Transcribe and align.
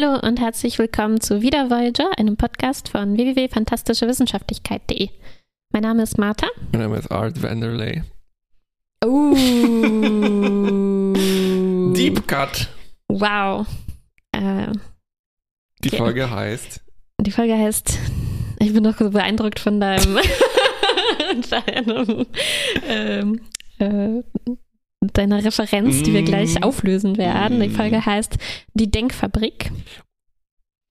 Hallo 0.00 0.20
und 0.26 0.40
herzlich 0.40 0.78
willkommen 0.78 1.20
zu 1.20 1.42
Wieder 1.42 1.68
Voyager, 1.68 2.08
einem 2.16 2.38
Podcast 2.38 2.88
von 2.88 3.16
www.fantastischewissenschaftlichkeit.de. 3.16 5.10
Mein 5.72 5.82
Name 5.82 6.04
ist 6.04 6.16
Martha. 6.16 6.46
Mein 6.72 6.82
Name 6.82 6.96
ist 6.96 7.10
Art 7.10 7.42
Vanderlei. 7.42 8.04
Oh. 9.04 9.34
Deep 11.94 12.26
Cut. 12.26 12.68
Wow. 13.08 13.66
Äh, 14.32 14.68
Die. 15.84 15.90
Folge 15.90 16.30
heißt 16.30 16.80
die 17.20 17.32
Folge 17.32 17.58
heißt, 17.58 17.98
ich 18.60 18.72
bin 18.72 18.84
noch 18.84 18.96
so 18.96 19.10
beeindruckt 19.10 19.58
von 19.58 19.80
deinem, 19.80 20.18
deinem 21.50 22.26
ähm, 22.86 23.40
äh, 23.78 24.22
deiner 25.00 25.42
Referenz, 25.44 26.02
die 26.02 26.12
wir 26.12 26.22
gleich 26.22 26.62
auflösen 26.62 27.16
werden. 27.16 27.60
Die. 27.60 27.70
Folge 27.70 28.04
heißt 28.04 28.36
Die 28.74 28.90
Denkfabrik. 28.90 29.70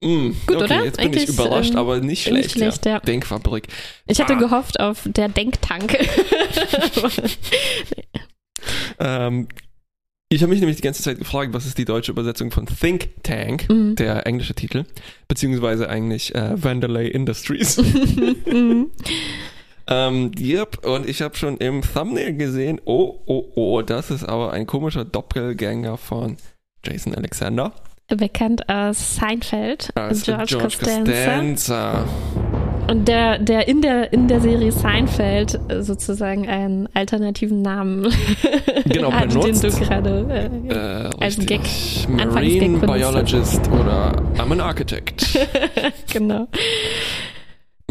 mm, 0.04 0.30
Gut, 0.48 0.56
okay, 0.56 0.64
oder? 0.64 0.84
jetzt 0.86 0.98
bin 0.98 1.06
Eigentlich, 1.08 1.24
ich 1.24 1.30
überrascht, 1.30 1.72
ähm, 1.72 1.78
aber 1.78 2.00
nicht 2.00 2.24
schlecht. 2.24 2.36
nicht 2.44 2.52
schlecht, 2.54 2.86
ja. 2.86 3.00
Denkfabrik. 3.00 3.68
Ich 4.08 4.20
hatte 4.20 4.34
Ah. 4.36 4.40
gehofft 4.40 4.80
auf 4.80 5.04
der 5.06 5.30
Denktank. 5.30 5.98
Ähm, 9.00 9.48
ich 10.32 10.42
habe 10.42 10.52
mich 10.52 10.60
nämlich 10.60 10.76
die 10.78 10.84
ganze 10.84 11.02
Zeit 11.02 11.18
gefragt, 11.18 11.54
was 11.54 11.66
ist 11.66 11.78
die 11.78 11.86
deutsche 11.86 12.12
Übersetzung 12.12 12.52
von 12.52 12.66
Think 12.68 13.24
Tank, 13.24 13.68
Mhm. 13.70 13.96
der 13.96 14.28
englische 14.28 14.54
Titel, 14.54 14.84
beziehungsweise 15.28 15.90
eigentlich 15.90 16.36
äh, 16.36 16.62
Vanderlei 16.62 17.06
Industries. 17.08 17.78
Ähm, 19.92 20.32
yep, 20.40 20.86
und 20.86 21.10
ich 21.10 21.22
habe 21.22 21.36
schon 21.36 21.58
im 21.58 21.82
Thumbnail 21.82 22.36
gesehen, 22.38 22.80
oh, 22.86 23.20
oh, 23.26 23.46
oh, 23.56 23.82
das 23.82 24.12
ist 24.12 24.24
aber 24.24 24.54
ein 24.54 24.68
komischer 24.68 25.04
Doppelgänger 25.04 25.98
von 25.98 26.38
Jason 26.86 27.16
Alexander. 27.16 27.72
Bekannt 28.08 28.68
aus 28.70 29.16
Seinfeld, 29.16 29.90
Als 29.96 30.24
George, 30.24 30.58
Costanza. 30.60 31.12
Costanza. 31.12 32.06
Und 32.90 33.08
der, 33.08 33.38
der 33.38 33.68
in 33.68 33.84
der 33.84 34.12
in 34.12 34.28
der 34.28 34.42
Serie 34.42 34.72
Seinfeld 34.72 35.60
sozusagen 35.82 36.50
einen 36.50 36.90
alternativen 36.96 37.62
Namen 37.62 38.12
Genau, 38.86 39.12
hat, 39.14 39.30
benutzt. 39.30 39.64
den 39.64 39.72
du 39.72 39.78
gerade 39.80 40.50
Äh, 40.70 40.74
äh, 40.74 41.24
als. 41.24 41.38
Gag, 41.38 41.60
Anfangsgag 42.08 42.34
Marine 42.34 42.80
benutzt 42.80 42.88
Biologist 42.94 43.62
oder 43.70 44.12
I'm 44.40 44.52
an 44.52 44.62
Architect. 44.62 45.38
genau. 46.12 46.48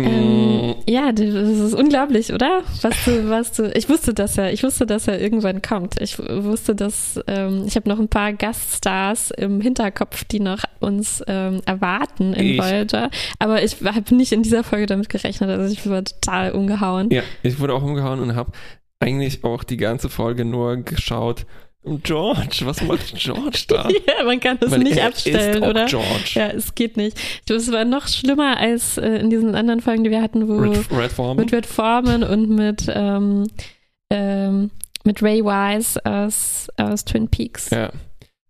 Ähm, 0.07 0.75
ja, 0.89 1.13
das 1.13 1.27
ist 1.27 1.75
unglaublich, 1.75 2.33
oder? 2.33 2.63
Was 2.83 3.05
du, 3.05 3.29
was 3.31 3.53
du, 3.53 3.71
ich 3.77 3.89
wusste, 3.89 4.15
dass 4.15 4.39
er, 4.39 4.53
ich 4.53 4.63
wusste, 4.63 4.87
dass 4.87 5.09
er 5.09 5.21
irgendwann 5.21 5.61
kommt. 5.63 6.01
Ich 6.01 6.19
wusste, 6.19 6.75
dass 6.75 7.21
ähm, 7.27 7.65
ich 7.67 7.77
habe 7.77 7.89
noch 7.89 7.99
ein 7.99 8.09
paar 8.09 8.33
Gaststars 8.33 9.31
im 9.33 9.61
Hinterkopf, 9.61 10.25
die 10.25 10.41
noch 10.41 10.63
uns 10.81 11.23
ähm, 11.27 11.61
erwarten 11.67 12.33
in 12.35 12.47
Ich- 12.47 12.59
Voyager. 12.59 13.11
Aber 13.39 13.63
ich 13.63 13.77
habe 13.85 14.15
nicht 14.15 14.33
in 14.33 14.43
dieser 14.43 14.65
Folge 14.65 14.87
damit 14.87 15.09
gerechnet. 15.09 15.51
Also 15.51 15.73
ich 15.73 15.89
war 15.89 16.05
total 16.05 16.53
umgehauen. 16.53 17.11
ja, 17.11 17.23
ich 17.43 17.59
wurde 17.61 17.75
auch 17.75 17.83
umgehauen 17.83 18.21
und 18.21 18.35
habe 18.37 18.53
eigentlich 19.01 19.45
auch 19.45 19.65
die 19.65 19.77
ganze 19.77 20.09
Folge 20.09 20.45
nur 20.45 20.77
geschaut. 20.79 21.47
George, 21.85 22.63
was 22.65 22.83
macht 22.83 23.15
George 23.15 23.65
da? 23.69 23.89
ja, 24.07 24.25
man 24.25 24.41
kann 24.41 24.59
das 24.61 24.71
Weil 24.71 24.81
nicht 24.81 25.01
abstellen, 25.01 25.63
oder? 25.63 25.87
George. 25.87 26.33
Ja, 26.35 26.49
es 26.49 26.75
geht 26.75 26.97
nicht. 26.97 27.19
Es 27.49 27.71
war 27.71 27.85
noch 27.85 28.09
schlimmer 28.09 28.59
als 28.59 28.99
äh, 28.99 29.19
in 29.19 29.31
diesen 29.31 29.55
anderen 29.55 29.81
Folgen, 29.81 30.05
die 30.05 30.11
wir 30.11 30.21
hatten, 30.21 30.49
wo 30.49 30.57
Red, 30.59 30.91
Red 30.91 31.13
Foreman. 31.13 31.37
mit 31.37 31.53
Red 31.53 31.67
Foreman 31.67 32.25
und 32.25 32.51
mit, 32.51 32.87
ähm, 32.93 33.47
ähm, 34.11 34.71
mit 35.05 35.23
Ray 35.23 35.43
Wise 35.45 36.05
aus, 36.05 36.69
aus 36.77 37.05
Twin 37.05 37.29
Peaks. 37.29 37.71
Ja. 37.71 37.91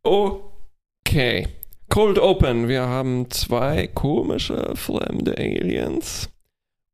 Okay. 0.03 1.49
Cold 1.91 2.19
Open. 2.19 2.69
Wir 2.69 2.83
haben 2.83 3.31
zwei 3.31 3.87
komische 3.89 4.73
fremde 4.75 5.37
Aliens 5.37 6.31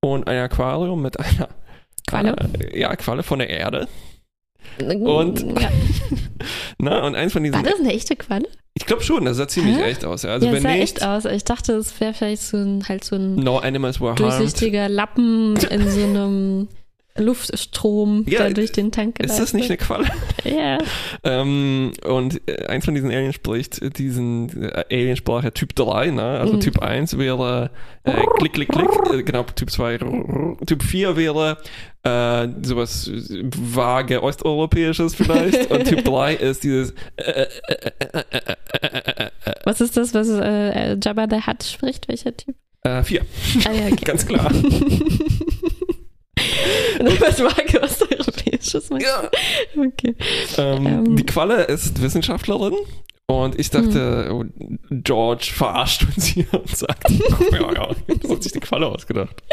und 0.01 0.29
ein 0.29 0.39
Aquarium 0.39 1.01
mit 1.01 1.19
einer 1.19 1.49
Qualle. 2.07 2.37
Äh, 2.59 2.81
ja, 2.81 2.95
Qualle 2.97 3.23
von 3.23 3.39
der 3.39 3.51
Erde. 3.51 3.89
Und- 4.81 5.41
Ja. 5.61 5.69
Na, 6.79 7.07
und 7.07 7.15
eins 7.15 7.33
von 7.33 7.43
diesen. 7.43 7.55
War 7.57 7.63
das 7.63 7.79
eine 7.81 7.93
echte 7.93 8.17
Qualle? 8.17 8.49
Ich 8.75 8.87
glaube 8.87 9.03
schon, 9.05 9.25
das 9.25 9.37
sah 9.37 9.47
ziemlich 9.47 9.77
Hä? 9.77 9.85
echt 9.85 10.05
aus. 10.05 10.23
Ja. 10.25 10.31
Also 10.31 10.47
ja, 10.47 10.53
wenn 10.53 10.63
sah 10.63 10.71
nicht, 10.71 10.83
echt 10.83 11.03
aus. 11.07 11.25
Ich 11.27 11.45
dachte, 11.45 11.75
es 11.75 11.99
wäre 12.01 12.13
vielleicht 12.13 12.43
so 12.43 12.57
ein, 12.57 12.85
halt 12.89 13.05
so 13.05 13.15
ein 13.17 13.37
no 13.37 13.59
animals 13.59 14.01
were 14.01 14.15
harmed. 14.17 14.21
durchsichtiger 14.21 14.89
Lappen 14.89 15.57
in 15.71 15.91
so 15.91 16.03
einem 16.03 16.69
Luftstrom, 17.17 18.25
ja, 18.27 18.41
der 18.41 18.55
durch 18.55 18.73
den 18.73 18.91
Tank 18.91 19.17
geleitet 19.17 19.39
Ist 19.39 19.41
das 19.41 19.53
nicht 19.55 19.71
eine 19.71 19.77
Qualle? 19.77 20.07
Ja. 20.43 20.79
ähm, 21.25 21.93
und 22.05 22.41
äh, 22.49 22.67
eins 22.67 22.85
von 22.85 22.95
diesen 22.95 23.11
Aliens 23.11 23.37
spricht 23.37 23.99
diesen 23.99 24.65
äh, 24.65 24.85
Aliensprache 24.91 25.53
Typ 25.53 25.77
3, 25.77 26.11
ne? 26.11 26.23
Also 26.23 26.55
mm. 26.55 26.61
Typ 26.61 26.81
1 26.81 27.17
wäre 27.17 27.71
äh, 28.03 28.15
Klick, 28.39 28.55
Klick, 28.55 28.69
Klick, 28.69 28.89
äh, 29.13 29.23
genau, 29.23 29.45
Typ 29.45 29.71
2, 29.71 29.99
Typ 30.67 30.83
4 30.83 31.17
wäre 31.17 31.59
äh, 32.03 32.49
sowas 32.63 33.09
vage 33.13 34.21
osteuropäisches 34.21 35.15
vielleicht 35.15 35.71
und 35.71 35.85
Typ 35.85 36.05
3 36.05 36.35
ist 36.35 36.65
dieses 36.65 36.95
Was 39.65 39.81
ist 39.81 39.97
das, 39.97 40.15
was 40.15 40.27
Jabba 40.29 41.27
the 41.31 41.47
Hutt 41.47 41.63
spricht? 41.63 42.09
Welcher 42.09 42.37
Typ? 42.37 42.57
Äh, 42.83 43.03
4. 43.03 43.21
Ah, 43.67 43.73
ja, 43.73 43.87
okay. 43.87 43.97
Ganz 44.05 44.27
klar. 44.27 44.53
was 47.21 47.39
mag 47.41 47.83
Osteuropäisches? 47.83 48.91
meinst 48.91 49.07
Ja. 49.07 49.31
Okay. 49.77 50.15
Ähm, 50.59 50.87
Ähm. 50.87 51.17
die 51.17 51.27
Qualle 51.27 51.65
ist 51.65 52.01
Wissenschaftlerin 52.03 52.75
und 53.27 53.59
ich 53.59 53.71
dachte, 53.71 54.27
Hm. 54.29 54.33
oh, 54.33 54.45
George 54.91 55.51
verarscht 55.55 56.05
uns 56.05 56.27
hier 56.27 56.47
und 56.53 56.77
sagt, 56.77 57.11
ja, 57.53 57.73
ja, 57.73 57.89
das 58.21 58.31
hat 58.31 58.43
sich 58.43 58.53
die 58.53 58.61
Qualle 58.61 58.87
ausgedacht. 58.87 59.43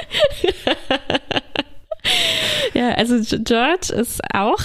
Ja, 2.74 2.90
also 2.96 3.20
George 3.44 3.94
ist 3.94 4.22
auch 4.34 4.60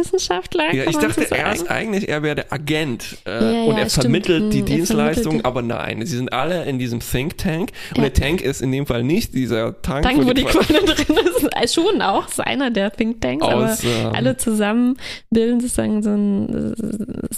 Wissenschaftler. 0.00 0.74
Ja, 0.74 0.84
ich 0.88 0.96
dachte 0.96 1.22
so 1.22 1.28
sagen. 1.28 1.42
erst 1.42 1.70
eigentlich, 1.70 2.08
er 2.08 2.22
wäre 2.22 2.34
der 2.36 2.52
Agent 2.52 3.18
äh, 3.26 3.30
Ja, 3.30 3.62
und 3.64 3.76
ja, 3.76 3.82
er 3.84 3.90
stimmt. 3.90 4.26
die 4.26 4.32
Hm, 4.32 4.42
er 4.42 4.50
Dienstleistung, 4.64 5.22
vermittelt 5.40 5.40
die- 5.40 5.44
aber 5.44 5.62
nein, 5.62 6.04
sie 6.06 6.16
sind 6.16 6.32
alle 6.32 6.64
in 6.64 6.78
diesem 6.78 7.00
Think 7.00 7.38
Tank 7.38 7.70
und 7.90 7.98
Ja. 8.02 8.08
der 8.08 8.12
Tank 8.14 8.40
ist 8.40 8.60
in 8.62 8.72
dem 8.72 8.86
Fall 8.86 9.04
nicht 9.04 9.34
dieser 9.34 9.80
Tank, 9.82 10.02
Tank, 10.04 10.24
wo 10.26 10.32
die 10.32 10.44
Qualle 10.44 10.84
drin 10.84 11.16
ist, 11.16 11.44
äh, 11.56 11.68
schon 11.68 12.00
auch, 12.02 12.28
ist 12.28 12.40
einer 12.40 12.70
der 12.70 12.90
Think 12.90 13.20
Tanks, 13.20 13.44
aber 13.46 13.72
aus 13.72 13.84
ähm, 13.84 14.10
alle 14.14 14.36
zusammen 14.36 14.96
bilden 15.30 15.60
sozusagen 15.60 16.02
so 16.02 16.10
ein, 16.10 16.74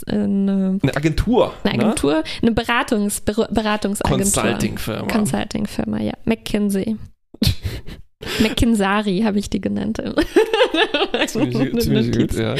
äh, 0.07 0.13
eine, 0.13 0.79
eine 0.83 0.97
Agentur, 0.97 1.53
eine 1.65 1.75
Agentur, 1.83 2.23
eine 2.41 2.53
Beratungs, 2.53 3.21
Ber- 3.21 3.37
ne? 3.37 3.49
Beratungsagentur. 3.51 4.43
Consulting-Firma. 4.43 5.07
Consulting-Firma, 5.09 6.01
ja. 6.01 6.13
McKinsey. 6.25 6.97
McKinsari 8.41 9.21
habe 9.25 9.39
ich 9.39 9.51
die 9.51 9.61
genannt. 9.61 10.03
Ziemlich, 11.27 11.79
ziemlich 11.81 12.13
gut, 12.13 12.33
ja, 12.35 12.55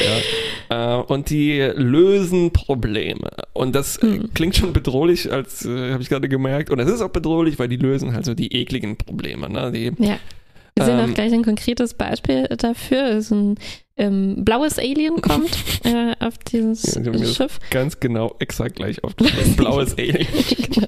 ja. 0.69 0.99
Äh, 0.99 1.03
und 1.03 1.29
die 1.29 1.59
lösen 1.75 2.51
Probleme. 2.51 3.29
Und 3.53 3.75
das 3.75 3.97
äh, 3.97 4.01
Hm. 4.03 4.29
klingt 4.33 4.55
schon 4.55 4.73
bedrohlich, 4.73 5.31
als 5.31 5.65
äh, 5.65 5.91
habe 5.93 6.01
ich 6.03 6.09
gerade 6.09 6.29
gemerkt. 6.29 6.69
Und 6.69 6.79
es 6.79 6.89
ist 6.89 7.01
auch 7.01 7.09
bedrohlich, 7.09 7.59
weil 7.59 7.67
die 7.67 7.77
lösen 7.77 8.13
halt 8.13 8.25
so 8.25 8.33
die 8.33 8.53
ekligen 8.55 8.97
Probleme. 8.97 9.49
Ne? 9.49 9.71
Die, 9.71 9.91
Ja. 10.03 10.17
Wir 10.75 10.85
sehen 10.85 10.97
Ähm, 10.99 11.11
auch 11.11 11.13
gleich 11.13 11.31
ein 11.33 11.43
konkretes 11.43 11.93
Beispiel 11.93 12.47
dafür. 12.57 13.21
So 13.21 13.35
ein 13.35 13.55
ähm, 13.95 14.43
blaues 14.43 14.79
Alien 14.79 15.21
kommt 15.21 15.51
äh, 15.83 16.13
auf 16.19 16.39
dieses 16.39 16.95
Ja, 16.95 17.01
die 17.11 17.25
Schiff. 17.27 17.59
ganz 17.69 17.99
genau 17.99 18.35
exakt 18.39 18.77
gleich 18.77 19.03
aufgeschrieben. 19.03 19.55
Blaues 19.57 19.95
Alien. 19.99 20.27
Genau. 20.71 20.87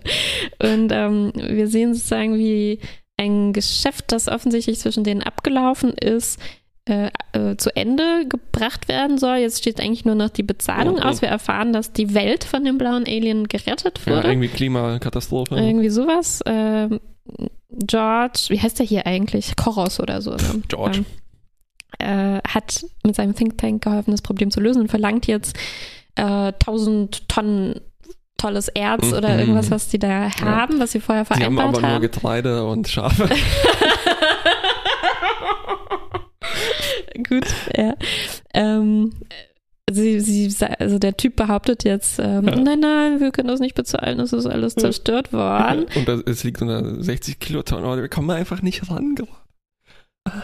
Und 0.73 0.89
ähm, 0.91 1.31
wir 1.35 1.67
sehen 1.67 1.93
sozusagen, 1.93 2.35
wie 2.39 2.79
ein 3.17 3.53
Geschäft, 3.53 4.11
das 4.11 4.27
offensichtlich 4.27 4.79
zwischen 4.79 5.03
denen 5.03 5.23
abgelaufen 5.23 5.93
ist, 5.93 6.39
äh, 6.87 7.09
äh, 7.31 7.55
zu 7.57 7.75
Ende 7.75 8.25
gebracht 8.29 8.87
werden 8.87 9.17
soll. 9.17 9.37
Jetzt 9.37 9.59
steht 9.59 9.79
eigentlich 9.81 10.05
nur 10.05 10.15
noch 10.15 10.29
die 10.29 10.43
Bezahlung 10.43 10.95
Mhm. 10.95 11.01
aus. 11.01 11.21
Wir 11.21 11.29
erfahren, 11.29 11.73
dass 11.73 11.93
die 11.93 12.13
Welt 12.13 12.43
von 12.43 12.63
dem 12.63 12.77
blauen 12.77 13.05
Alien 13.07 13.47
gerettet 13.47 13.99
Ja, 14.05 14.17
wurde. 14.17 14.27
irgendwie 14.27 14.49
Klimakatastrophe. 14.49 15.55
Irgendwie 15.55 15.89
sowas. 15.89 16.41
Ähm, 16.45 16.99
George, 17.69 18.45
wie 18.49 18.59
heißt 18.59 18.77
der 18.79 18.85
hier 18.85 19.05
eigentlich? 19.07 19.55
Koros 19.55 19.99
oder 19.99 20.21
so. 20.21 20.31
Ne? 20.31 20.61
George. 20.67 21.03
Ähm, 21.99 22.37
äh, 22.37 22.41
hat 22.47 22.85
mit 23.03 23.15
seinem 23.15 23.33
Think 23.35 23.57
Tank 23.57 23.83
geholfen, 23.83 24.11
das 24.11 24.21
Problem 24.21 24.51
zu 24.51 24.59
lösen 24.59 24.81
und 24.83 24.89
verlangt 24.89 25.25
jetzt 25.27 25.55
äh, 26.15 26.21
1000 26.21 27.27
Tonnen 27.29 27.81
tolles 28.45 28.67
Erz 28.69 29.11
oder 29.13 29.33
Mhm. 29.33 29.39
irgendwas, 29.39 29.71
was 29.71 29.87
die 29.87 29.99
da 29.99 30.29
haben, 30.41 30.79
was 30.79 30.91
sie 30.91 30.99
vorher 30.99 31.23
Die 31.23 31.29
haben 31.33 31.39
vereinbart 31.55 31.67
aber 31.69 31.81
nur 31.81 31.89
haben. 31.89 32.01
Getreide 32.01 32.65
und 32.65 32.87
Schafe. 32.87 33.27
Gut, 37.27 37.45
ja. 37.75 37.95
Ähm, 38.53 39.13
sie, 39.91 40.19
sie, 40.19 40.53
also 40.79 40.99
der 40.99 41.17
Typ 41.17 41.35
behauptet 41.35 41.83
jetzt, 41.83 42.19
ähm, 42.19 42.47
Ja. 42.47 42.55
nein, 42.55 42.79
nein, 42.79 43.19
wir 43.19 43.31
können 43.31 43.47
das 43.47 43.59
nicht 43.59 43.75
bezahlen, 43.75 44.17
das 44.17 44.33
ist 44.33 44.45
alles 44.45 44.75
zerstört 44.75 45.33
worden. 45.33 45.85
und 45.95 46.07
das, 46.07 46.21
es 46.25 46.43
liegt 46.43 46.61
unter 46.61 47.01
60 47.01 47.39
Kilotonnen. 47.39 47.85
Aber 47.85 48.01
wir 48.01 48.09
kommen 48.09 48.29
einfach 48.31 48.61
nicht 48.61 48.89
ran. 48.89 49.15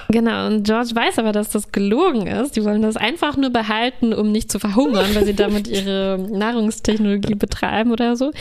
Genau, 0.09 0.47
und 0.47 0.63
George 0.63 0.91
weiß 0.93 1.19
aber, 1.19 1.31
dass 1.31 1.49
das 1.49 1.71
gelogen 1.71 2.27
ist. 2.27 2.55
Die 2.55 2.63
wollen 2.63 2.81
das 2.81 2.97
einfach 2.97 3.35
nur 3.37 3.49
behalten, 3.49 4.13
um 4.13 4.31
nicht 4.31 4.51
zu 4.51 4.59
verhungern, 4.59 5.13
weil 5.13 5.25
sie 5.25 5.33
damit 5.33 5.67
ihre 5.69 6.17
Nahrungstechnologie 6.31 7.35
betreiben 7.35 7.91
oder 7.91 8.15
so. 8.15 8.31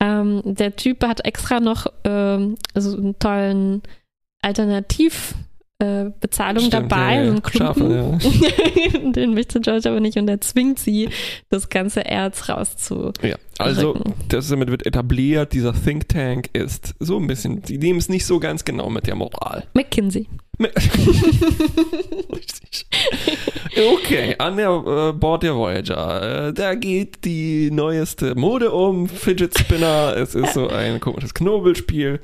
Ähm, 0.00 0.42
der 0.44 0.76
Typ 0.76 1.04
hat 1.06 1.24
extra 1.24 1.60
noch 1.60 1.86
ähm, 2.04 2.56
so 2.74 2.96
einen 2.96 3.18
tollen 3.18 3.82
Alternativ- 4.42 5.34
äh, 5.80 6.10
dabei, 6.70 7.16
ja, 7.16 7.22
ja. 7.22 7.26
so 7.26 7.32
ein 7.32 7.42
Klumpen. 7.42 8.20
Schafe, 8.20 9.10
Den 9.12 9.34
möchte 9.34 9.60
George 9.60 9.90
aber 9.90 10.00
nicht 10.00 10.16
und 10.16 10.28
er 10.28 10.40
zwingt 10.40 10.78
sie, 10.78 11.08
das 11.50 11.68
ganze 11.68 12.04
Erz 12.04 12.48
rauszu. 12.48 13.12
Ja, 13.22 13.36
also 13.58 13.98
das 14.28 14.48
damit 14.48 14.70
wird 14.70 14.86
etabliert, 14.86 15.52
dieser 15.52 15.72
Think 15.74 16.08
Tank 16.08 16.48
ist 16.52 16.94
so 17.00 17.18
ein 17.18 17.26
bisschen, 17.26 17.62
die 17.62 17.78
nehmen 17.78 17.98
es 17.98 18.08
nicht 18.08 18.24
so 18.24 18.38
ganz 18.38 18.64
genau 18.64 18.88
mit 18.88 19.06
der 19.06 19.16
Moral. 19.16 19.64
McKinsey. 19.74 20.28
Richtig. 22.32 22.86
Okay, 23.76 24.36
an 24.38 24.56
der 24.56 24.68
äh, 24.70 25.12
Bord 25.12 25.42
der 25.42 25.56
Voyager. 25.56 26.48
Äh, 26.48 26.52
da 26.52 26.74
geht 26.74 27.24
die 27.24 27.70
neueste 27.72 28.34
Mode 28.34 28.70
um, 28.70 29.08
Fidget 29.08 29.58
Spinner. 29.58 30.16
Es 30.16 30.34
ist 30.34 30.54
so 30.54 30.68
ein 30.68 31.00
komisches 31.00 31.34
Knobelspiel. 31.34 32.20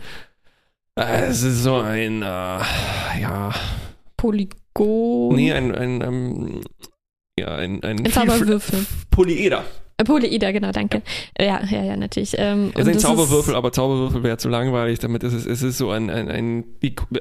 Äh, 0.96 1.24
es 1.26 1.42
ist 1.42 1.62
so 1.62 1.76
ein, 1.76 2.22
äh, 2.22 2.26
ja, 2.26 3.52
Polygon. 4.16 5.34
nee, 5.34 5.52
ein, 5.52 5.74
ein, 5.74 6.00
ähm, 6.02 6.60
ja, 7.38 7.48
ein, 7.54 7.82
ein, 7.82 8.04
Ein 8.04 8.12
Zauberwürfel. 8.12 8.86
Polyeder. 9.10 9.64
Polyeder, 10.04 10.52
genau, 10.52 10.72
danke. 10.72 11.02
Ja, 11.38 11.62
ja, 11.70 11.82
ja, 11.82 11.96
natürlich. 11.96 12.34
Ähm, 12.38 12.72
Es 12.74 12.86
ist 12.86 12.88
ein 12.88 12.98
Zauberwürfel, 12.98 13.54
aber 13.54 13.72
Zauberwürfel 13.72 14.22
wäre 14.22 14.38
zu 14.38 14.48
langweilig. 14.48 14.98
Damit 14.98 15.22
ist 15.24 15.34
es, 15.34 15.46
es 15.46 15.62
ist 15.62 15.78
so 15.78 15.90
ein, 15.90 16.08
ein, 16.10 16.28
ein, 16.28 16.64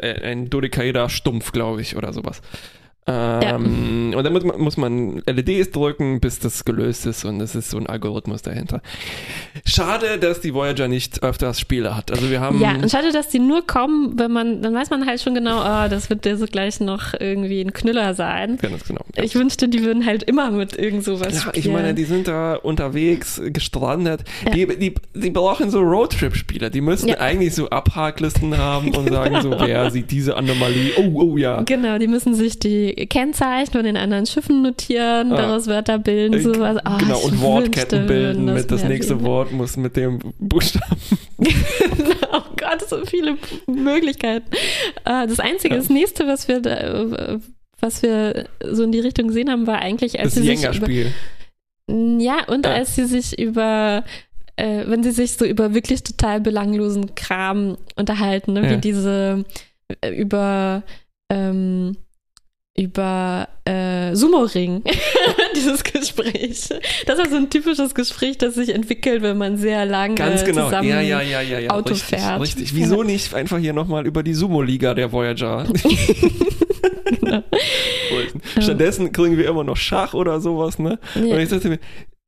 äh, 0.01 0.21
ein 0.21 0.49
Dodekaeder-Stumpf, 0.49 1.51
glaube 1.51 1.81
ich, 1.81 1.97
oder 1.97 2.13
sowas. 2.13 2.41
Ähm, 3.07 4.13
Und 4.15 4.23
dann 4.23 4.33
muss 4.33 4.43
man, 4.43 4.59
muss 4.61 4.77
man 4.77 5.23
LEDs 5.25 5.71
drücken, 5.71 6.19
bis 6.19 6.37
das 6.39 6.63
gelöst 6.65 7.05
ist 7.07 7.25
und 7.25 7.41
es 7.41 7.55
ist 7.55 7.71
so 7.71 7.77
ein 7.77 7.87
Algorithmus 7.87 8.41
dahinter. 8.43 8.81
Schade, 9.65 10.19
dass 10.19 10.41
die 10.41 10.53
Voyager 10.53 10.87
nicht 10.87 11.23
öfters 11.23 11.59
Spiele 11.59 11.95
hat. 11.95 12.11
Also 12.11 12.29
wir 12.29 12.39
haben. 12.39 12.59
Ja, 12.61 12.73
und 12.75 12.89
schade, 12.91 13.11
dass 13.11 13.29
die 13.29 13.39
nur 13.39 13.65
kommen, 13.65 14.19
wenn 14.19 14.31
man, 14.31 14.61
dann 14.61 14.75
weiß 14.75 14.89
man 14.91 15.05
halt 15.07 15.21
schon 15.21 15.33
genau, 15.33 15.59
ah, 15.59 15.87
das 15.89 16.09
wird 16.09 16.25
dir 16.25 16.37
so 16.37 16.45
gleich 16.45 16.79
noch 16.81 17.13
irgendwie 17.19 17.61
ein 17.61 17.73
Knüller 17.73 18.13
sein. 18.13 18.57
Ganz 18.61 18.83
genau. 18.83 19.01
Ja. 19.15 19.23
Ich 19.23 19.33
wünschte, 19.35 19.67
die 19.69 19.83
würden 19.83 20.05
halt 20.05 20.23
immer 20.23 20.51
mit 20.51 20.77
irgend 20.77 21.03
sowas 21.03 21.33
Ja, 21.33 21.39
spielen. 21.41 21.55
ich 21.55 21.67
meine, 21.71 21.93
die 21.95 22.03
sind 22.05 22.27
da 22.27 22.55
unterwegs, 22.55 23.41
gestrandet. 23.45 24.23
Ja. 24.45 24.51
Die, 24.51 24.67
die, 24.77 24.95
die 25.15 25.29
brauchen 25.31 25.71
so 25.71 25.79
Roadtrip-Spieler. 25.79 26.69
Die 26.69 26.81
müssten 26.81 27.07
Ja. 27.09 27.19
eigentlich 27.19 27.55
so 27.55 27.69
Abhaklisten 27.69 28.57
haben 28.57 28.95
und 28.95 29.09
sagen 29.09 29.41
so, 29.41 29.51
wer 29.59 29.89
sieht 29.89 30.11
diese 30.11 30.35
Anomalie? 30.37 30.91
Oh, 30.97 31.11
oh 31.15 31.37
ja. 31.37 31.61
Genau, 31.63 31.97
die 31.97 32.07
müssen 32.07 32.35
sich 32.35 32.59
die 32.59 32.88
Kennzeichen 32.93 33.71
von 33.71 33.83
den 33.83 33.97
anderen 33.97 34.25
Schiffen 34.25 34.61
notieren, 34.61 35.31
Ah. 35.33 35.37
daraus 35.37 35.67
Wörter 35.67 35.97
bilden, 35.99 36.33
Äh, 36.35 36.41
sowas. 36.41 36.77
Ah, 36.83 36.97
genau, 36.97 37.19
und 37.19 37.41
Wortketten 37.41 38.07
bilden 38.07 38.45
würden 38.45 38.53
mit 38.55 38.71
das 38.71 38.83
nächste 38.83 39.15
wäre. 39.19 39.25
Wort 39.29 39.51
muss 39.51 39.77
mit 39.77 39.95
dem 39.95 40.19
Buchstaben. 40.39 40.97
oh 42.31 42.41
Gott, 42.57 42.87
so 42.87 43.05
viele 43.05 43.37
Möglichkeiten. 43.67 44.47
Äh, 45.05 45.27
Das 45.27 45.39
einzige, 45.39 45.75
Ja. 45.75 45.79
das 45.79 45.89
nächste, 45.89 46.27
was 46.27 46.47
wir 46.47 46.59
da, 46.61 46.75
äh, 46.77 47.39
was 47.79 48.01
wir 48.03 48.47
so 48.71 48.83
in 48.83 48.91
die 48.91 48.99
Richtung 48.99 49.27
gesehen 49.29 49.49
haben, 49.49 49.67
war 49.67 49.79
eigentlich, 49.79 50.19
als 50.19 50.35
Das 50.35 50.43
sie 50.43 50.55
sich 50.55 50.65
über, 50.77 50.87
ja, 52.19 52.43
und 52.47 52.67
Ah. 52.67 52.73
als 52.73 52.95
sie 52.95 53.05
sich 53.05 53.37
über 53.39 54.03
äh, 54.57 54.83
wenn 54.87 55.03
sie 55.03 55.11
sich 55.11 55.37
so 55.37 55.45
über 55.45 55.73
wirklich 55.73 56.03
total 56.03 56.41
belanglosen 56.41 57.15
Kram 57.15 57.77
unterhalten, 57.95 58.51
ne? 58.53 58.63
Ja. 58.65 58.71
wie 58.71 58.77
diese 58.77 59.45
äh, 60.01 60.09
über 60.13 60.83
ähm, 61.31 61.95
über 62.79 63.49
äh, 63.65 64.15
Sumo-Ring, 64.15 64.83
dieses 65.55 65.83
Gespräch. 65.83 66.69
Das 67.05 67.19
ist 67.19 67.31
so 67.31 67.35
ein 67.35 67.49
typisches 67.49 67.93
Gespräch, 67.93 68.37
das 68.37 68.55
sich 68.55 68.69
entwickelt, 68.69 69.21
wenn 69.21 69.37
man 69.37 69.57
sehr 69.57 69.85
lange 69.85 70.15
Ganz 70.15 70.45
genau. 70.45 70.65
zusammen 70.65 70.87
Ja, 70.87 71.01
ja, 71.01 71.21
ja, 71.21 71.41
ja, 71.41 71.59
ja. 71.59 71.69
Auto 71.71 71.93
richtig, 71.93 72.19
fährt. 72.19 72.41
Richtig. 72.41 72.73
Wieso 72.73 73.03
nicht 73.03 73.33
einfach 73.33 73.57
hier 73.57 73.73
nochmal 73.73 74.07
über 74.07 74.23
die 74.23 74.33
Sumo-Liga 74.33 74.93
der 74.93 75.11
Voyager? 75.11 75.65
Genau. 77.09 77.41
Stattdessen 78.59 79.11
kriegen 79.11 79.35
wir 79.35 79.49
immer 79.49 79.63
noch 79.63 79.77
Schach 79.77 80.13
oder 80.13 80.39
sowas, 80.39 80.77
ne? 80.77 80.99
Und 81.15 81.39
ich 81.39 81.49
dachte 81.49 81.69
mir, 81.69 81.79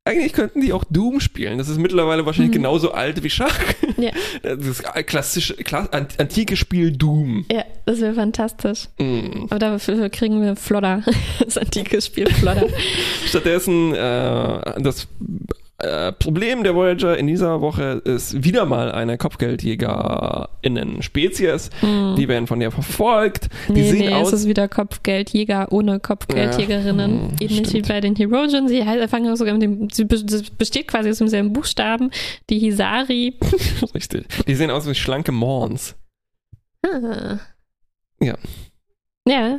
eigentlich 0.04 0.32
könnten 0.32 0.60
die 0.60 0.72
auch 0.72 0.82
Doom 0.84 1.20
spielen. 1.20 1.58
Das 1.58 1.68
ist 1.68 1.78
mittlerweile 1.78 2.26
wahrscheinlich 2.26 2.50
Mhm. 2.50 2.62
genauso 2.62 2.92
alt 2.92 3.22
wie 3.22 3.30
Schach. 3.30 3.56
Ja. 3.96 4.10
Das 4.42 4.82
klassische, 5.06 5.54
kla 5.54 5.84
ant- 5.92 6.18
antike 6.18 6.56
Spiel 6.56 6.90
Doom. 6.90 7.44
Ja, 7.52 7.64
das 7.86 8.00
wäre 8.00 8.14
fantastisch. 8.14 8.88
Mm. 8.98 9.44
Aber 9.50 9.58
dafür 9.60 10.08
kriegen 10.10 10.42
wir 10.42 10.56
Flodder. 10.56 11.02
Das 11.44 11.56
antike 11.58 12.00
Spiel 12.02 12.28
Flodder. 12.32 12.66
Stattdessen 13.26 13.94
äh, 13.94 14.82
das 14.82 15.06
äh, 15.82 16.12
Problem 16.12 16.62
der 16.64 16.74
Voyager 16.74 17.16
in 17.18 17.26
dieser 17.26 17.60
Woche 17.60 18.00
ist 18.04 18.42
wieder 18.44 18.64
mal 18.66 18.92
eine 18.92 19.18
Kopfgeldjäger-Innen-Spezies. 19.18 21.70
Die 21.82 22.28
werden 22.28 22.46
von 22.46 22.60
der 22.60 22.70
verfolgt. 22.70 23.48
Die 23.68 23.68
Hm. 23.68 23.74
nee, 23.74 23.90
sehen 23.90 23.98
nee, 24.06 24.14
aus. 24.14 24.32
es 24.32 24.40
ist 24.42 24.48
wieder 24.48 24.68
Kopfgeldjäger 24.68 25.70
ohne 25.72 25.98
Kopfgeldjägerinnen. 26.00 27.10
Ja, 27.10 27.16
hm, 27.28 27.36
Ähnlich 27.40 27.60
wie 27.60 27.64
stimmt. 27.66 27.88
bei 27.88 28.00
den 28.00 28.16
Herosians. 28.16 28.70
Sie 28.70 28.84
halt- 28.86 29.08
fangen 29.10 29.34
sogar 29.36 29.54
mit 29.54 29.62
dem, 29.62 29.88
sie 29.90 30.04
besteht 30.04 30.88
quasi 30.88 31.10
aus 31.10 31.18
demselben 31.18 31.52
Buchstaben. 31.52 32.10
Die 32.50 32.58
Hisari. 32.58 33.34
richtig. 33.94 34.26
Die 34.46 34.54
sehen 34.54 34.70
aus 34.70 34.88
wie 34.88 34.94
schlanke 34.94 35.32
Morns. 35.32 35.94
Ah. 36.84 37.38
Ja. 38.20 38.34
Ja, 39.28 39.56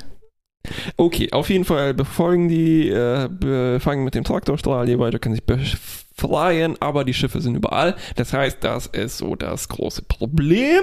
Okay, 0.98 1.30
auf 1.32 1.50
jeden 1.50 1.66
Fall 1.66 1.94
befolgen 1.94 2.48
die, 2.48 2.90
äh, 2.90 3.80
fangen 3.80 4.04
mit 4.04 4.16
dem 4.16 4.24
Traktorstrahl, 4.24 4.86
die 4.86 4.98
Voyager 4.98 5.20
können 5.20 5.36
sich 5.36 5.44
befreien, 5.44 6.78
aber 6.80 7.04
die 7.04 7.14
Schiffe 7.14 7.42
sind 7.42 7.56
überall. 7.56 7.96
Das 8.16 8.34
heißt, 8.34 8.58
das 8.62 8.88
ist 8.88 9.18
so 9.18 9.36
das 9.36 9.68
große 9.70 10.04
Problem. 10.04 10.82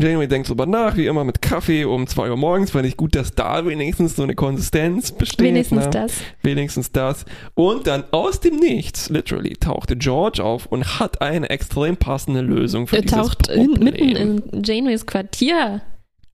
Janeway 0.00 0.28
denkt 0.28 0.48
drüber 0.48 0.64
nach, 0.64 0.96
wie 0.96 1.06
immer 1.06 1.24
mit 1.24 1.42
Kaffee 1.42 1.84
um 1.84 2.06
2 2.06 2.30
Uhr 2.30 2.36
morgens, 2.36 2.70
fand 2.70 2.86
ich 2.86 2.96
gut, 2.96 3.16
dass 3.16 3.34
da 3.34 3.66
wenigstens 3.66 4.14
so 4.14 4.22
eine 4.22 4.36
Konsistenz 4.36 5.10
besteht. 5.10 5.40
wenigstens 5.40 5.84
ne? 5.86 5.90
das. 5.90 6.12
Wenigstens 6.42 6.92
das. 6.92 7.24
Und 7.54 7.88
dann 7.88 8.04
aus 8.12 8.38
dem 8.38 8.56
Nichts, 8.56 9.10
literally, 9.10 9.56
tauchte 9.56 9.96
George 9.96 10.42
auf 10.42 10.66
und 10.66 11.00
hat 11.00 11.20
eine 11.20 11.50
extrem 11.50 11.96
passende 11.96 12.42
Lösung 12.42 12.86
für 12.86 12.96
Er 12.96 13.02
dieses 13.02 13.18
taucht 13.18 13.48
Problem. 13.48 13.72
mitten 13.82 14.16
in 14.16 14.62
Janeways 14.64 15.04
Quartier 15.04 15.82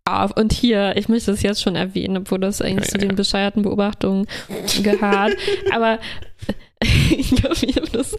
auf. 0.05 0.37
Und 0.37 0.53
hier, 0.53 0.97
ich 0.97 1.09
möchte 1.09 1.31
es 1.33 1.43
jetzt 1.43 1.62
schon 1.62 1.75
erwähnen, 1.77 2.17
obwohl 2.19 2.39
das 2.41 2.61
eigentlich 2.62 2.87
Ja, 2.87 2.91
zu 2.93 2.97
ja, 2.97 3.01
den 3.03 3.11
ja. 3.11 3.17
bescheuerten 3.17 3.62
Beobachtungen 3.62 4.27
gehört. 4.83 5.37
Aber 5.73 5.99
ich 7.11 7.31
glaube, 7.31 7.56
wir 7.62 7.75
haben 7.77 7.93
das 7.93 8.17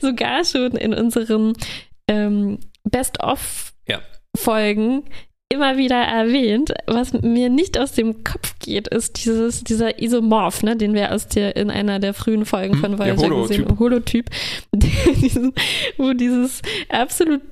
sogar 0.00 0.44
schon 0.44 0.72
in 0.72 0.94
unseren 0.94 1.52
ähm, 2.08 2.58
Best-of-Folgen 2.84 5.02
immer 5.48 5.76
wieder 5.76 5.96
erwähnt. 6.02 6.74
Was 6.86 7.12
mir 7.12 7.48
nicht 7.50 7.78
aus 7.78 7.92
dem 7.92 8.24
Kopf 8.24 8.58
geht, 8.58 8.88
ist 8.88 9.24
dieses, 9.24 9.62
dieser 9.62 10.02
Isomorph, 10.02 10.62
ne, 10.64 10.76
den 10.76 10.92
wir 10.94 11.14
aus 11.14 11.28
der, 11.28 11.54
in 11.56 11.70
einer 11.70 12.00
der 12.00 12.14
frühen 12.14 12.44
Folgen 12.44 12.74
Hm, 12.74 12.80
von 12.80 12.98
Voyager 12.98 13.22
Holotyp. 13.22 13.48
gesehen 13.48 13.68
haben. 13.68 13.78
Holotyp. 13.78 14.30
Diesen, 14.74 15.52
wo 15.98 16.12
dieses 16.12 16.62
absolut 16.88 17.42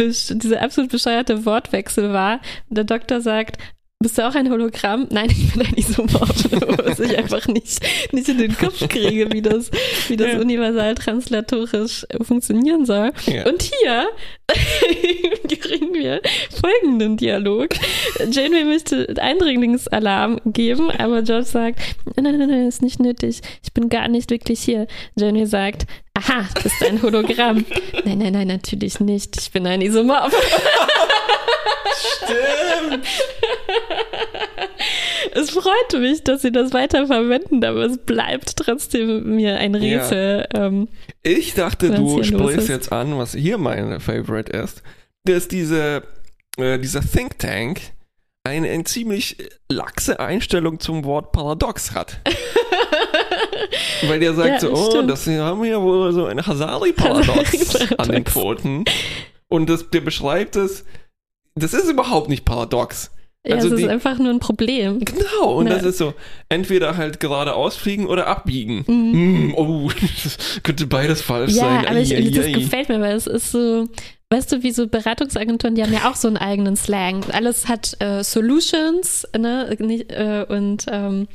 dieser 0.00 0.62
absolut 0.62 0.90
bescheuerte 0.90 1.44
Wortwechsel 1.46 2.12
war. 2.12 2.40
Der 2.68 2.84
Doktor 2.84 3.20
sagt, 3.20 3.58
bist 4.00 4.18
du 4.18 4.26
auch 4.26 4.34
ein 4.34 4.50
Hologramm? 4.50 5.06
Nein, 5.10 5.30
ich 5.30 5.52
bin 5.52 5.64
ein 5.64 5.74
Isomorph, 5.74 6.50
was 6.84 6.98
ich 6.98 7.16
einfach 7.16 7.46
nicht, 7.46 7.80
nicht 8.12 8.28
in 8.28 8.38
den 8.38 8.56
Kopf 8.56 8.88
kriege, 8.88 9.30
wie 9.32 9.42
das, 9.42 9.70
wie 10.08 10.16
das 10.16 10.32
Ja. 10.32 10.40
universal 10.40 10.96
translatorisch 10.96 12.04
funktionieren 12.20 12.84
soll. 12.84 13.12
Ja. 13.26 13.46
Und 13.46 13.62
hier 13.62 14.08
kriegen 15.60 15.94
wir 15.94 16.20
folgenden 16.60 17.16
Dialog. 17.16 17.68
Janeway 18.30 18.64
möchte 18.64 19.14
Eindringlingsalarm 19.20 20.40
geben, 20.46 20.90
aber 20.90 21.22
George 21.22 21.46
sagt, 21.46 21.78
nein, 22.16 22.24
nein, 22.24 22.38
nein, 22.38 22.48
nein, 22.48 22.66
ist 22.66 22.82
nicht 22.82 22.98
nötig. 22.98 23.40
Ich 23.62 23.72
bin 23.72 23.88
gar 23.88 24.08
nicht 24.08 24.30
wirklich 24.30 24.60
hier. 24.60 24.88
Janeway 25.16 25.46
sagt, 25.46 25.86
aha, 26.14 26.44
du 26.54 26.62
bist 26.62 26.82
ein 26.84 27.02
Hologramm. 27.02 27.64
nein, 28.04 28.18
nein, 28.18 28.32
nein, 28.32 28.48
natürlich 28.48 29.00
nicht. 29.00 29.36
Ich 29.40 29.50
bin 29.50 29.66
ein 29.66 29.80
Isomorph. 29.80 30.34
Stimmt. 32.24 33.06
Es 35.34 35.50
freut 35.50 36.00
mich, 36.00 36.22
dass 36.24 36.42
sie 36.42 36.52
das 36.52 36.72
weiter 36.72 37.06
verwenden, 37.06 37.64
aber 37.64 37.82
es 37.86 37.98
bleibt 37.98 38.56
trotzdem 38.56 39.36
mir 39.36 39.56
ein 39.58 39.74
Rätsel. 39.74 40.46
Ähm, 40.54 40.88
Ich 41.22 41.54
dachte, 41.54 41.90
du 41.90 42.22
sprichst 42.22 42.58
ist. 42.64 42.68
jetzt 42.68 42.92
an, 42.92 43.16
was 43.18 43.32
hier 43.34 43.56
mein 43.58 43.98
Favorite 44.00 44.52
ist, 44.52 44.82
dass 45.24 45.48
diese, 45.48 46.02
äh, 46.58 46.78
dieser 46.78 47.00
Think 47.00 47.38
Tank 47.38 47.80
eine, 48.44 48.68
eine 48.70 48.84
ziemlich 48.84 49.36
laxe 49.70 50.18
Einstellung 50.20 50.80
zum 50.80 51.04
Wort 51.04 51.32
Paradox 51.32 51.92
hat. 51.92 52.20
Weil 54.08 54.20
der 54.20 54.34
sagt 54.34 54.48
Ja, 54.48 54.60
so, 54.60 54.72
oh, 54.72 54.90
stimmt. 54.90 55.10
das 55.10 55.26
wir 55.26 55.42
haben 55.42 55.62
hier 55.64 55.80
wohl 55.80 56.12
so 56.12 56.26
ein 56.26 56.44
Hasari-Paradox 56.44 57.92
an 57.98 58.08
den 58.10 58.24
Quoten. 58.24 58.84
Und 59.48 59.68
das, 59.68 59.90
der 59.90 60.00
beschreibt 60.00 60.56
es, 60.56 60.84
das 61.54 61.74
ist 61.74 61.88
überhaupt 61.90 62.28
nicht 62.28 62.44
paradox. 62.44 63.10
Ja, 63.46 63.56
Also 63.56 63.68
es 63.68 63.74
ist 63.74 63.80
die- 63.80 63.88
einfach 63.88 64.18
nur 64.18 64.30
ein 64.30 64.38
Problem. 64.38 65.00
Genau, 65.00 65.54
und 65.56 65.66
Ja. 65.66 65.74
das 65.74 65.82
ist 65.84 65.98
so, 65.98 66.14
entweder 66.48 66.96
halt 66.96 67.18
geradeaus 67.20 67.76
fliegen 67.76 68.06
oder 68.06 68.28
abbiegen. 68.28 68.84
Mm, 68.86 69.54
oh, 69.56 69.90
das 70.24 70.38
könnte 70.62 70.86
beides 70.86 71.22
falsch 71.22 71.52
Mhm. 71.52 71.56
Ja, 71.58 71.62
sein. 71.64 71.86
aber 71.88 71.98
ich, 71.98 72.14
Ai, 72.14 72.30
das 72.30 72.44
ai. 72.46 72.52
gefällt 72.52 72.88
mir, 72.88 73.00
weil 73.00 73.16
es 73.16 73.26
ist 73.26 73.50
so, 73.50 73.88
weißt 74.30 74.52
du, 74.52 74.62
wie 74.62 74.70
so 74.70 74.86
Beratungsagenturen, 74.86 75.74
die 75.74 75.82
haben 75.82 75.92
ja 75.92 76.08
auch 76.08 76.14
so 76.16 76.28
einen 76.28 76.36
eigenen 76.36 76.76
Slang. 76.76 77.24
Alles 77.32 77.66
hat 77.68 77.96
äh, 78.00 78.22
Solutions, 78.22 79.26
ne, 79.36 79.68
äh, 79.70 80.44
und 80.48 80.86
ähm, 80.88 81.26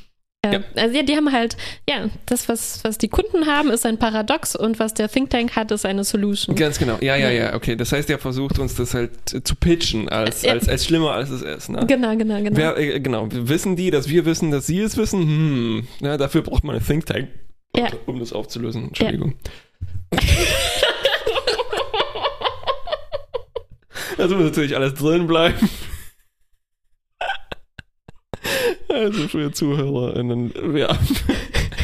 äh, 0.51 0.54
Ja. 0.56 0.60
also 0.75 0.96
ja, 0.96 1.04
die 1.04 1.16
haben 1.16 1.32
halt, 1.32 1.58
ja, 1.89 2.10
das, 2.25 2.48
was, 2.50 2.84
was 2.84 2.98
die 2.98 3.08
Kunden 3.08 3.46
haben, 3.48 3.70
ist 3.70 3.86
ein 3.86 3.98
Paradox 3.98 4.56
und 4.56 4.80
was 4.80 4.94
der 4.94 5.10
Think 5.10 5.30
Tank 5.30 5.56
hat, 5.56 5.72
ist 5.72 5.86
eine 5.86 6.04
Solution. 6.04 6.56
Ganz 6.56 6.80
genau, 6.80 6.98
ja, 7.01 7.16
ja, 7.16 7.30
Ja. 7.32 7.56
okay. 7.56 7.75
Das 7.75 7.92
heißt, 7.92 8.10
er 8.10 8.20
versucht 8.20 8.60
uns 8.60 8.75
das 8.75 8.94
halt 8.94 9.12
zu 9.46 9.56
pitchen, 9.56 10.10
als, 10.10 10.42
Ja. 10.44 10.54
als, 10.54 10.68
als 10.70 10.86
schlimmer 10.86 11.12
als 11.12 11.30
es 11.30 11.42
ist. 11.42 11.70
Ne? 11.70 11.86
Genau, 11.88 12.16
genau, 12.16 12.38
genau. 12.42 12.56
Wer, 12.58 12.77
äh, 12.77 13.00
genau, 13.00 13.27
wissen 13.32 13.75
die, 13.75 13.92
dass 13.92 14.10
wir 14.10 14.25
wissen, 14.25 14.51
dass 14.51 14.68
sie 14.68 14.80
es 14.82 14.98
wissen? 14.98 15.22
Hm, 15.22 15.88
ja, 16.01 16.18
dafür 16.18 16.42
braucht 16.42 16.63
man 16.63 16.75
einen 16.75 16.86
Think 16.86 17.06
Tank, 17.06 17.30
Ja. 17.75 17.88
um 18.06 18.20
das 18.20 18.34
aufzulösen. 18.34 18.86
Entschuldigung. 18.89 19.34
Das 24.18 24.32
muss 24.32 24.39
natürlich 24.46 24.75
alles 24.75 24.96
drin 24.96 25.27
bleiben. 25.27 25.70
Also 28.89 29.27
für 29.27 29.51
ZuhörerInnen, 29.51 30.53
wir 30.74 30.88
haben 30.88 31.08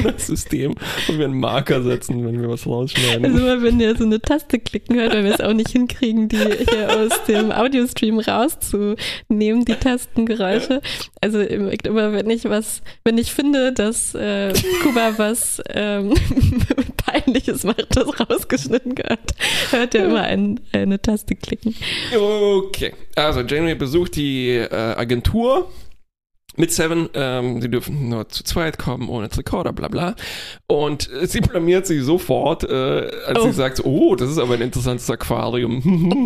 das 0.03 0.27
System, 0.27 0.73
wo 1.07 1.17
wir 1.17 1.25
einen 1.25 1.39
Marker 1.39 1.81
setzen, 1.83 2.25
wenn 2.25 2.41
wir 2.41 2.49
was 2.49 2.65
rausschneiden. 2.65 3.25
Also 3.25 3.37
immer 3.37 3.61
wenn 3.61 3.79
ihr 3.79 3.95
so 3.95 4.03
eine 4.03 4.21
Taste 4.21 4.59
klicken 4.59 4.95
hört, 4.95 5.13
weil 5.13 5.23
wir 5.23 5.33
es 5.33 5.41
auch 5.41 5.53
nicht 5.53 5.69
hinkriegen, 5.69 6.29
die 6.29 6.37
hier 6.37 6.89
aus 6.89 7.23
dem 7.25 7.51
Audiostream 7.51 8.19
rauszunehmen, 8.19 9.65
die 9.65 9.75
Tastengeräusche. 9.75 10.81
Also 11.21 11.41
immer 11.41 12.13
wenn 12.13 12.29
ich 12.29 12.45
was, 12.45 12.81
wenn 13.03 13.17
ich 13.17 13.33
finde, 13.33 13.73
dass 13.73 14.15
äh, 14.15 14.53
Kuba 14.83 15.13
was 15.17 15.61
ähm, 15.69 16.13
Peinliches 16.97 17.63
macht, 17.63 17.87
das 17.95 18.07
rausgeschnitten 18.19 18.95
gehört, 18.95 19.31
hört 19.71 19.95
er 19.95 20.05
immer 20.05 20.23
ein, 20.23 20.59
eine 20.71 21.01
Taste 21.01 21.35
klicken. 21.35 21.75
Okay, 22.15 22.93
also 23.15 23.41
Janeway 23.41 23.75
besucht 23.75 24.15
die 24.15 24.49
äh, 24.49 24.69
Agentur 24.73 25.69
mit 26.55 26.71
Seven. 26.71 27.09
Ähm, 27.13 27.61
sie 27.61 27.69
dürfen 27.69 28.09
nur 28.09 28.29
zu 28.29 28.43
zweit 28.43 28.77
kommen, 28.77 29.09
ohne 29.09 29.29
Recorder, 29.35 29.73
bla 29.73 29.87
bla. 29.87 30.15
Und 30.67 31.09
äh, 31.11 31.27
sie 31.27 31.41
blamiert 31.41 31.87
sich 31.87 32.03
sofort, 32.03 32.63
äh, 32.63 33.09
als 33.25 33.39
Oh. 33.39 33.45
sie 33.45 33.53
sagt, 33.53 33.83
oh, 33.83 34.15
das 34.15 34.29
ist 34.29 34.37
aber 34.37 34.53
ein 34.55 34.61
interessantes 34.61 35.09
Aquarium. 35.09 36.25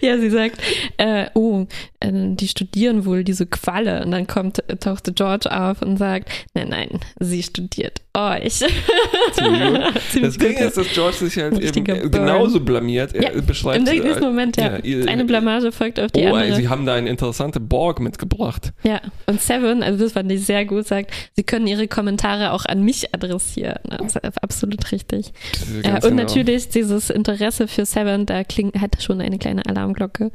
ja, 0.00 0.18
sie 0.18 0.30
sagt, 0.30 0.60
äh, 0.96 1.26
oh, 1.34 1.66
äh, 2.00 2.10
die 2.12 2.48
studieren 2.48 3.04
wohl 3.04 3.24
diese 3.24 3.46
Qualle. 3.46 4.04
Und 4.04 4.10
dann 4.12 4.26
kommt, 4.26 4.62
tauchte 4.80 5.12
George 5.12 5.50
auf 5.50 5.82
und 5.82 5.96
sagt, 5.96 6.30
nein, 6.54 6.68
nein, 6.68 7.00
sie 7.18 7.42
studiert 7.42 8.00
euch. 8.16 8.54
Ziemlich 9.32 10.22
das 10.22 10.38
Ding 10.38 10.52
ja. 10.58 10.66
ist, 10.66 10.76
dass 10.76 10.88
George 10.92 11.16
sich 11.16 11.36
halt 11.38 11.58
eben 11.60 11.86
äh, 11.86 12.00
Burn. 12.00 12.10
genauso 12.10 12.60
blamiert. 12.60 13.14
Er 13.14 13.34
Ja, 13.34 13.40
beschreibt 13.40 13.76
Im 13.78 13.84
nächsten 13.84 14.22
äh, 14.22 14.26
Moment, 14.26 14.56
ja. 14.56 14.78
ihr- 14.78 15.08
Eine 15.08 15.24
Blamage 15.24 15.72
folgt 15.72 16.00
auf 16.00 16.10
die 16.10 16.24
Oh, 16.26 16.34
andere. 16.34 16.56
sie 16.56 16.68
haben 16.68 16.86
da 16.86 16.94
eine 16.94 17.08
interessante 17.08 17.60
Borg 17.60 18.00
mitgebracht. 18.00 18.72
Ja, 18.82 19.00
und 19.26 19.40
Seven, 19.40 19.82
also 19.82 20.02
das 20.04 20.12
fand 20.12 20.30
ich 20.32 20.44
sehr 20.44 20.64
gut, 20.64 20.86
sagt, 20.86 21.12
sie 21.36 21.42
können 21.44 21.66
ihre 21.66 21.86
Kommentare 21.88 22.52
auch 22.52 22.64
an 22.66 22.82
mich 22.84 23.14
adressieren. 23.14 23.78
Das 23.84 24.16
ist 24.16 24.42
absolut 24.42 24.90
richtig. 24.92 25.32
Äh, 25.78 25.82
Ganz 25.82 26.04
und 26.04 26.10
genau. 26.16 26.22
natürlich 26.24 26.68
dieses 26.68 27.10
Interesse 27.10 27.68
für 27.68 27.84
Seven, 27.86 28.26
da 28.26 28.44
kling, 28.44 28.72
hat 28.80 29.02
schon 29.02 29.20
eine 29.20 29.38
kleine 29.38 29.64
Alarmglocke 29.66 30.32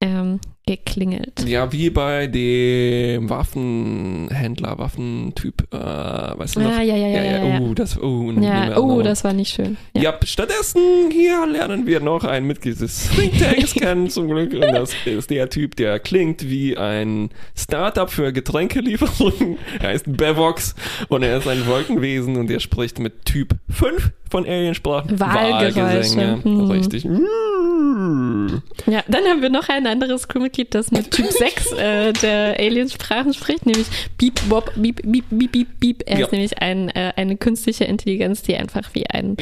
ähm, 0.00 0.40
geklingelt. 0.66 1.44
Ja, 1.46 1.72
wie 1.72 1.90
bei 1.90 2.28
dem 2.28 3.28
Waffenhändler, 3.28 4.78
Waffentyp, 4.78 5.66
äh, 5.72 5.76
weißt 5.76 6.56
du 6.56 6.60
noch? 6.60 6.72
Ah, 6.72 6.82
ja, 6.82 6.96
ja, 6.96 7.08
ja, 7.08 7.22
ja, 7.22 7.44
ja. 7.44 7.60
Oh, 7.60 7.74
das, 7.74 8.00
oh, 8.00 8.30
Ja, 8.32 8.76
oh, 8.76 9.02
das 9.02 9.24
war 9.24 9.32
nicht 9.32 9.54
schön. 9.54 9.76
Ja. 9.94 10.02
Ja, 10.02 10.18
stattdessen 10.24 11.10
hier 11.12 11.46
lernen 11.46 11.86
wir 11.86 12.00
noch 12.00 12.24
ein 12.24 12.44
Mitglied 12.44 12.80
des 12.80 13.08
Think 13.10 13.38
Tanks 13.38 13.74
kennen, 13.74 14.10
zum 14.10 14.28
Glück. 14.28 14.52
Und 14.52 14.60
das 14.60 14.94
ist 15.04 15.30
der 15.30 15.48
Typ, 15.48 15.76
der 15.76 15.98
klingt 16.00 16.48
wie 16.48 16.76
ein 16.76 17.30
Startup 17.56 18.10
für 18.10 18.32
Getränkelieferungen. 18.32 19.58
Er 19.80 19.90
heißt 19.90 20.16
Bevox 20.16 20.74
und 21.08 21.22
er 21.22 21.38
ist 21.38 21.48
ein 21.48 21.66
Wolkenwesen 21.66 22.36
und 22.36 22.50
er 22.50 22.60
spricht 22.60 22.98
mit 22.98 23.24
Typ 23.24 23.54
5 23.70 24.10
von 24.30 24.46
Aliensprachen. 24.46 25.20
Wahlgeräusche. 25.20 25.76
Wahlgesänge. 25.76 26.42
Hm. 26.42 26.70
Richtig. 26.70 27.04
Ja, 28.86 29.02
dann 29.06 29.24
haben 29.24 29.42
wir 29.42 29.50
noch 29.50 29.68
ein 29.68 29.86
anderes 29.86 30.26
Crewmitglied, 30.26 30.51
das 30.70 30.90
mit 30.90 31.10
Typ 31.10 31.26
6 31.30 31.72
äh, 31.72 32.12
der 32.12 32.58
Aliensprachen 32.58 33.34
spricht, 33.34 33.66
nämlich 33.66 33.86
Beep, 34.18 34.40
Bob, 34.48 34.72
Beep, 34.76 35.00
Beep, 35.04 35.24
Beep, 35.30 35.52
Beep, 35.52 35.68
Beep. 35.80 36.02
Er 36.06 36.18
Ja. 36.20 36.26
ist 36.26 36.32
nämlich 36.32 36.58
ein, 36.58 36.88
äh, 36.90 37.12
eine 37.16 37.36
künstliche 37.36 37.84
Intelligenz, 37.84 38.42
die 38.42 38.56
einfach 38.56 38.90
wie 38.94 39.06
ein 39.08 39.36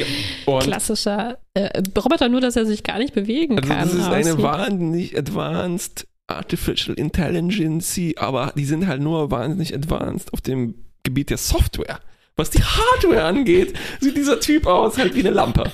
Und 0.45 0.63
klassischer 0.63 1.37
äh, 1.53 1.81
Roboter, 1.97 2.29
nur 2.29 2.41
dass 2.41 2.55
er 2.55 2.65
sich 2.65 2.83
gar 2.83 2.97
nicht 2.99 3.13
bewegen 3.13 3.57
Also 3.59 3.69
kann. 3.69 3.79
das 3.79 3.93
ist 3.93 4.05
eine 4.07 4.31
aussieht. 4.31 4.43
wahnsinnig 4.43 5.17
advanced 5.17 6.07
Artificial 6.27 6.95
Intelligence, 6.97 7.99
aber 8.15 8.53
die 8.55 8.65
sind 8.65 8.87
halt 8.87 9.01
nur 9.01 9.31
wahnsinnig 9.31 9.73
advanced 9.75 10.31
auf 10.33 10.41
dem 10.41 10.75
Gebiet 11.03 11.29
der 11.29 11.37
Software. 11.37 11.99
Was 12.37 12.49
die 12.51 12.63
Hardware 12.63 13.25
angeht, 13.25 13.73
sieht 13.99 14.15
dieser 14.15 14.39
Typ 14.39 14.65
aus 14.65 14.97
halt 14.97 15.13
wie 15.15 15.19
eine 15.19 15.31
Lampe. 15.31 15.69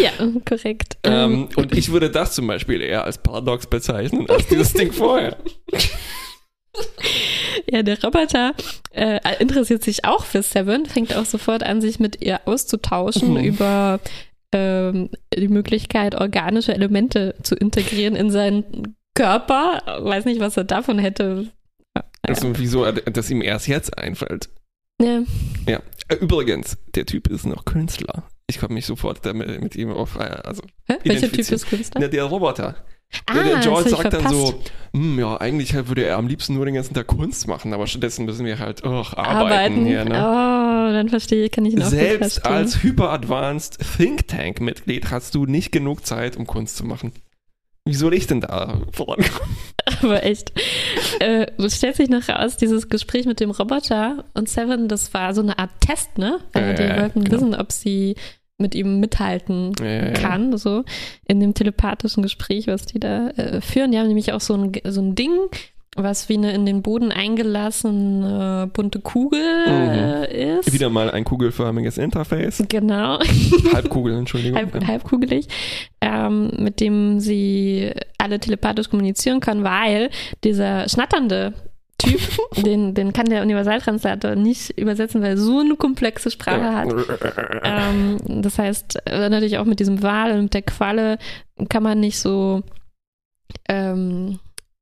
Ja, 0.00 0.10
korrekt. 0.44 0.98
Ähm, 1.02 1.48
und 1.56 1.76
ich 1.76 1.90
würde 1.92 2.10
das 2.10 2.34
zum 2.34 2.46
Beispiel 2.46 2.80
eher 2.82 3.04
als 3.04 3.18
Paradox 3.18 3.66
bezeichnen, 3.66 4.28
als 4.28 4.46
dieses 4.46 4.72
Ding 4.72 4.92
vorher. 4.92 5.36
Ja, 7.70 7.82
der 7.82 8.00
Roboter 8.02 8.52
äh, 8.92 9.18
interessiert 9.40 9.82
sich 9.82 10.04
auch 10.04 10.24
für 10.24 10.42
Seven, 10.42 10.86
fängt 10.86 11.14
auch 11.16 11.24
sofort 11.24 11.62
an, 11.64 11.80
sich 11.80 11.98
mit 11.98 12.22
ihr 12.22 12.40
auszutauschen 12.46 13.34
Mhm. 13.34 13.44
über 13.44 14.00
ähm, 14.52 15.10
die 15.36 15.48
Möglichkeit, 15.48 16.14
organische 16.14 16.72
Elemente 16.72 17.34
zu 17.42 17.54
integrieren 17.56 18.14
in 18.16 18.30
seinen 18.30 18.96
Körper. 19.14 19.82
Weiß 20.02 20.24
nicht, 20.24 20.40
was 20.40 20.56
er 20.56 20.64
davon 20.64 20.98
hätte. 20.98 21.48
Also 22.22 22.56
wieso, 22.58 22.90
dass 22.90 23.28
ihm 23.30 23.42
erst 23.42 23.66
jetzt 23.68 23.98
einfällt. 23.98 24.48
Ja, 25.02 25.22
Ja. 25.66 25.80
Äh, 26.08 26.14
Übrigens, 26.16 26.78
der 26.94 27.06
Typ 27.06 27.28
ist 27.28 27.44
noch 27.44 27.64
Künstler. 27.64 28.22
Ich 28.50 28.58
komme 28.58 28.74
mich 28.74 28.86
sofort 28.86 29.24
damit 29.26 29.62
mit 29.62 29.76
ihm 29.76 29.92
auf, 29.92 30.16
äh, 30.16 30.20
also 30.22 30.62
Hä? 30.86 30.96
welcher 31.04 31.30
Typ 31.30 31.50
ist 31.50 31.68
Künstler? 31.68 32.00
der, 32.00 32.08
der 32.08 32.24
Roboter. 32.24 32.76
Ah, 33.26 33.34
der, 33.34 33.42
der 33.44 33.58
George 33.60 33.88
sagt 33.90 34.12
dann 34.12 34.28
so, 34.28 34.60
hm, 34.92 35.18
ja, 35.18 35.38
eigentlich 35.40 35.74
halt 35.74 35.88
würde 35.88 36.04
er 36.04 36.16
am 36.18 36.28
liebsten 36.28 36.54
nur 36.54 36.66
den 36.66 36.74
ganzen 36.74 36.92
Tag 36.94 37.06
Kunst 37.06 37.46
machen, 37.46 37.72
aber 37.72 37.86
stattdessen 37.86 38.26
müssen 38.26 38.44
wir 38.44 38.58
halt 38.58 38.84
och, 38.84 39.14
arbeiten, 39.16 39.38
Arbeiten. 39.38 39.86
hier. 39.86 40.04
Ne? 40.04 40.14
Oh, 40.14 40.92
dann 40.92 41.08
verstehe 41.08 41.44
ich, 41.46 41.50
kann 41.50 41.64
ich 41.64 41.74
gut 41.74 41.84
Selbst 41.86 42.44
als 42.44 42.82
hyper-advanced 42.82 43.78
Think 43.96 44.28
Tank-Mitglied 44.28 45.10
hast 45.10 45.34
du 45.34 45.46
nicht 45.46 45.72
genug 45.72 46.04
Zeit, 46.06 46.36
um 46.36 46.46
Kunst 46.46 46.76
zu 46.76 46.84
machen. 46.84 47.12
Wie 47.86 47.94
soll 47.94 48.12
ich 48.12 48.26
denn 48.26 48.42
da 48.42 48.82
vorankommen? 48.92 49.56
Aber 50.02 50.22
echt. 50.22 50.52
Äh, 51.20 51.46
es 51.56 51.76
stellt 51.76 51.96
sich 51.96 52.10
noch 52.10 52.28
raus, 52.28 52.58
dieses 52.58 52.90
Gespräch 52.90 53.24
mit 53.24 53.40
dem 53.40 53.50
Roboter 53.50 54.24
und 54.34 54.50
Seven, 54.50 54.88
das 54.88 55.14
war 55.14 55.34
so 55.34 55.40
eine 55.40 55.58
Art 55.58 55.70
Test, 55.80 56.18
ne? 56.18 56.40
Weil 56.52 56.66
Ja, 56.68 56.72
die 56.74 56.82
ja, 56.82 56.88
ja, 56.96 57.02
wollten 57.02 57.24
genau. 57.24 57.36
wissen, 57.38 57.54
ob 57.54 57.72
sie 57.72 58.16
mit 58.58 58.74
ihm 58.74 59.00
mithalten 59.00 59.72
Ja, 59.80 59.86
ja, 59.86 60.06
ja. 60.06 60.12
kann, 60.12 60.56
so 60.58 60.84
in 61.26 61.40
dem 61.40 61.54
telepathischen 61.54 62.22
Gespräch, 62.22 62.66
was 62.66 62.86
die 62.86 63.00
da 63.00 63.28
äh, 63.30 63.60
führen. 63.60 63.92
Die 63.92 63.98
haben 63.98 64.08
nämlich 64.08 64.32
auch 64.32 64.40
so 64.40 64.54
ein, 64.54 64.72
so 64.84 65.00
ein 65.00 65.14
Ding, 65.14 65.32
was 65.96 66.28
wie 66.28 66.36
eine 66.36 66.52
in 66.52 66.66
den 66.66 66.82
Boden 66.82 67.12
eingelassene 67.12 68.70
bunte 68.72 69.00
Kugel 69.00 69.40
äh, 69.66 70.58
ist. 70.58 70.68
Mhm. 70.68 70.72
Wieder 70.72 70.90
mal 70.90 71.10
ein 71.10 71.24
kugelförmiges 71.24 71.98
Interface. 71.98 72.62
Genau. 72.68 73.18
Halbkugel, 73.72 74.14
Entschuldigung. 74.16 74.58
halb, 74.58 74.86
halbkugelig, 74.86 75.48
ähm, 76.00 76.50
mit 76.58 76.80
dem 76.80 77.20
sie 77.20 77.92
alle 78.18 78.38
telepathisch 78.40 78.90
kommunizieren 78.90 79.40
können, 79.40 79.64
weil 79.64 80.10
dieser 80.44 80.88
schnatternde 80.88 81.54
Typ, 81.98 82.20
den, 82.64 82.94
den 82.94 83.12
kann 83.12 83.26
der 83.26 83.42
Universaltranslator 83.42 84.36
nicht 84.36 84.70
übersetzen, 84.78 85.20
weil 85.20 85.30
er 85.30 85.36
so 85.38 85.58
eine 85.60 85.74
komplexe 85.76 86.30
Sprache 86.30 86.72
hat. 86.74 86.88
Ähm, 87.64 88.18
das 88.42 88.58
heißt, 88.58 89.00
äh, 89.06 89.28
natürlich 89.28 89.58
auch 89.58 89.64
mit 89.64 89.80
diesem 89.80 90.02
Wal 90.02 90.32
und 90.32 90.42
mit 90.44 90.54
der 90.54 90.62
Qualle 90.62 91.18
kann 91.68 91.82
man 91.82 91.98
nicht 92.00 92.18
so 92.18 92.62
ähm, 93.68 94.38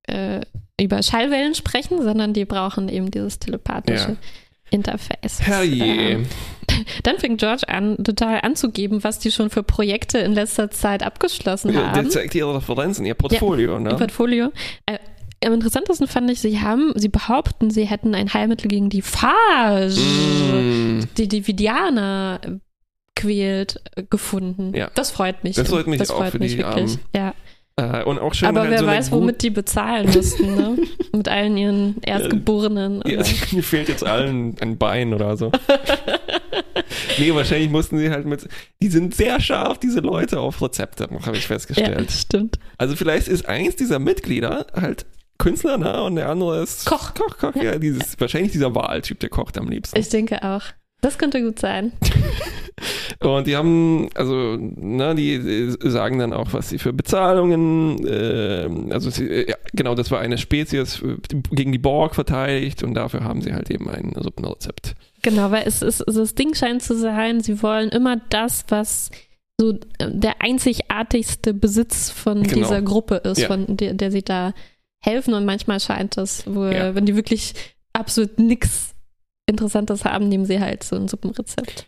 äh, 0.09 0.41
über 0.81 1.03
Schallwellen 1.03 1.55
sprechen, 1.55 2.03
sondern 2.03 2.33
die 2.35 2.45
brauchen 2.45 2.89
eben 2.89 3.11
dieses 3.11 3.39
telepathische 3.39 4.11
Ja. 4.11 4.17
Interface. 4.71 5.41
Herrje. 5.43 5.85
Ähm, 5.85 6.27
dann 7.05 7.19
fängt 7.19 7.39
George 7.41 7.69
an, 7.69 7.97
total 8.03 8.41
anzugeben, 8.43 9.05
was 9.05 9.19
die 9.21 9.31
schon 9.31 9.49
für 9.49 9.63
Projekte 9.63 10.19
in 10.19 10.33
letzter 10.35 10.71
Zeit 10.71 11.03
abgeschlossen 11.05 11.73
Ja, 11.73 11.81
Der 11.81 11.93
haben. 11.93 12.11
zeigt 12.11 12.35
ihre 12.35 12.57
Referenzen, 12.57 13.07
ihr 13.07 13.15
Portfolio, 13.15 13.75
Ihr 13.75 13.81
ne? 13.81 13.95
Portfolio. 13.97 14.51
Äh, 14.87 14.99
am 15.45 15.53
interessantesten 15.53 16.07
fand 16.09 16.31
ich, 16.31 16.41
sie 16.41 16.61
haben, 16.61 16.93
sie 16.97 17.09
behaupten, 17.09 17.71
sie 17.71 17.85
hätten 17.85 18.15
ein 18.15 18.33
Heilmittel 18.33 18.69
gegen 18.69 18.89
die 18.91 19.03
Phage, 19.03 19.95
Mm. 19.97 21.09
die 21.19 21.29
die 21.29 21.47
Vidianer 21.47 22.41
quält, 23.15 23.81
äh, 23.97 24.03
gefunden. 24.09 24.75
Ja. 24.75 24.91
Das 24.95 25.11
freut 25.11 25.45
mich. 25.45 25.57
Das 25.57 25.69
freut 25.69 25.87
mich 25.87 25.99
das 25.99 26.11
auch 26.11 26.19
freut 26.19 26.33
für 26.33 26.39
mich 26.39 26.53
die 26.53 26.59
wirklich. 26.59 26.99
Armen. 26.99 27.01
Ja. 27.15 27.35
Äh, 27.79 28.05
und 28.05 28.19
auch 28.19 28.33
schön, 28.33 28.49
Aber 28.49 28.71
wer 28.71 28.79
so 28.79 28.87
weiß, 28.87 29.13
womit 29.13 29.43
die 29.43 29.51
bezahlen 29.51 30.11
mussten, 30.11 30.55
ne? 30.55 30.77
Mit 31.15 31.29
allen 31.29 31.57
ihren 31.59 32.01
Erstgeborenen. 32.03 33.03
Ja, 33.07 33.23
mir 33.53 33.63
fehlt 33.63 33.89
jetzt 33.91 34.05
allen 34.05 34.57
ein 34.61 34.79
Bein 34.79 35.13
oder 35.13 35.37
so. 35.37 35.53
nee, 37.19 37.35
wahrscheinlich 37.35 37.71
mussten 37.71 37.99
sie 37.99 38.11
halt 38.11 38.25
mit. 38.27 38.49
Die 38.81 38.89
sind 38.89 39.15
sehr 39.15 39.41
scharf, 39.41 39.79
diese 39.79 40.01
Leute 40.01 40.41
auf 40.41 40.61
Rezepte, 40.63 41.05
habe 41.05 41.37
ich 41.37 41.43
ja, 41.43 41.49
festgestellt. 41.49 42.11
stimmt. 42.11 42.59
Also 42.79 42.97
vielleicht 42.97 43.29
ist 43.29 43.47
eins 43.47 43.77
dieser 43.77 43.99
Mitglieder 43.99 44.67
halt 44.75 45.05
Künstler, 45.39 45.79
ne? 45.79 46.03
Und 46.03 46.17
der 46.17 46.29
andere 46.29 46.63
ist 46.63 46.87
Koch. 46.87 47.15
Koch, 47.15 47.39
Koch, 47.39 47.55
ja. 47.57 47.79
dieses, 47.79 48.19
wahrscheinlich 48.19 48.53
dieser 48.53 48.75
Wahltyp, 48.75 49.21
der 49.21 49.29
kocht 49.29 49.59
am 49.59 49.69
liebsten. 49.69 49.99
Ich 49.99 50.09
denke 50.09 50.43
auch. 50.43 50.63
Das 51.03 51.19
könnte 51.19 51.43
gut 51.43 51.59
sein. 51.59 51.93
Und 53.21 53.47
die 53.47 53.57
haben, 53.57 54.09
also, 54.15 54.57
ne, 54.59 55.15
die 55.15 55.75
sagen 55.81 56.19
dann 56.19 56.33
auch, 56.35 56.53
was 56.53 56.69
sie 56.69 56.79
für 56.79 56.93
Bezahlungen, 56.93 58.07
äh, 58.07 58.69
also 58.93 59.09
sie, 59.09 59.27
äh, 59.27 59.51
ja, 59.51 59.57
genau, 59.73 59.95
das 59.95 60.11
war 60.11 60.21
eine 60.21 60.37
Spezies 60.37 61.03
äh, 61.03 61.17
gegen 61.53 61.73
die 61.73 61.79
Borg 61.79 62.15
verteidigt 62.15 62.83
und 62.83 62.95
dafür 62.95 63.25
haben 63.25 63.41
sie 63.41 63.55
halt 63.55 63.71
eben 63.71 63.89
ein 63.89 64.13
Suppenrezept. 64.21 64.95
Genau, 65.23 65.51
weil 65.51 65.67
es 65.67 65.81
ist, 65.81 66.05
das 66.07 66.35
Ding 66.35 66.55
scheint 66.55 66.83
zu 66.83 66.95
sein, 66.97 67.41
sie 67.41 67.63
wollen 67.63 67.89
immer 67.89 68.19
das, 68.29 68.65
was 68.69 69.11
so 69.59 69.71
äh, 69.99 70.11
der 70.11 70.43
einzigartigste 70.43 71.55
Besitz 71.55 72.11
von 72.11 72.43
Genau. 72.43 72.55
dieser 72.57 72.83
Gruppe 72.83 73.17
ist, 73.25 73.39
Ja. 73.39 73.47
von 73.47 73.65
der, 73.77 73.95
der 73.95 74.11
sie 74.11 74.23
da 74.23 74.53
helfen. 75.07 75.35
Und 75.35 75.45
manchmal 75.45 75.81
scheint 75.81 76.17
es, 76.19 76.45
wo, 76.47 76.65
Ja. 76.67 76.95
wenn 76.95 77.07
die 77.07 77.17
wirklich 77.17 77.55
absolut 77.93 78.39
nichts 78.39 78.95
Interessantes 79.49 80.05
haben, 80.05 80.29
nehmen 80.29 80.45
sie 80.45 80.61
halt 80.61 80.83
so 80.83 80.97
ein 80.97 81.09
Suppenrezept. 81.09 81.87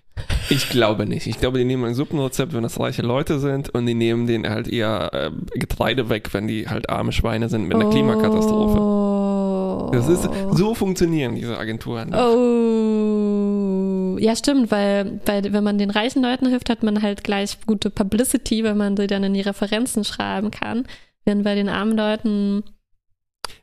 Ich 0.50 0.68
glaube 0.68 1.06
nicht. 1.06 1.26
Ich 1.26 1.38
glaube, 1.38 1.58
die 1.58 1.64
nehmen 1.64 1.84
ein 1.84 1.94
Suppenrezept, 1.94 2.52
wenn 2.52 2.62
das 2.62 2.78
reiche 2.80 3.02
Leute 3.02 3.38
sind 3.38 3.68
und 3.70 3.86
die 3.86 3.94
nehmen 3.94 4.26
denen 4.26 4.48
halt 4.48 4.68
eher 4.68 5.10
äh, 5.12 5.30
Getreide 5.58 6.08
weg, 6.08 6.32
wenn 6.32 6.48
die 6.48 6.68
halt 6.68 6.90
arme 6.90 7.12
Schweine 7.12 7.48
sind 7.48 7.68
mit 7.68 7.74
einer 7.76 7.90
Klimakatastrophe. 7.90 8.80
Oh. 8.80 9.90
Das 9.92 10.08
ist, 10.08 10.28
so 10.52 10.74
funktionieren 10.74 11.34
diese 11.34 11.58
Agenturen. 11.58 12.14
Oh, 12.14 14.16
ja, 14.18 14.34
stimmt, 14.36 14.70
weil, 14.70 15.20
weil 15.26 15.52
wenn 15.52 15.64
man 15.64 15.78
den 15.78 15.90
reichen 15.90 16.22
Leuten 16.22 16.48
hilft, 16.48 16.70
hat 16.70 16.82
man 16.82 17.02
halt 17.02 17.24
gleich 17.24 17.58
gute 17.66 17.90
Publicity, 17.90 18.64
weil 18.64 18.74
man 18.74 18.96
sie 18.96 19.06
dann 19.06 19.24
in 19.24 19.34
die 19.34 19.40
Referenzen 19.40 20.04
schreiben 20.04 20.50
kann. 20.50 20.84
Während 21.24 21.44
bei 21.44 21.54
den 21.54 21.68
armen 21.68 21.96
Leuten 21.96 22.64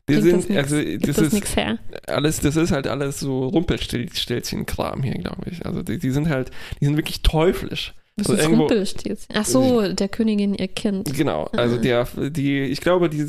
Wir 0.07 0.17
das 0.17 0.25
sind, 0.25 0.49
nix, 0.49 0.71
also, 0.73 0.97
das 0.99 1.15
das 1.15 1.33
ist 1.33 1.57
alles, 2.07 2.39
das 2.39 2.55
ist 2.57 2.71
halt 2.71 2.87
alles 2.87 3.19
so 3.19 3.47
Rumpelstilzchen-Kram 3.47 5.01
hier, 5.03 5.15
glaube 5.15 5.49
ich. 5.49 5.65
Also 5.65 5.81
die, 5.81 5.97
die 5.97 6.11
sind 6.11 6.29
halt, 6.29 6.51
die 6.79 6.85
sind 6.85 6.95
wirklich 6.95 7.21
teuflisch. 7.21 7.93
Was 8.17 8.27
also 8.27 8.33
ist 8.37 8.43
irgendwo- 8.45 8.61
Rumpelstilzchen? 8.63 9.35
Ach 9.35 9.45
so, 9.45 9.91
der 9.93 10.07
Königin 10.07 10.53
ihr 10.53 10.67
Kind. 10.67 11.13
Genau. 11.15 11.45
Also 11.53 11.75
Ah. 11.77 11.79
der, 11.79 12.07
die, 12.29 12.59
ich 12.61 12.81
glaube, 12.81 13.09
die 13.09 13.25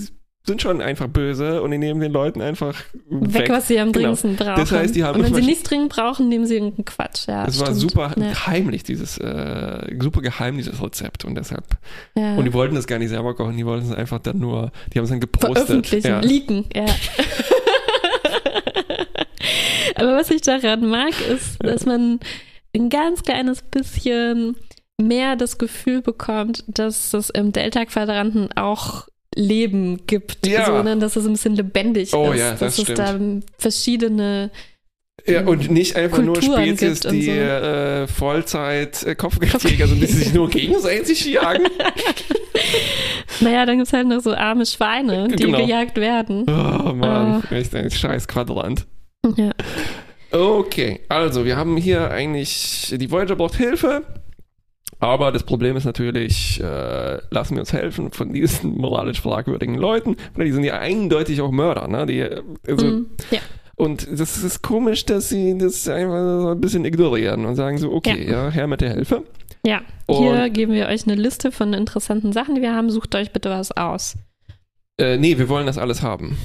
sind 0.47 0.62
schon 0.62 0.81
einfach 0.81 1.09
böse 1.09 1.61
und 1.62 1.73
die 1.73 1.79
nehmen 1.79 2.00
den 2.00 2.12
Leuten 2.12 2.41
einfach 2.41 2.75
Weg, 3.11 3.35
weg. 3.35 3.50
was 3.50 3.67
sie 3.69 3.79
am 3.81 3.93
Genau. 3.93 3.99
dringendsten 4.15 4.37
brauchen. 4.37 4.57
Das 4.57 4.71
heißt, 4.73 4.95
die 4.95 5.03
haben 5.05 5.19
Und 5.21 5.26
wenn 5.26 5.35
sie 5.35 5.43
nichts 5.43 5.65
dringend 5.65 5.88
brauchen, 5.91 6.29
nehmen 6.29 6.47
sie 6.47 6.55
irgendeinen 6.55 6.85
Quatsch. 6.85 7.26
Ja, 7.26 7.45
Es 7.47 7.59
war 7.61 7.75
super 7.75 8.12
Ja, 8.17 8.47
heimlich, 8.47 8.83
dieses, 8.85 9.19
äh, 9.19 9.97
super 10.00 10.21
geheim, 10.21 10.57
dieses 10.57 10.81
Rezept. 10.83 11.25
Und 11.25 11.35
deshalb. 11.35 11.65
ja. 12.15 12.37
Und 12.37 12.45
die 12.45 12.53
wollten 12.53 12.75
das 12.76 12.87
gar 12.87 12.99
nicht 12.99 13.09
selber 13.11 13.35
kochen, 13.35 13.57
die 13.57 13.67
wollten 13.67 13.87
es 13.87 13.93
einfach 13.97 14.21
dann 14.21 14.38
nur, 14.38 14.71
die 14.93 14.99
haben 14.99 15.05
es 15.05 15.11
dann 15.11 15.21
gepostet. 15.21 15.67
veröffentlichen, 15.67 16.07
Ja. 16.09 16.21
leaken, 16.21 16.65
ja. 16.75 16.87
Aber 19.97 20.17
was 20.17 20.31
ich 20.31 20.43
daran 20.43 20.87
mag, 20.88 21.12
ist, 21.31 21.62
dass 21.65 21.87
man 21.87 22.21
ein 22.75 22.91
ganz 22.91 23.23
kleines 23.23 23.62
bisschen 23.62 24.57
mehr 25.00 25.37
das 25.37 25.59
Gefühl 25.59 26.03
bekommt, 26.03 26.65
dass 26.69 27.15
es 27.15 27.31
im 27.31 27.53
Delta-Quadranten 27.53 28.50
auch 28.57 29.07
Leben 29.37 30.00
gibt, 30.07 30.47
Ja. 30.47 30.66
sondern 30.66 30.99
dass 30.99 31.14
es 31.14 31.25
ein 31.26 31.33
bisschen 31.33 31.55
lebendig 31.55 32.12
Oh 32.14 32.33
ist, 32.33 32.40
ja, 32.40 32.50
das 32.52 32.59
dass 32.61 32.78
es 32.78 32.85
stimmt. 32.85 32.99
da 32.99 33.21
verschiedene 33.59 34.50
Ja, 35.26 35.45
und 35.47 35.71
nicht 35.71 35.95
einfach 35.97 36.16
Kulturen 36.19 36.47
nur 36.47 36.57
Spezies, 36.76 37.00
die 37.00 37.23
so. 37.26 37.31
äh, 37.33 38.07
Vollzeit 38.09 39.02
äh, 39.05 39.14
Kopfgeldjäger 39.14 39.87
sind, 39.88 40.00
die 40.00 40.07
sich 40.07 40.33
nur 40.35 40.49
gegenseitig 40.50 41.25
jagen. 41.26 41.66
Naja, 43.40 43.66
dann 43.66 43.76
gibt 43.76 43.88
es 43.88 43.93
halt 43.93 44.07
noch 44.09 44.21
so 44.21 44.33
arme 44.33 44.64
Schweine, 44.64 45.28
die 45.28 45.37
Genau. 45.45 45.58
gejagt 45.58 45.97
werden. 45.99 46.45
Oh 46.49 46.93
Mann, 46.95 47.43
Ah. 47.50 47.54
echt 47.54 47.75
ein 47.75 47.91
scheiß 47.91 48.26
Quadrant. 48.28 48.87
Ja. 49.37 49.50
Okay, 50.32 51.00
also 51.08 51.45
wir 51.45 51.56
haben 51.56 51.76
hier 51.76 52.11
eigentlich, 52.11 52.95
die 52.97 53.11
Voyager 53.11 53.37
braucht 53.37 53.56
Hilfe, 53.56 54.02
aber 54.99 55.33
das 55.33 55.43
Problem 55.43 55.77
ist 55.77 55.85
natürlich, 55.85 56.61
äh, 56.63 57.19
lassen 57.31 57.55
wir 57.57 57.61
uns 57.61 57.73
helfen 57.73 58.11
von 58.13 58.33
diesen 58.33 58.77
moralisch 58.79 59.21
fragwürdigen 59.21 59.75
Leuten, 59.77 60.17
weil 60.35 60.47
die 60.47 60.53
sind 60.53 60.65
ja 60.65 60.79
eindeutig 60.79 61.41
auch 61.41 61.51
Mörder, 61.51 61.87
ne? 61.89 62.07
Die, 62.07 62.21
äh, 62.21 62.43
also, 62.67 62.87
Mm, 62.87 63.07
ja. 63.31 63.41
Und 63.79 64.09
das 64.11 64.43
ist 64.43 64.63
komisch, 64.63 65.05
dass 65.05 65.29
sie 65.29 65.59
das 65.59 65.87
einfach 65.87 66.41
so 66.43 66.49
ein 66.53 66.61
bisschen 66.63 66.87
ignorieren 66.87 67.45
und 67.45 67.57
sagen 67.57 67.77
so, 67.77 67.93
okay, 67.93 68.27
ja, 68.31 68.49
her 68.51 68.67
mit 68.67 68.81
der 68.81 68.95
Hilfe. 68.95 69.23
ja. 69.67 69.83
Und- 70.07 70.17
Hier 70.23 70.49
geben 70.49 70.73
wir 70.73 70.87
euch 70.87 71.07
eine 71.07 71.15
Liste 71.15 71.53
von 71.53 71.75
interessanten 71.75 72.33
Sachen, 72.33 72.55
die 72.55 72.63
wir 72.63 72.75
haben. 72.75 72.89
Sucht 72.91 73.15
euch 73.15 73.33
bitte 73.33 73.51
was 73.51 73.73
aus. 73.77 74.17
Äh, 74.99 75.19
nee, 75.19 75.37
wir 75.37 75.51
wollen 75.51 75.67
das 75.67 75.77
alles 75.77 76.01
haben. 76.01 76.39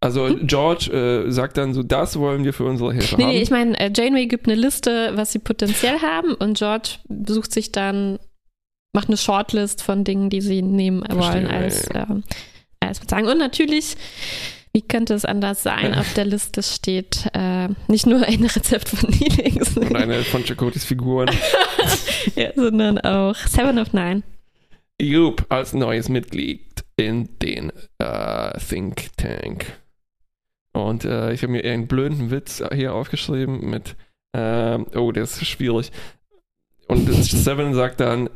Also 0.00 0.28
Hm? 0.28 0.46
George 0.46 0.92
äh, 1.26 1.30
sagt 1.30 1.56
dann 1.56 1.72
so, 1.74 1.82
das 1.82 2.18
wollen 2.18 2.44
wir 2.44 2.52
für 2.52 2.64
unsere 2.64 2.92
Hilfe 2.92 3.16
Nee, 3.16 3.22
haben. 3.24 3.30
nee, 3.32 3.40
ich 3.42 3.50
meine, 3.50 3.78
äh, 3.80 3.90
Janeway 3.94 4.26
gibt 4.26 4.46
eine 4.46 4.54
Liste, 4.54 5.12
was 5.14 5.32
sie 5.32 5.38
potenziell 5.38 6.00
haben 6.02 6.34
und 6.34 6.58
George 6.58 6.96
sucht 7.26 7.52
sich 7.52 7.72
dann, 7.72 8.18
macht 8.94 9.08
eine 9.08 9.16
Shortlist 9.16 9.82
von 9.82 10.04
Dingen, 10.04 10.28
die 10.30 10.40
sie 10.42 10.62
nehmen 10.62 11.02
wollen 11.10 11.46
als, 11.46 11.88
ja, 11.94 12.06
ähm, 12.10 12.24
als 12.80 13.00
Bezahlung. 13.00 13.30
Und 13.32 13.38
natürlich, 13.38 13.96
wie 14.72 14.82
könnte 14.82 15.14
es 15.14 15.24
anders 15.24 15.62
sein, 15.62 15.94
auf 15.98 16.12
der 16.12 16.26
Liste 16.26 16.62
steht 16.62 17.26
äh, 17.32 17.68
nicht 17.88 18.06
nur 18.06 18.22
ein 18.22 18.44
Rezept 18.44 18.90
von 18.90 19.08
Neelix, 19.10 19.76
Und 19.78 19.96
eine 19.96 20.22
von 20.24 20.44
Chakotis 20.44 20.84
Figuren. 20.84 21.30
ja, 22.36 22.50
sondern 22.54 22.98
auch 22.98 23.34
Seven 23.34 23.78
of 23.78 23.92
Nine. 23.94 24.22
Jupp 25.00 25.44
als 25.48 25.72
neues 25.74 26.08
Mitglied 26.10 26.62
in 26.96 27.28
den 27.40 27.70
äh, 27.98 28.58
Think 28.58 29.08
Tank. 29.16 29.66
Und 30.76 31.04
äh, 31.04 31.32
ich 31.32 31.42
habe 31.42 31.52
mir 31.52 31.64
einen 31.64 31.86
blöden 31.86 32.30
Witz 32.30 32.62
hier 32.72 32.94
aufgeschrieben 32.94 33.68
mit, 33.68 33.96
ähm, 34.34 34.86
oh, 34.94 35.12
der 35.12 35.24
ist 35.24 35.44
schwierig. 35.44 35.90
Und 36.88 37.08
Seven 37.12 37.74
sagt 37.74 38.00
dann, 38.00 38.28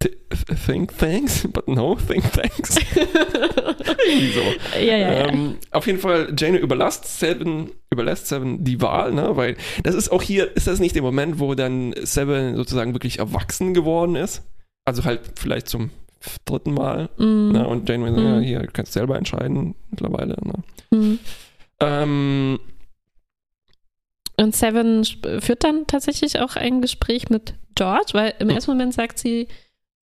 "T- 0.00 0.16
think 0.66 0.96
thanks, 0.96 1.46
but 1.52 1.68
no 1.68 1.94
think 1.94 2.24
thanks. 2.32 2.76
Irgendwie 2.96 4.32
so. 4.32 4.40
ja, 4.78 4.96
ja, 4.96 5.12
ja. 5.12 5.28
Ähm, 5.28 5.58
auf 5.70 5.86
jeden 5.86 5.98
Fall, 5.98 6.32
Jane 6.36 6.58
überlässt 6.58 7.18
Seven, 7.18 7.70
überlässt 7.90 8.28
Seven 8.28 8.64
die 8.64 8.80
Wahl, 8.80 9.12
ne? 9.12 9.36
Weil 9.36 9.56
das 9.82 9.94
ist 9.94 10.10
auch 10.10 10.22
hier, 10.22 10.56
ist 10.56 10.66
das 10.66 10.80
nicht 10.80 10.94
der 10.94 11.02
Moment, 11.02 11.38
wo 11.38 11.54
dann 11.54 11.94
Seven 12.02 12.56
sozusagen 12.56 12.94
wirklich 12.94 13.18
erwachsen 13.18 13.74
geworden 13.74 14.16
ist? 14.16 14.42
Also 14.84 15.04
halt 15.04 15.20
vielleicht 15.36 15.68
zum 15.68 15.90
dritten 16.44 16.74
Mal. 16.74 17.08
Mm, 17.18 17.52
Ne? 17.52 17.66
Und 17.68 17.88
Jane 17.88 18.06
sagt, 18.12 18.18
ja, 18.18 18.36
Mhm. 18.36 18.40
hier, 18.42 18.60
du 18.60 18.68
kannst 18.72 18.92
selber 18.92 19.16
entscheiden 19.16 19.74
mittlerweile. 19.90 20.36
Ne? 20.42 20.98
mm. 20.98 21.18
Ähm, 21.80 22.60
Und 24.38 24.56
Seven 24.56 25.04
führt 25.04 25.64
dann 25.64 25.86
tatsächlich 25.86 26.38
auch 26.40 26.56
ein 26.56 26.80
Gespräch 26.80 27.28
mit 27.28 27.54
George, 27.74 28.10
weil 28.12 28.34
im 28.38 28.48
ersten 28.50 28.70
Moment 28.72 28.94
sagt 28.94 29.18
sie, 29.18 29.48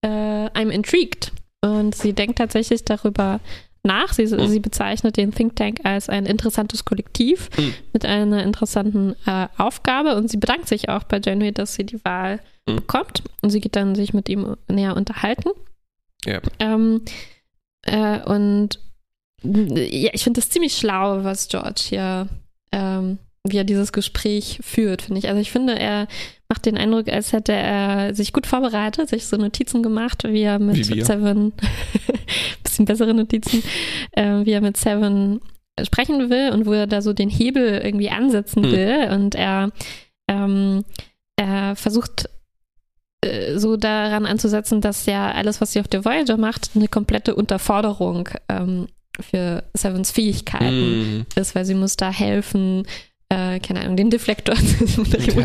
äh, 0.02 0.08
I'm 0.08 0.70
intrigued. 0.70 1.32
Und 1.60 1.94
sie 1.94 2.12
denkt 2.12 2.38
tatsächlich 2.38 2.84
darüber 2.84 3.40
nach. 3.84 4.12
Sie, 4.12 4.26
Hm. 4.26 4.46
sie 4.48 4.60
bezeichnet 4.60 5.16
den 5.16 5.32
Think 5.32 5.56
Tank 5.56 5.80
als 5.84 6.08
ein 6.08 6.26
interessantes 6.26 6.84
Kollektiv 6.84 7.48
Hm. 7.56 7.72
mit 7.92 8.04
einer 8.04 8.42
interessanten 8.42 9.14
äh, 9.26 9.46
Aufgabe. 9.56 10.16
Und 10.16 10.30
sie 10.30 10.36
bedankt 10.36 10.68
sich 10.68 10.88
auch 10.88 11.04
bei 11.04 11.20
Janeway, 11.24 11.52
dass 11.52 11.74
sie 11.74 11.84
die 11.84 12.04
Wahl 12.04 12.40
bekommt. 12.66 13.22
Und 13.42 13.50
sie 13.50 13.60
geht 13.60 13.76
dann 13.76 13.94
sich 13.94 14.12
mit 14.14 14.28
ihm 14.28 14.56
näher 14.68 14.96
unterhalten. 14.96 15.50
Ja. 16.26 16.40
Ähm, 16.58 17.02
äh, 17.82 18.20
und 18.20 18.78
ja, 19.42 20.10
ich 20.12 20.24
finde 20.24 20.40
das 20.40 20.50
ziemlich 20.50 20.74
schlau, 20.76 21.22
was 21.22 21.48
George 21.48 21.82
hier, 21.88 22.28
ähm, 22.72 23.18
wie 23.46 23.58
er 23.58 23.64
dieses 23.64 23.92
Gespräch 23.92 24.58
führt, 24.62 25.02
finde 25.02 25.18
ich. 25.18 25.28
Also 25.28 25.40
ich 25.40 25.50
finde, 25.52 25.78
er 25.78 26.08
macht 26.48 26.64
den 26.64 26.78
Eindruck, 26.78 27.08
als 27.08 27.32
hätte 27.32 27.52
er 27.52 28.14
sich 28.14 28.32
gut 28.32 28.46
vorbereitet, 28.46 29.08
sich 29.10 29.26
so 29.26 29.36
Notizen 29.36 29.82
gemacht, 29.82 30.24
wie 30.24 30.42
er 30.42 30.58
mit 30.58 30.88
Wie. 30.88 31.02
Seven, 31.02 31.52
bisschen 32.62 32.86
bessere 32.86 33.12
Notizen, 33.12 33.62
äh, 34.12 34.44
wie 34.44 34.52
er 34.52 34.62
mit 34.62 34.78
Seven 34.78 35.40
sprechen 35.82 36.30
will 36.30 36.52
und 36.52 36.66
wo 36.66 36.72
er 36.72 36.86
da 36.86 37.02
so 37.02 37.12
den 37.12 37.28
Hebel 37.28 37.82
irgendwie 37.84 38.10
ansetzen 38.10 38.64
Hm. 38.64 38.72
will. 38.72 39.08
Und 39.10 39.34
er, 39.34 39.72
ähm, 40.28 40.84
er 41.36 41.76
versucht 41.76 42.30
so 43.56 43.76
daran 43.76 44.26
anzusetzen, 44.26 44.80
dass 44.80 45.06
ja 45.06 45.30
alles, 45.32 45.60
was 45.60 45.72
sie 45.72 45.80
auf 45.80 45.88
der 45.88 46.04
Voyager 46.04 46.36
macht, 46.36 46.70
eine 46.74 46.88
komplette 46.88 47.34
Unterforderung 47.34 48.28
ähm, 48.48 48.86
für 49.20 49.64
Sevens 49.74 50.10
Fähigkeiten 50.10 51.18
mh, 51.18 51.40
ist, 51.40 51.54
weil 51.54 51.64
sie 51.64 51.74
muss 51.74 51.96
da 51.96 52.10
helfen, 52.10 52.86
äh, 53.34 53.58
keine 53.60 53.80
Ahnung, 53.80 53.96
den 53.96 54.10
Deflektor 54.10 54.54
sprechen. 54.56 55.44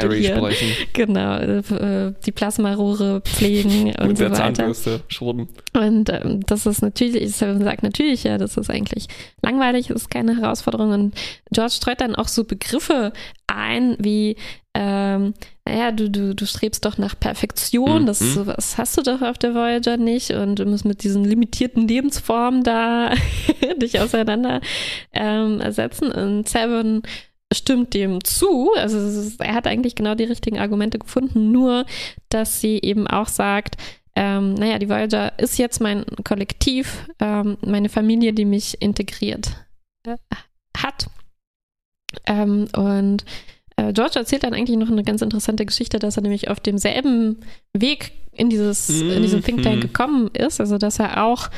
Genau, 0.93 1.37
äh, 1.37 2.13
die 2.25 2.31
Plasmarohre 2.31 3.21
pflegen 3.21 3.87
und 3.99 4.07
Mit 4.09 4.17
so 4.17 4.23
der 4.25 4.31
weiter. 4.31 4.53
Zahnbürste 4.53 5.01
schrubben. 5.07 5.47
Und 5.73 6.09
ähm, 6.09 6.41
das 6.45 6.65
ist 6.65 6.81
natürlich, 6.81 7.35
Seven 7.35 7.63
sagt 7.63 7.83
natürlich, 7.83 8.23
ja, 8.23 8.37
das 8.37 8.57
ist 8.57 8.69
eigentlich 8.69 9.07
langweilig, 9.41 9.87
das 9.87 10.03
ist 10.03 10.09
keine 10.09 10.37
Herausforderung. 10.39 10.91
Und 10.91 11.15
George 11.51 11.73
streut 11.73 12.01
dann 12.01 12.15
auch 12.15 12.27
so 12.27 12.43
Begriffe 12.43 13.13
ein, 13.47 13.95
wie, 13.99 14.35
ähm, 14.75 15.33
naja, 15.65 15.91
du, 15.91 16.09
du, 16.09 16.35
du 16.35 16.45
strebst 16.45 16.85
doch 16.85 16.97
nach 16.97 17.19
Perfektion, 17.19 18.03
Mhm. 18.03 18.05
das 18.05 18.19
sowas 18.19 18.77
hast 18.77 18.97
du 18.97 19.01
doch 19.01 19.21
auf 19.21 19.37
der 19.37 19.55
Voyager 19.55 19.97
nicht 19.97 20.31
und 20.31 20.57
du 20.59 20.65
musst 20.65 20.85
mit 20.85 21.03
diesen 21.03 21.23
limitierten 21.25 21.87
Lebensformen 21.87 22.63
da 22.63 23.13
dich 23.81 23.99
auseinander 23.99 24.61
ähm, 25.13 25.59
ersetzen. 25.61 26.11
Und 26.11 26.47
Seven 26.47 27.01
stimmt 27.53 27.93
dem 27.93 28.23
zu, 28.23 28.71
also 28.75 28.97
ist, 28.99 29.41
er 29.41 29.53
hat 29.53 29.67
eigentlich 29.67 29.95
genau 29.95 30.15
die 30.15 30.25
richtigen 30.25 30.59
Argumente 30.59 30.99
gefunden, 30.99 31.51
nur 31.51 31.85
dass 32.29 32.61
sie 32.61 32.79
eben 32.81 33.07
auch 33.07 33.27
sagt, 33.27 33.77
ähm, 34.15 34.53
naja, 34.55 34.79
die 34.79 34.89
Voyager 34.89 35.37
ist 35.39 35.57
jetzt 35.57 35.79
mein 35.79 36.05
Kollektiv, 36.23 37.07
ähm, 37.19 37.57
meine 37.61 37.89
Familie, 37.89 38.33
die 38.33 38.45
mich 38.45 38.81
integriert 38.81 39.65
äh, 40.05 40.17
hat. 40.77 41.07
Ähm, 42.25 42.67
und 42.75 43.23
äh, 43.77 43.93
George 43.93 44.19
erzählt 44.19 44.43
dann 44.43 44.53
eigentlich 44.53 44.77
noch 44.77 44.91
eine 44.91 45.03
ganz 45.03 45.21
interessante 45.21 45.65
Geschichte, 45.65 45.99
dass 45.99 46.17
er 46.17 46.23
nämlich 46.23 46.49
auf 46.49 46.59
demselben 46.59 47.41
Weg 47.73 48.11
in, 48.31 48.49
dieses, 48.49 49.01
in 49.01 49.21
diesen 49.21 49.41
Think 49.41 49.63
Tank 49.63 49.77
Mhm. 49.77 49.81
gekommen 49.81 50.27
ist, 50.33 50.59
also 50.59 50.77
dass 50.77 50.99
er 50.99 51.23
auch 51.23 51.49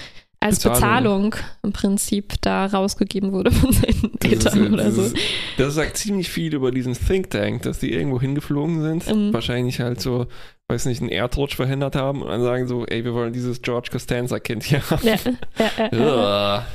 als 0.41 0.57
Bezahlung. 0.57 1.29
Bezahlung, 1.29 1.35
im 1.63 1.71
Prinzip 1.71 2.33
da 2.41 2.65
rausgegeben 2.65 3.31
wurde 3.31 3.51
von 3.51 3.71
seinen 3.71 4.11
Das 4.19 4.31
ist, 4.31 4.45
Eltern 4.47 4.73
oder 4.73 4.83
das, 4.85 4.95
so. 4.95 5.01
ist, 5.03 5.15
das 5.57 5.73
sagt 5.75 5.95
ziemlich 5.97 6.29
viel 6.29 6.53
über 6.53 6.71
diesen 6.71 6.93
Think 6.93 7.29
Tank, 7.29 7.61
dass 7.61 7.79
die 7.79 7.93
irgendwo 7.93 8.19
hingeflogen 8.19 8.81
sind, 8.81 9.07
Mhm. 9.07 9.33
wahrscheinlich 9.33 9.79
halt 9.79 10.01
so, 10.01 10.25
weiß 10.67 10.85
nicht, 10.87 10.99
einen 11.01 11.09
Erdrutsch 11.11 11.55
verhindert 11.55 11.95
haben 11.95 12.21
und 12.21 12.29
dann 12.29 12.41
sagen 12.41 12.67
so, 12.67 12.85
ey, 12.87 13.05
wir 13.05 13.13
wollen 13.13 13.33
dieses 13.33 13.61
George 13.61 13.89
Costanza 13.91 14.39
Kind 14.39 14.63
hier 14.63 14.81
haben. 14.89 15.07
Ja, 15.07 15.15
ja, 15.91 15.97
ja. 15.97 16.65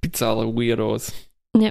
Bizarre 0.00 0.46
Weirdos. 0.54 1.12
ja. 1.56 1.70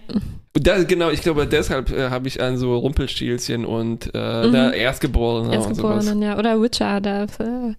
Und 0.55 0.67
da, 0.67 0.83
genau, 0.83 1.09
ich 1.09 1.21
glaube, 1.21 1.47
deshalb 1.47 1.91
äh, 1.91 2.09
habe 2.11 2.27
ich 2.27 2.39
an 2.41 2.57
so 2.57 2.77
Rumpelstilzchen 2.77 3.65
und 3.65 4.09
äh, 4.13 4.47
Mhm. 4.47 4.55
Erstgeborene 4.73 5.45
sowas. 5.45 5.65
Erstgeborenen, 5.67 6.21
ja. 6.21 6.37
Oder 6.37 6.61
Witcher, 6.61 7.01
da 7.01 7.23
äh, 7.23 7.73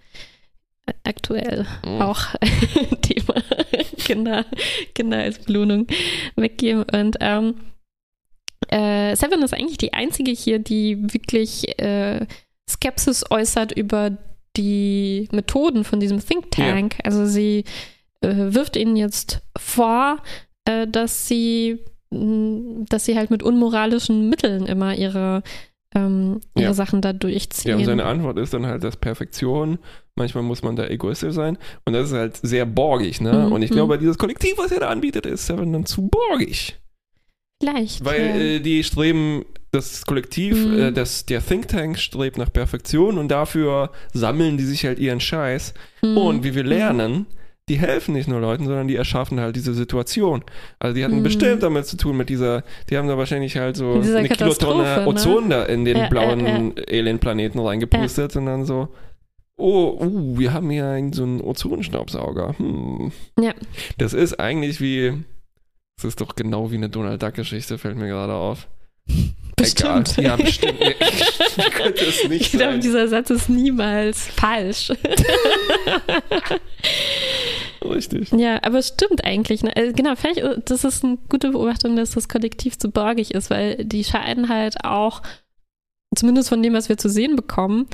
aktuell 1.04 1.66
Mhm. 1.84 2.02
auch 2.02 2.20
Thema 3.24 3.42
Kinder, 3.98 4.46
Kinder 4.94 5.18
als 5.18 5.38
Belohnung 5.38 5.86
weggeben. 6.36 6.84
Und 6.92 7.16
ähm, 7.20 7.54
äh, 8.68 9.14
Seven 9.16 9.42
ist 9.42 9.54
eigentlich 9.54 9.78
die 9.78 9.92
einzige 9.92 10.30
hier, 10.30 10.58
die 10.58 11.12
wirklich 11.12 11.78
äh, 11.80 12.26
Skepsis 12.68 13.24
äußert 13.30 13.72
über 13.72 14.16
die 14.56 15.28
Methoden 15.32 15.84
von 15.84 16.00
diesem 16.00 16.24
Think 16.24 16.50
Tank. 16.50 16.96
Also 17.04 17.26
sie 17.26 17.64
äh, 18.20 18.54
wirft 18.54 18.76
ihnen 18.76 18.96
jetzt 18.96 19.42
vor, 19.56 20.22
äh, 20.64 20.86
dass 20.86 21.28
sie 21.28 21.80
dass 22.16 23.04
sie 23.04 23.16
halt 23.16 23.30
mit 23.30 23.42
unmoralischen 23.42 24.28
Mitteln 24.28 24.66
immer 24.66 24.94
ihre, 24.94 25.42
ähm, 25.94 26.40
ihre 26.56 26.66
Ja. 26.66 26.74
Sachen 26.74 27.00
da 27.00 27.10
Ja, 27.10 27.12
durchziehen. 27.14 27.74
und 27.76 27.84
seine 27.84 28.04
Antwort 28.04 28.38
ist 28.38 28.52
dann 28.54 28.66
halt, 28.66 28.82
dass 28.84 28.96
Perfektion, 28.96 29.78
manchmal 30.16 30.42
muss 30.42 30.62
man 30.62 30.76
da 30.76 30.86
egoistisch 30.86 31.34
sein 31.34 31.58
und 31.84 31.92
das 31.92 32.08
ist 32.08 32.14
halt 32.14 32.36
sehr 32.42 32.66
borgig, 32.66 33.20
ne? 33.20 33.32
Mhm, 33.46 33.52
Und 33.52 33.62
ich 33.62 33.70
mhm. 33.70 33.74
glaube, 33.76 33.98
dieses 33.98 34.18
Kollektiv, 34.18 34.54
was 34.58 34.72
er 34.72 34.80
da 34.80 34.88
anbietet, 34.88 35.26
ist 35.26 35.46
Seven 35.46 35.72
dann 35.72 35.86
zu 35.86 36.08
borgig. 36.08 36.78
Vielleicht. 37.62 38.04
Weil 38.04 38.20
ja. 38.20 38.34
äh, 38.36 38.60
die 38.60 38.82
streben, 38.84 39.44
das 39.70 40.04
Kollektiv, 40.04 40.56
Mhm. 40.66 40.78
äh, 40.78 40.92
das, 40.92 41.24
der 41.26 41.44
Think 41.44 41.68
Tank 41.68 41.98
strebt 41.98 42.36
nach 42.38 42.52
Perfektion 42.52 43.18
und 43.18 43.28
dafür 43.28 43.90
sammeln 44.12 44.56
die 44.56 44.64
sich 44.64 44.84
halt 44.84 44.98
ihren 44.98 45.20
Scheiß. 45.20 45.74
Mhm. 46.02 46.16
Und 46.18 46.44
wie 46.44 46.54
wir 46.54 46.64
lernen, 46.64 47.26
die 47.68 47.78
helfen 47.78 48.12
nicht 48.14 48.28
nur 48.28 48.40
Leuten, 48.40 48.66
sondern 48.66 48.88
die 48.88 48.96
erschaffen 48.96 49.40
halt 49.40 49.56
diese 49.56 49.72
Situation. 49.72 50.44
Also 50.78 50.94
die 50.94 51.02
hatten 51.04 51.18
Mhm. 51.20 51.22
bestimmt 51.22 51.62
damit 51.62 51.86
zu 51.86 51.96
tun 51.96 52.16
mit 52.16 52.28
dieser, 52.28 52.62
die 52.90 52.98
haben 52.98 53.08
da 53.08 53.16
wahrscheinlich 53.16 53.56
halt 53.56 53.76
so 53.76 53.94
eine 53.94 54.28
Kilotonne 54.28 54.82
ne? 54.82 55.06
Ozon 55.06 55.48
da 55.48 55.64
in 55.64 55.84
den 55.86 55.96
Ja, 55.96 56.08
blauen 56.08 56.46
ja, 56.46 56.84
Alien-Planeten 56.88 57.58
reingepustet 57.58 58.36
und 58.36 58.46
dann 58.46 58.66
so, 58.66 58.88
oh, 59.56 59.96
uh, 59.98 60.38
wir 60.38 60.52
haben 60.52 60.68
hier 60.68 60.86
einen, 60.88 61.12
so 61.14 61.22
einen 61.22 61.40
Ozonstaubsauger. 61.40 62.54
Hm. 62.58 63.12
Ja. 63.40 63.54
Das 63.96 64.12
ist 64.12 64.38
eigentlich 64.38 64.80
wie, 64.82 65.24
das 65.96 66.04
ist 66.04 66.20
doch 66.20 66.34
genau 66.36 66.70
wie 66.70 66.76
eine 66.76 66.90
Donald 66.90 67.22
Duck-Geschichte, 67.22 67.78
fällt 67.78 67.96
mir 67.96 68.08
gerade 68.08 68.34
auf. 68.34 68.68
Bestimmt. 69.56 70.18
Egal. 70.18 70.38
Ja, 70.38 70.44
bestimmt. 70.44 70.80
Ich 72.30 72.50
glaube, 72.52 72.78
dieser 72.78 73.06
Satz 73.08 73.30
ist 73.30 73.48
niemals 73.48 74.26
falsch. 74.26 74.92
Richtig. 77.84 78.30
ja, 78.32 78.62
aber 78.62 78.78
es 78.78 78.88
stimmt 78.88 79.24
eigentlich. 79.24 79.62
Ne? 79.62 79.74
Also 79.76 79.92
Genau, 79.92 80.14
vielleicht, 80.16 80.38
äh, 80.38 80.60
das 80.64 80.84
ist 80.84 81.04
eine 81.04 81.18
gute 81.28 81.50
Beobachtung, 81.50 81.96
dass 81.96 82.12
das 82.12 82.28
Kollektiv 82.28 82.78
zu 82.78 82.90
borgig 82.90 83.34
ist, 83.34 83.50
weil 83.50 83.84
die 83.84 84.04
scheinen 84.04 84.48
halt 84.48 84.84
auch, 84.84 85.22
zumindest 86.14 86.48
von 86.48 86.62
dem, 86.62 86.72
was 86.74 86.88
wir 86.88 86.96
zu 86.98 87.08
sehen 87.08 87.36
bekommen, 87.36 87.86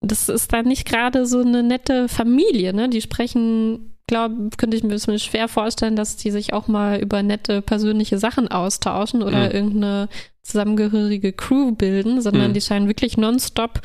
das 0.00 0.28
ist 0.28 0.52
dann 0.52 0.66
nicht 0.66 0.86
gerade 0.86 1.26
so 1.26 1.40
eine 1.40 1.62
nette 1.62 2.08
Familie, 2.08 2.72
ne? 2.74 2.88
Die 2.88 3.00
sprechen, 3.00 3.94
glaube, 4.06 4.50
könnte 4.58 4.76
ich 4.76 4.82
mir 4.82 4.98
mir 5.06 5.18
schwer 5.18 5.48
vorstellen, 5.48 5.96
dass 5.96 6.16
die 6.16 6.30
sich 6.30 6.52
auch 6.52 6.68
mal 6.68 7.00
über 7.00 7.22
nette 7.22 7.62
persönliche 7.62 8.18
Sachen 8.18 8.48
austauschen 8.48 9.22
oder 9.22 9.46
Mhm. 9.48 9.54
irgendeine 9.54 10.08
zusammengehörige 10.42 11.32
Crew 11.32 11.72
bilden, 11.72 12.20
sondern 12.20 12.50
Mhm. 12.50 12.54
die 12.54 12.60
scheinen 12.60 12.86
wirklich 12.88 13.16
nonstop 13.16 13.80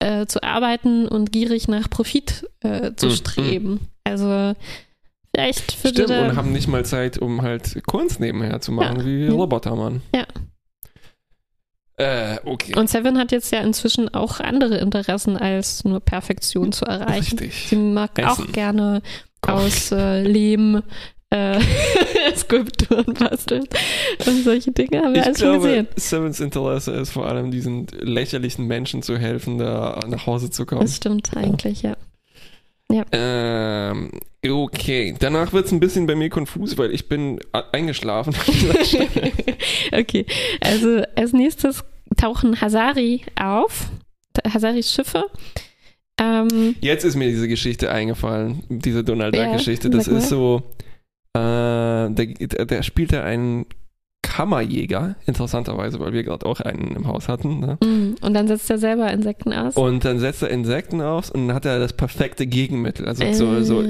äh, 0.00 0.26
zu 0.26 0.42
arbeiten 0.42 1.06
und 1.06 1.30
gierig 1.30 1.68
nach 1.68 1.88
Profit 1.88 2.48
äh, 2.60 2.92
zu 2.96 3.06
Mhm. 3.06 3.10
streben. 3.12 3.80
Also 4.04 4.54
vielleicht 5.34 5.82
würde 5.84 6.04
Stimmt, 6.04 6.30
und 6.30 6.36
haben 6.36 6.52
nicht 6.52 6.68
mal 6.68 6.84
Zeit, 6.84 7.18
um 7.18 7.42
halt 7.42 7.82
Kunst 7.86 8.20
nebenher 8.20 8.60
zu 8.60 8.72
machen, 8.72 9.00
Ja. 9.00 9.04
wie 9.06 9.24
Ja. 9.26 9.32
Robotermann. 9.32 10.02
Ja. 10.14 10.26
Äh, 11.98 12.38
okay. 12.44 12.74
und 12.78 12.88
Seven 12.88 13.18
hat 13.18 13.32
jetzt 13.32 13.52
ja 13.52 13.60
inzwischen 13.60 14.12
auch 14.14 14.40
andere 14.40 14.78
Interessen, 14.78 15.36
als 15.36 15.84
nur 15.84 16.00
Perfektion 16.00 16.72
zu 16.72 16.84
erreichen. 16.86 17.38
Richtig. 17.38 17.66
Sie 17.68 17.76
mag 17.76 18.18
Essen. 18.18 18.28
auch 18.28 18.52
gerne 18.52 19.02
Kochen. 19.42 19.58
aus 19.58 19.92
äh, 19.92 20.22
Lehm 20.22 20.82
äh, 21.30 21.60
Skulpturen 22.36 23.12
basteln 23.14 23.64
und 24.26 24.42
solche 24.42 24.72
Dinge 24.72 25.02
haben 25.02 25.12
wir 25.14 25.20
Ich 25.20 25.26
alles 25.26 25.40
schon 25.40 25.60
gesehen. 25.60 25.88
Sevens 25.96 26.40
Interesse 26.40 26.92
ist 26.92 27.10
vor 27.10 27.26
allem 27.26 27.50
diesen 27.50 27.86
lächerlichen 28.00 28.66
Menschen 28.66 29.02
zu 29.02 29.18
helfen, 29.18 29.58
da 29.58 30.00
nach 30.08 30.26
Hause 30.26 30.50
zu 30.50 30.64
kommen. 30.66 30.80
Das 30.80 30.96
stimmt 30.96 31.36
eigentlich, 31.36 31.82
ja. 31.82 31.96
Ähm, 33.12 34.10
okay. 34.46 35.14
Danach 35.18 35.52
wird 35.52 35.66
es 35.66 35.72
ein 35.72 35.80
bisschen 35.80 36.06
bei 36.06 36.14
mir 36.14 36.30
konfus, 36.30 36.76
weil 36.78 36.92
ich 36.92 37.08
bin 37.08 37.40
eingeschlafen. 37.72 38.34
okay, 39.92 40.26
also 40.60 41.02
als 41.14 41.32
nächstes 41.32 41.84
tauchen 42.16 42.60
Hasari 42.60 43.22
auf, 43.40 43.90
Hasaris 44.52 44.92
Schiffe. 44.92 45.26
Ähm, 46.20 46.76
Jetzt 46.80 47.04
ist 47.04 47.16
mir 47.16 47.28
diese 47.28 47.48
Geschichte 47.48 47.90
eingefallen, 47.90 48.62
diese 48.68 49.02
Donald 49.04 49.34
Ja, 49.34 49.46
Duck-Geschichte. 49.46 49.90
Das 49.90 50.04
sag 50.04 50.12
mal. 50.12 50.18
ist 50.18 50.28
so, 50.28 50.62
äh, 51.34 51.40
der, 52.10 52.66
der 52.66 52.82
spielte 52.82 53.22
einen 53.22 53.66
Kammerjäger, 54.32 55.16
interessanterweise, 55.26 56.00
weil 56.00 56.14
wir 56.14 56.22
gerade 56.22 56.46
auch 56.46 56.60
einen 56.60 56.96
im 56.96 57.06
Haus 57.06 57.28
hatten. 57.28 57.60
Ne? 57.60 57.76
mm, 57.84 58.24
und 58.24 58.32
dann 58.34 58.48
setzt 58.48 58.70
er 58.70 58.78
selber 58.78 59.12
Insekten 59.12 59.52
aus. 59.52 59.76
Und 59.76 60.04
dann 60.06 60.18
setzt 60.20 60.42
er 60.42 60.48
Insekten 60.48 61.02
aus 61.02 61.30
und 61.30 61.48
dann 61.48 61.54
hat 61.54 61.66
er 61.66 61.78
das 61.78 61.92
perfekte 61.92 62.46
Gegenmittel. 62.46 63.06
Also 63.06 63.24
Äh. 63.24 63.34
so, 63.34 63.62
so 63.62 63.84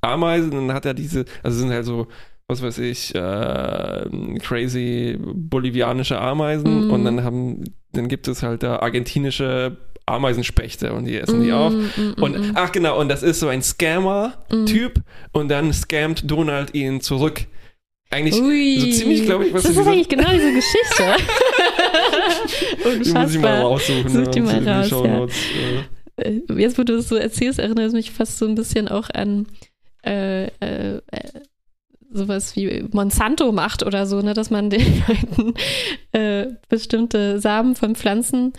Ameisen, 0.00 0.52
und 0.56 0.68
dann 0.68 0.74
hat 0.76 0.86
er 0.86 0.94
diese, 0.94 1.26
also 1.42 1.58
sind 1.58 1.70
halt 1.70 1.84
so, 1.84 2.06
was 2.48 2.62
weiß 2.62 2.78
ich, 2.78 3.14
äh, 3.14 4.38
crazy 4.40 5.18
bolivianische 5.20 6.18
Ameisen 6.18 6.86
Mhm. 6.86 6.90
und 6.90 7.04
dann 7.04 7.22
haben, 7.22 7.64
dann 7.92 8.08
gibt 8.08 8.28
es 8.28 8.42
halt 8.42 8.62
da 8.62 8.76
argentinische 8.78 9.76
Ameisenspechte 10.06 10.92
und 10.94 11.04
die 11.04 11.16
essen 11.18 11.42
die 11.42 11.50
Mm, 11.50 11.54
auf. 11.54 11.72
mm, 11.72 11.76
mm, 12.18 12.22
Und 12.22 12.38
mm. 12.38 12.52
ach 12.54 12.72
genau, 12.72 12.98
und 12.98 13.08
das 13.10 13.22
ist 13.22 13.40
so 13.40 13.48
ein 13.48 13.62
Scammer-Typ 13.62 14.94
und 15.32 15.48
dann 15.50 15.72
scammt 15.72 16.30
Donald 16.30 16.74
ihn 16.74 17.00
zurück. 17.00 17.46
Eigentlich 18.12 18.40
Ui. 18.42 18.78
so 18.80 18.98
ziemlich, 18.98 19.24
glaube 19.24 19.46
ich, 19.46 19.52
was 19.54 19.62
Das 19.62 19.72
ist 19.76 19.86
eigentlich 19.86 20.08
genau 20.08 20.30
diese 20.30 20.52
Geschichte. 20.52 21.04
die 22.84 22.88
muss 22.88 23.06
ich 23.06 23.12
mal 23.12 23.22
Unfassbar. 23.24 23.60
raussuchen. 23.62 24.08
Such 24.08 24.28
die 24.28 24.40
und 24.40 24.46
mal 24.46 24.60
die 24.60 24.68
raus, 24.68 24.88
Shownotes, 24.88 25.36
äh, 26.16 26.28
Äh, 26.28 26.40
Jetzt, 26.60 26.78
wo 26.78 26.82
du 26.84 26.96
das 26.96 27.08
so 27.08 27.16
erzählst, 27.16 27.58
erinnert 27.58 27.86
es 27.86 27.92
mich 27.94 28.10
fast 28.10 28.38
so 28.38 28.46
ein 28.46 28.54
bisschen 28.54 28.88
auch 28.88 29.08
an 29.14 29.46
äh, 30.04 30.44
äh, 30.46 30.48
äh, 30.60 31.00
sowas 32.10 32.54
wie 32.54 32.84
Monsanto 32.92 33.50
macht 33.52 33.82
oder 33.82 34.04
so, 34.06 34.20
ne, 34.20 34.34
dass 34.34 34.50
man 34.50 34.68
den 34.68 35.02
Leuten 35.08 35.54
äh, 36.12 36.48
bestimmte 36.68 37.40
Samen 37.40 37.74
von 37.74 37.94
Pflanzen 37.96 38.52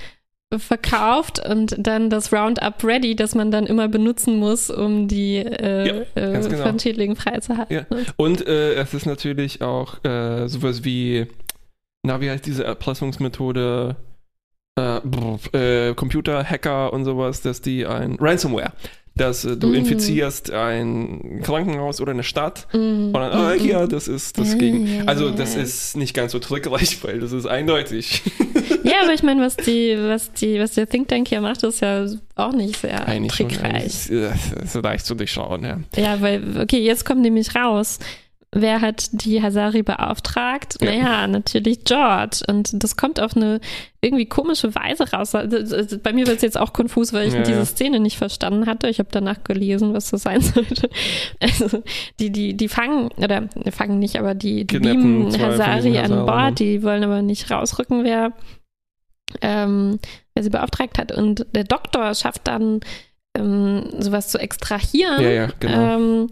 verkauft 0.59 1.39
und 1.47 1.75
dann 1.77 2.09
das 2.09 2.31
Roundup 2.33 2.83
Ready, 2.83 3.15
das 3.15 3.35
man 3.35 3.51
dann 3.51 3.65
immer 3.65 3.87
benutzen 3.87 4.37
muss, 4.37 4.69
um 4.69 5.07
die 5.07 5.37
äh, 5.37 6.05
Ja, 6.15 6.21
äh, 6.21 6.39
genau. 6.41 6.63
von 6.63 6.79
Schädlingen 6.79 7.15
freizuhalten. 7.15 7.75
Ja. 7.75 7.85
Und 8.17 8.45
äh, 8.47 8.73
es 8.75 8.93
ist 8.93 9.05
natürlich 9.05 9.61
auch 9.61 10.03
äh, 10.03 10.47
sowas 10.47 10.83
wie 10.83 11.27
na, 12.05 12.19
wie 12.19 12.29
heißt 12.29 12.45
diese 12.45 12.65
Erpressungsmethode? 12.65 13.95
Äh, 14.77 14.97
äh, 15.53 15.93
Computer-Hacker 15.93 16.91
und 16.93 17.05
sowas, 17.05 17.41
dass 17.41 17.61
die 17.61 17.85
ein 17.85 18.17
Ransomware, 18.19 18.73
dass 19.15 19.45
äh, 19.45 19.55
du 19.55 19.67
Mm. 19.67 19.73
infizierst 19.75 20.49
ein 20.51 21.41
Krankenhaus 21.43 22.01
oder 22.01 22.11
eine 22.11 22.23
Stadt 22.23 22.67
Mm, 22.73 22.77
und 22.77 23.13
dann, 23.13 23.31
ah, 23.31 23.53
mm, 23.55 23.59
hier, 23.59 23.85
das 23.87 24.07
ist 24.07 24.39
das 24.39 24.53
Ah, 24.53 24.57
gegen. 24.57 24.87
ja, 24.87 25.03
Also, 25.05 25.27
ja, 25.27 25.31
das 25.35 25.53
ja. 25.55 25.61
ist 25.61 25.95
nicht 25.95 26.15
ganz 26.15 26.31
so 26.31 26.39
trickreich, 26.39 27.03
weil 27.03 27.19
das 27.19 27.31
ist 27.33 27.45
eindeutig. 27.45 28.23
Ja, 28.93 29.03
aber 29.03 29.13
ich 29.13 29.23
meine, 29.23 29.41
was 29.41 29.55
die, 29.57 29.97
was 29.97 30.31
die, 30.33 30.59
was 30.59 30.73
der 30.73 30.87
Think 30.87 31.07
Tank 31.07 31.27
hier 31.27 31.41
macht, 31.41 31.63
ist 31.63 31.81
ja 31.81 32.05
auch 32.35 32.53
nicht 32.53 32.79
sehr 32.79 33.07
Eigentlich 33.07 33.33
schon. 33.33 33.49
trickreich. 33.49 33.73
Eigentlich, 33.73 34.11
äh, 34.11 34.67
so 34.67 34.81
leicht 34.81 35.05
zu 35.05 35.15
durchschauen, 35.15 35.63
ja. 35.63 35.79
Ja, 35.95 36.21
weil, 36.21 36.61
okay, 36.61 36.79
jetzt 36.79 37.03
kommt 37.05 37.21
nämlich 37.21 37.55
raus. 37.55 37.97
Wer 38.55 38.81
hat 38.81 39.09
die 39.25 39.41
Hazari 39.41 39.81
beauftragt? 39.81 40.75
Ja. 40.79 40.85
Naja, 40.91 41.27
natürlich 41.27 41.85
George. 41.85 42.41
Und 42.47 42.83
das 42.83 42.95
kommt 42.97 43.19
auf 43.19 43.35
eine 43.35 43.59
irgendwie 43.99 44.27
komische 44.27 44.75
Weise 44.75 45.11
raus. 45.11 45.33
Also, 45.33 45.97
Bei 46.03 46.13
mir 46.13 46.27
wird 46.27 46.35
es 46.35 46.43
jetzt 46.43 46.59
auch 46.59 46.71
konfus, 46.71 47.13
weil 47.13 47.27
ich 47.29 47.33
Ja, 47.33 47.41
diese. 47.41 47.65
Szene 47.65 47.99
nicht 47.99 48.17
verstanden 48.19 48.67
hatte. 48.67 48.89
Ich 48.89 48.99
habe 48.99 49.09
danach 49.11 49.43
gelesen, 49.43 49.95
was 49.95 50.11
das 50.11 50.21
sein 50.21 50.41
sollte. 50.41 50.87
Also, 51.39 51.81
die, 52.19 52.29
die, 52.31 52.53
die 52.55 52.67
fangen, 52.67 53.09
oder 53.17 53.41
ne, 53.41 53.71
fangen 53.71 53.97
nicht, 53.97 54.19
aber 54.19 54.35
die, 54.35 54.67
die 54.67 54.77
beamen 54.77 55.25
diesen 55.31 55.41
an 55.41 55.51
Hazaren, 55.53 55.91
ne? 55.91 56.23
Bord. 56.23 56.59
Die 56.59 56.83
wollen 56.83 57.03
aber 57.03 57.23
nicht 57.23 57.49
rausrücken, 57.49 58.03
wer, 58.03 58.33
ähm, 59.41 59.99
wer 60.33 60.43
sie 60.43 60.49
beauftragt 60.49 60.97
hat. 60.97 61.11
Und 61.11 61.45
der 61.53 61.63
Doktor 61.63 62.13
schafft 62.15 62.47
dann, 62.47 62.81
ähm, 63.35 63.85
sowas 63.99 64.29
zu 64.29 64.37
extrahieren 64.37 65.23
Ja, 65.23 65.29
ja, 65.29 65.47
genau. 65.59 65.95
ähm, 65.95 66.29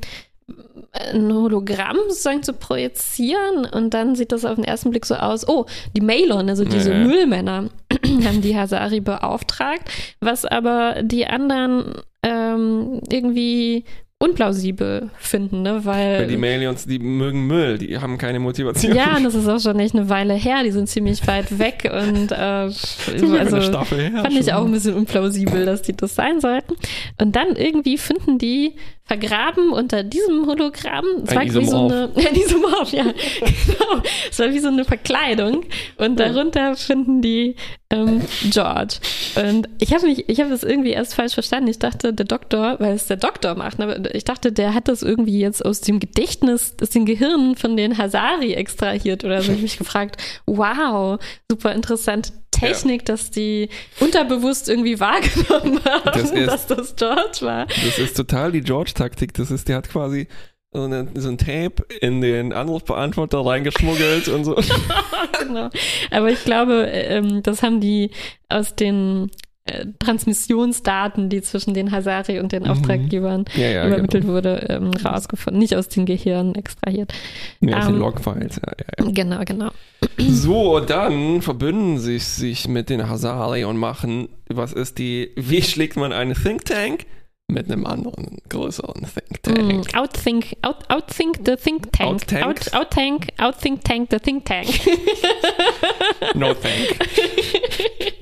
ein 0.93 1.33
Hologramm 1.33 1.97
sozusagen 2.09 2.43
zu 2.43 2.53
projizieren 2.53 3.65
und 3.65 3.93
dann 3.93 4.15
sieht 4.15 4.31
das 4.31 4.43
auf 4.43 4.55
den 4.55 4.65
ersten 4.65 4.89
Blick 4.89 5.05
so 5.05 5.15
aus, 5.15 5.47
oh, 5.47 5.65
die 5.95 6.01
Malon, 6.01 6.49
also 6.49 6.65
diese 6.65 6.91
Ja, 6.91 6.97
ja. 6.97 7.07
Müllmänner, 7.07 7.69
haben 8.25 8.41
die 8.41 8.57
Hazari 8.57 8.99
beauftragt, 8.99 9.89
was 10.19 10.45
aber 10.45 11.01
die 11.01 11.25
anderen 11.25 11.93
ähm, 12.23 13.01
irgendwie 13.09 13.85
unplausibel 14.21 15.09
finden, 15.17 15.63
ne? 15.63 15.83
weil, 15.83 16.19
Weil 16.19 16.27
die 16.27 16.37
Malions, 16.37 16.85
die 16.85 16.99
mögen 16.99 17.47
Müll, 17.47 17.79
die 17.79 17.97
haben 17.97 18.19
keine 18.19 18.39
Motivation. 18.39 18.93
ja, 18.95 19.17
und 19.17 19.23
das 19.23 19.33
ist 19.33 19.47
auch 19.49 19.59
schon 19.59 19.79
echt 19.79 19.95
eine 19.95 20.09
Weile 20.09 20.35
her, 20.35 20.63
die 20.63 20.71
sind 20.71 20.87
ziemlich 20.87 21.25
weit 21.25 21.57
weg 21.57 21.91
und 21.91 22.31
äh, 22.31 22.35
also 22.35 23.61
Fand 23.61 24.39
ich 24.39 24.53
auch 24.53 24.65
ein 24.65 24.71
bisschen 24.71 24.93
unplausibel, 24.93 25.65
dass 25.65 25.81
die 25.81 25.97
das 25.97 26.13
sein 26.13 26.39
sollten. 26.39 26.75
Und 27.19 27.35
dann 27.35 27.55
irgendwie 27.55 27.97
finden 27.97 28.37
die 28.37 28.75
vergraben 29.11 29.73
unter 29.73 30.03
diesem 30.03 30.45
Hologramm. 30.45 31.03
Es 31.25 31.35
war 31.35 31.43
wie 31.43 31.65
so 31.65 31.85
eine, 31.85 32.09
ein 32.15 32.33
Isomorph, 32.33 32.93
ja, 32.93 33.03
genau. 33.03 34.01
Es 34.29 34.39
war 34.39 34.53
wie 34.53 34.59
so 34.59 34.69
eine 34.69 34.85
Verkleidung. 34.85 35.65
Und 35.97 36.17
darunter 36.17 36.77
finden 36.77 37.21
die 37.21 37.57
ähm, 37.89 38.21
George. 38.49 38.95
Und 39.35 39.67
ich 39.79 39.93
habe 39.93 40.07
mich, 40.07 40.29
ich 40.29 40.39
habe 40.39 40.49
das 40.49 40.63
irgendwie 40.63 40.91
erst 40.91 41.15
falsch 41.15 41.33
verstanden. 41.33 41.69
Ich 41.69 41.79
dachte, 41.79 42.13
der 42.13 42.25
Doktor, 42.25 42.77
weil 42.79 42.95
es 42.95 43.07
der 43.07 43.17
Doktor 43.17 43.55
macht, 43.55 43.79
ne, 43.79 43.85
aber 43.85 44.15
ich 44.15 44.23
dachte, 44.23 44.53
der 44.53 44.73
hat 44.73 44.87
das 44.87 45.03
irgendwie 45.03 45.39
jetzt 45.39 45.65
aus 45.65 45.81
dem 45.81 45.99
Gedächtnis, 45.99 46.75
aus 46.81 46.91
dem 46.91 47.05
Gehirn 47.05 47.55
von 47.55 47.75
den 47.75 47.97
Hazari 47.97 48.53
extrahiert 48.53 49.25
oder 49.25 49.41
so. 49.41 49.47
Ich 49.51 49.57
habe 49.57 49.61
mich 49.63 49.77
gefragt, 49.77 50.21
wow, 50.45 51.19
super 51.49 51.73
interessante 51.73 52.31
Technik, 52.51 53.05
dass 53.05 53.31
die 53.31 53.69
unterbewusst 53.99 54.69
irgendwie 54.69 54.99
wahrgenommen 54.99 55.79
haben, 55.85 56.03
Das 56.13 56.31
ist- 56.31 56.47
dass 56.47 56.67
das 56.67 56.95
George 56.95 57.37
war. 57.41 57.65
Das 57.67 57.97
ist 57.97 58.15
total 58.17 58.51
die 58.51 58.61
George-Taktik. 58.61 59.33
Das 59.33 59.49
ist, 59.51 59.67
der 59.67 59.77
hat 59.77 59.89
quasi 59.89 60.27
so, 60.73 60.83
eine, 60.83 61.07
so 61.15 61.27
ein 61.29 61.37
Tape 61.37 61.83
in 61.99 62.21
den 62.21 62.53
Anrufbeantworter 62.53 63.45
reingeschmuggelt 63.45 64.27
und 64.29 64.45
so. 64.45 64.55
genau. 65.39 65.69
Aber 66.11 66.29
ich 66.29 66.43
glaube, 66.45 66.87
ähm, 66.93 67.43
das 67.43 67.61
haben 67.63 67.81
die 67.81 68.11
aus 68.47 68.75
den 68.75 69.31
äh, 69.65 69.85
Transmissionsdaten, 69.99 71.29
die 71.29 71.41
zwischen 71.41 71.73
den 71.73 71.91
Hazari 71.91 72.39
und 72.39 72.51
den 72.51 72.63
Mhm. 72.63 72.69
Auftraggebern 72.69 73.45
Ja, 73.55 73.67
ja, 73.67 73.87
übermittelt 73.87 74.23
genau. 74.23 74.35
wurde, 74.35 74.65
ähm, 74.69 74.91
rausgefunden. 75.03 75.59
Nicht 75.59 75.75
aus 75.75 75.89
den 75.89 76.05
Gehirnen 76.05 76.55
extrahiert. 76.55 77.13
Ja, 77.59 77.79
aus 77.79 77.85
den 77.87 77.95
Ähm, 77.95 77.99
Logfiles. 77.99 78.55
Ja, 78.65 78.73
ja, 78.77 79.05
ja. 79.05 79.11
Genau, 79.11 79.41
genau. 79.45 79.71
So, 80.17 80.79
dann 80.79 81.41
verbünden 81.41 81.99
sie 81.99 82.19
sich 82.19 82.67
mit 82.67 82.89
den 82.89 83.09
Hazari 83.09 83.63
und 83.63 83.77
machen, 83.77 84.29
was 84.47 84.73
ist 84.73 84.97
die, 84.97 85.31
wie 85.35 85.61
schlägt 85.61 85.97
man 85.97 86.13
einen 86.13 86.35
Think 86.35 86.65
Tank? 86.65 87.05
Mit 87.47 87.69
einem 87.69 87.85
anderen, 87.85 88.37
größeren 88.47 89.05
Think 89.13 89.43
Tank. 89.43 89.57
Mm, 89.57 89.97
outthink, 89.97 90.55
out, 90.61 90.89
outthink 90.89 91.39
the 91.45 91.55
think 91.57 91.91
tank. 91.91 92.13
Outtank? 92.13 92.45
Out, 92.45 92.73
outtank, 92.73 93.27
outthink 93.39 93.83
tank 93.83 94.09
the 94.09 94.19
think 94.19 94.45
tank. 94.45 94.67
No 96.35 96.53
Thank. 96.53 96.97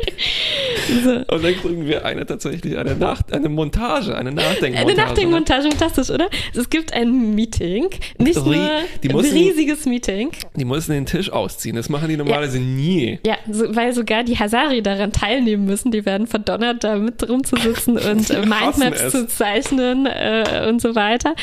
so. 1.03 1.09
Und 1.33 1.43
dann 1.43 1.55
kriegen 1.55 1.85
wir 1.87 2.05
eine 2.05 2.25
tatsächlich, 2.25 2.77
eine, 2.77 2.95
Nach 2.95 3.21
eine 3.31 3.49
Montage, 3.49 4.15
eine 4.17 4.31
Nachdenkmontage. 4.31 4.77
Eine 4.77 4.95
Nachdenkmontage, 4.95 5.69
fantastisch, 5.69 6.09
oder? 6.09 6.29
Es 6.55 6.69
gibt 6.69 6.93
ein 6.93 7.35
Meeting, 7.35 7.89
nicht 8.17 8.37
Rie- 8.37 8.43
nur 8.57 8.69
die 9.03 9.09
ein 9.09 9.15
mussten- 9.15 9.33
riesiges 9.37 9.85
Meeting. 9.85 10.31
Die 10.55 10.65
müssen 10.65 10.91
den 10.91 11.05
Tisch 11.05 11.31
ausziehen. 11.31 11.75
Das 11.75 11.89
machen 11.89 12.09
die 12.09 12.17
normalerweise 12.17 12.59
nie. 12.59 13.19
Ja, 13.25 13.37
so, 13.49 13.75
weil 13.75 13.93
sogar 13.93 14.23
die 14.23 14.37
Hazari 14.37 14.81
daran 14.81 15.11
teilnehmen 15.11 15.65
müssen. 15.65 15.91
Die 15.91 16.05
werden 16.05 16.27
verdonnert, 16.27 16.83
da 16.83 16.95
mit 16.95 17.27
rumzusitzen 17.27 17.97
und 17.97 18.29
äh, 18.29 18.39
Mindmaps 18.45 19.01
es. 19.01 19.11
zu 19.11 19.27
zeichnen 19.27 20.05
äh, 20.05 20.65
und 20.67 20.81
so 20.81 20.95
weiter. 20.95 21.35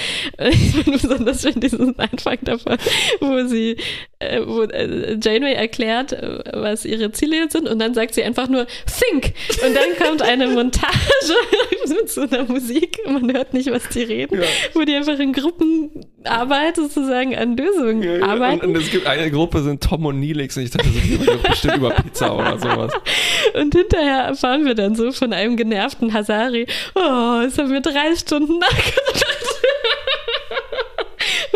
Ich 0.50 0.72
finde 0.72 0.90
besonders 0.98 1.42
schön 1.42 1.58
diesen 1.60 1.98
Anfang 1.98 2.38
davon, 2.42 2.76
wo 3.20 3.46
sie, 3.46 3.76
äh, 4.18 4.40
wo 4.44 4.62
äh, 4.62 5.16
Janeway 5.22 5.54
erklärt, 5.54 6.12
äh, 6.12 6.40
was 6.52 6.84
ihre 6.84 7.12
Ziele 7.12 7.36
jetzt 7.36 7.52
sind 7.52 7.68
und 7.68 7.78
dann 7.78 7.94
sagt 7.94 8.14
sie 8.14 8.22
einfach 8.22 8.48
nur 8.48 8.65
Think 8.98 9.32
und 9.64 9.74
dann 9.74 9.96
kommt 10.06 10.22
eine 10.22 10.48
Montage 10.48 10.92
mit 11.88 12.08
so 12.10 12.22
einer 12.22 12.44
Musik, 12.44 12.98
man 13.06 13.32
hört 13.32 13.54
nicht, 13.54 13.70
was 13.70 13.88
die 13.90 14.02
reden, 14.02 14.40
Ja. 14.40 14.48
wo 14.74 14.82
die 14.82 14.94
einfach 14.94 15.18
in 15.18 15.32
Gruppenarbeit 15.32 16.76
sozusagen 16.76 17.36
an 17.36 17.56
Lösungen 17.56 18.02
Ja, 18.02 18.10
ja. 18.16 18.16
Und, 18.16 18.22
arbeiten. 18.30 18.66
und 18.66 18.76
es 18.76 18.90
gibt 18.90 19.06
eine 19.06 19.30
Gruppe, 19.30 19.62
sind 19.62 19.82
Tom 19.82 20.04
und 20.06 20.20
Neelix 20.20 20.56
und 20.56 20.64
ich 20.64 20.70
dachte, 20.70 20.88
das 20.88 21.34
ist 21.36 21.42
bestimmt 21.42 21.76
über 21.76 21.90
Pizza 21.90 22.34
oder 22.34 22.58
sowas. 22.58 22.92
Und 23.54 23.74
hinterher 23.74 24.22
erfahren 24.24 24.64
wir 24.64 24.74
dann 24.74 24.94
so 24.94 25.12
von 25.12 25.32
einem 25.32 25.56
genervten 25.56 26.12
Hazari, 26.12 26.66
oh, 26.94 27.40
es 27.46 27.58
haben 27.58 27.72
wir 27.72 27.80
drei 27.80 28.14
Stunden 28.16 28.58
nachgedacht. 28.58 29.25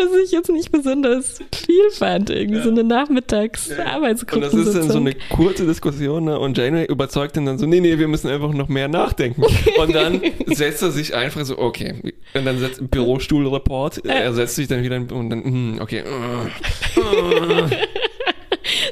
Was 0.00 0.16
ich 0.24 0.32
jetzt 0.32 0.50
nicht 0.50 0.72
besonders 0.72 1.38
viel 1.54 1.90
fand, 1.92 2.30
irgendwie 2.30 2.62
so 2.62 2.70
eine 2.70 2.82
Und 2.82 4.40
das 4.40 4.54
ist 4.54 4.74
dann 4.74 4.90
so 4.90 4.98
eine 4.98 5.14
kurze 5.30 5.66
Diskussion 5.66 6.24
ne? 6.24 6.38
und 6.38 6.56
Janeway 6.56 6.86
überzeugt 6.86 7.36
ihn 7.36 7.44
dann 7.46 7.58
so, 7.58 7.66
nee, 7.66 7.80
nee, 7.80 7.98
wir 7.98 8.08
müssen 8.08 8.28
einfach 8.28 8.52
noch 8.52 8.68
mehr 8.68 8.88
nachdenken. 8.88 9.42
Und 9.78 9.94
dann 9.94 10.20
setzt 10.46 10.82
er 10.82 10.90
sich 10.90 11.14
einfach 11.14 11.44
so, 11.44 11.58
okay. 11.58 11.94
Und 12.34 12.44
dann 12.44 12.58
setzt 12.58 12.90
Bürostuhl-Report, 12.90 14.04
er 14.04 14.32
setzt 14.32 14.56
sich 14.56 14.68
dann 14.68 14.82
wieder 14.82 14.96
und 14.96 15.30
dann, 15.30 15.44
hm, 15.44 15.78
okay. 15.80 16.02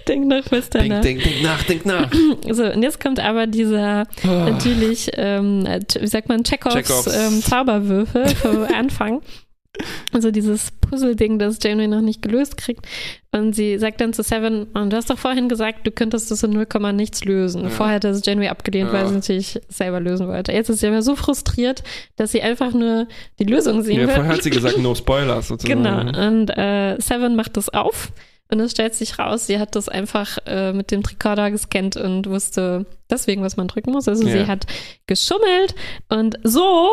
Denk 0.09 0.27
noch 0.27 0.43
was 0.51 0.71
Denk, 0.71 0.89
danach. 0.89 1.03
denk, 1.03 1.23
denk 1.23 1.43
nach, 1.43 1.63
denk 1.65 1.87
nach. 1.87 2.11
So, 2.51 2.65
und 2.65 2.83
jetzt 2.83 3.01
kommt 3.01 3.21
aber 3.21 3.47
dieser 3.47 4.07
Ah. 4.23 4.51
natürlich, 4.51 5.11
ähm, 5.15 5.67
wie 6.01 6.07
sagt 6.07 6.29
man, 6.29 6.45
Chekhovs, 6.45 6.75
Chekhovs. 6.75 7.07
Ähm, 7.15 7.43
Zauberwürfel 7.43 8.29
vom 8.29 8.65
Anfang. 8.75 9.21
Also 10.13 10.31
dieses 10.31 10.71
Puzzle-Ding, 10.81 11.39
das 11.39 11.59
Janeway 11.63 11.87
noch 11.87 12.01
nicht 12.01 12.23
gelöst 12.23 12.57
kriegt. 12.57 12.87
Und 13.31 13.55
sie 13.55 13.79
sagt 13.79 14.01
dann 14.01 14.13
zu 14.15 14.23
Seven, 14.23 14.65
"Und 14.73 14.91
du 14.93 14.97
hast 14.97 15.11
doch 15.11 15.19
vorhin 15.19 15.49
gesagt, 15.49 15.87
du 15.87 15.91
könntest 15.91 16.31
das 16.31 16.43
in 16.43 16.51
0, 16.53 16.67
nichts 16.95 17.25
lösen. 17.25 17.65
Ja. 17.65 17.69
Vorher 17.69 17.97
hat 17.97 18.05
das 18.05 18.25
Janeway 18.25 18.49
abgelehnt, 18.49 18.91
weil 18.93 19.03
Ja. 19.03 19.09
sie 19.09 19.15
natürlich 19.15 19.61
selber 19.69 20.01
lösen 20.01 20.27
wollte. 20.29 20.53
Jetzt 20.53 20.71
ist 20.71 20.81
sie 20.81 20.87
aber 20.89 21.03
so 21.03 21.15
frustriert, 21.15 21.83
dass 22.17 22.33
sie 22.33 22.41
einfach 22.43 22.73
nur 22.73 23.07
die 23.39 23.45
Lösung 23.45 23.83
sehen 23.83 24.01
Ja, 24.01 24.07
will. 24.09 24.15
vorher 24.15 24.33
hat 24.33 24.43
sie 24.43 24.51
gesagt, 24.51 24.79
no 24.79 24.95
spoilers 24.95 25.49
sozusagen. 25.49 25.83
Genau. 25.85 26.27
Und 26.27 26.49
äh, 26.57 26.97
Seven 27.01 27.37
macht 27.37 27.57
das 27.59 27.69
auf 27.69 28.11
und 28.51 28.61
es 28.61 28.71
stellt 28.71 28.95
sich 28.95 29.19
raus, 29.19 29.47
sie 29.47 29.59
hat 29.59 29.77
das 29.77 29.91
einfach 29.91 30.39
äh, 30.47 30.73
mit 30.73 30.91
dem 30.91 31.03
Tricorder 31.03 31.51
gescannt 31.51 31.97
und 31.99 32.29
wusste 32.31 32.87
deswegen, 33.11 33.43
was 33.43 33.59
man 33.59 33.69
drücken 33.69 33.93
muss. 33.93 34.09
Also 34.09 34.27
Ja. 34.27 34.33
sie 34.33 34.47
hat 34.47 34.65
geschummelt 35.07 35.75
und 36.09 36.39
so 36.45 36.89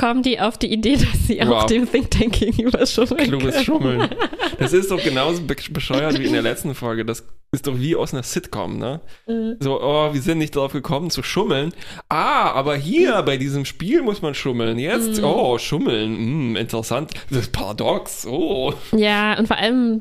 kommt 0.00 0.24
die 0.26 0.40
auf 0.40 0.56
die 0.58 0.72
Idee, 0.72 0.96
dass 0.96 1.26
sie 1.26 1.38
Wow. 1.40 1.48
auch 1.50 1.64
dem 1.66 1.90
Think 1.90 2.10
Tank 2.10 2.32
gegenüber 2.40 2.86
schummeln 2.86 3.28
Kluges. 3.28 3.62
Schummeln. 3.64 4.08
Das 4.58 4.72
ist 4.74 4.90
doch 4.90 5.02
genauso 5.02 5.40
be 5.42 5.56
bescheuert 5.70 6.18
wie 6.18 6.24
in 6.26 6.34
der 6.34 6.42
letzten 6.42 6.74
Folge. 6.74 7.04
Das 7.06 7.24
ist 7.52 7.66
doch 7.66 7.78
wie 7.78 7.96
aus 7.96 8.12
einer 8.12 8.22
Sitcom, 8.22 8.76
ne? 8.78 9.00
Mhm. 9.26 9.56
So, 9.60 9.80
oh, 9.80 10.12
wir 10.12 10.20
sind 10.20 10.36
nicht 10.36 10.54
drauf 10.54 10.72
gekommen 10.72 11.08
zu 11.10 11.22
schummeln. 11.22 11.72
Ah, 12.10 12.50
aber 12.52 12.76
hier 12.76 13.22
bei 13.22 13.38
diesem 13.38 13.64
Spiel 13.64 14.02
muss 14.02 14.20
man 14.20 14.34
schummeln. 14.34 14.78
Jetzt, 14.78 15.18
Mhm. 15.18 15.24
oh, 15.24 15.56
schummeln, 15.58 16.14
hm, 16.16 16.56
interessant. 16.56 17.12
Das 17.30 17.40
ist 17.40 17.52
paradox, 17.52 18.26
oh. 18.26 18.74
Ja, 18.94 19.38
und 19.38 19.46
vor 19.46 19.56
allem, 19.56 20.00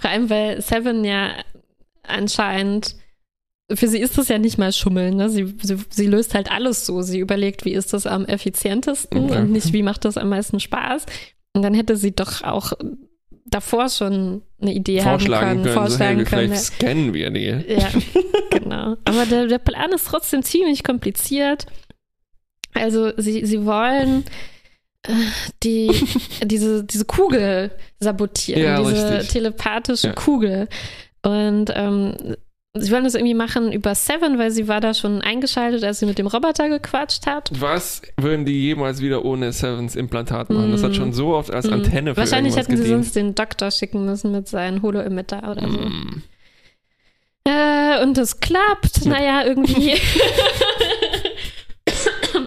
vor 0.00 0.10
allem, 0.10 0.28
weil 0.28 0.60
Seven 0.60 1.02
ja 1.04 1.30
anscheinend, 2.02 2.96
für 3.74 3.88
sie 3.88 3.98
ist 3.98 4.18
das 4.18 4.28
ja 4.28 4.38
nicht 4.38 4.58
mal 4.58 4.72
Schummeln, 4.72 5.16
ne? 5.16 5.28
Sie, 5.30 5.54
sie, 5.62 5.76
sie 5.90 6.06
löst 6.06 6.34
halt 6.34 6.50
alles 6.50 6.86
so. 6.86 7.02
Sie 7.02 7.18
überlegt, 7.18 7.64
wie 7.64 7.72
ist 7.72 7.92
das 7.92 8.06
am 8.06 8.24
effizientesten 8.24 9.24
Okay. 9.24 9.38
und 9.38 9.52
nicht, 9.52 9.72
wie 9.72 9.82
macht 9.82 10.04
das 10.04 10.16
am 10.16 10.28
meisten 10.28 10.60
Spaß. 10.60 11.06
Und 11.54 11.62
dann 11.62 11.74
hätte 11.74 11.96
sie 11.96 12.12
doch 12.14 12.42
auch 12.42 12.72
davor 13.46 13.88
schon 13.88 14.42
eine 14.60 14.72
Idee 14.74 15.00
vorschlagen 15.00 15.46
haben 15.46 15.50
können, 15.50 15.62
können, 15.64 15.74
vorschlagen 15.74 16.18
so, 16.18 16.24
hey, 16.24 16.24
können. 16.24 16.48
vielleicht 16.48 16.64
scannen 16.64 17.14
wir 17.14 17.30
die. 17.30 17.46
Ja, 17.46 17.88
genau. 18.50 18.96
Aber 19.04 19.26
der, 19.26 19.46
der 19.46 19.58
Plan 19.58 19.90
ist 19.92 20.06
trotzdem 20.06 20.42
ziemlich 20.42 20.84
kompliziert. 20.84 21.66
Also 22.74 23.10
sie, 23.16 23.44
sie 23.44 23.64
wollen 23.66 24.24
äh, 25.02 25.12
die, 25.64 25.90
diese, 26.44 26.84
diese 26.84 27.04
Kugel 27.04 27.72
sabotieren, 27.98 28.62
Ja, 28.62 28.82
diese 28.82 29.10
richtig. 29.14 29.28
telepathische 29.30 30.08
Ja. 30.08 30.12
Kugel. 30.14 30.68
Und 31.22 31.72
ähm, 31.74 32.14
sie 32.74 32.92
wollen 32.92 33.04
das 33.04 33.14
irgendwie 33.14 33.34
machen 33.34 33.72
über 33.72 33.94
Seven, 33.94 34.38
weil 34.38 34.50
sie 34.50 34.68
war 34.68 34.80
da 34.80 34.94
schon 34.94 35.22
eingeschaltet, 35.22 35.82
als 35.82 35.98
sie 35.98 36.06
mit 36.06 36.18
dem 36.18 36.26
Roboter 36.28 36.68
gequatscht 36.68 37.26
hat. 37.26 37.50
Was 37.60 38.02
würden 38.16 38.44
die 38.44 38.60
jemals 38.62 39.00
wieder 39.00 39.24
ohne 39.24 39.52
Sevens 39.52 39.96
Implantat 39.96 40.50
machen? 40.50 40.70
Das 40.70 40.82
hat 40.84 40.92
Mm. 40.92 40.94
schon 40.94 41.12
so 41.12 41.34
oft 41.34 41.52
als 41.52 41.66
Mm. 41.68 41.72
Antenne 41.74 42.14
für 42.14 42.20
Wahrscheinlich 42.20 42.54
hätten 42.56 42.76
sie 42.76 42.82
gedient. 42.82 43.04
sonst 43.04 43.16
den 43.16 43.34
Doktor 43.34 43.70
schicken 43.72 44.04
müssen 44.04 44.30
mit 44.32 44.46
seinem 44.48 44.82
Holo-Emitter 44.82 45.50
oder 45.50 45.62
so. 45.68 45.78
Mm. 45.80 46.22
Äh, 47.44 48.02
und 48.02 48.16
das 48.16 48.38
klappt, 48.38 49.04
Ja. 49.04 49.10
naja, 49.10 49.44
irgendwie. 49.46 49.94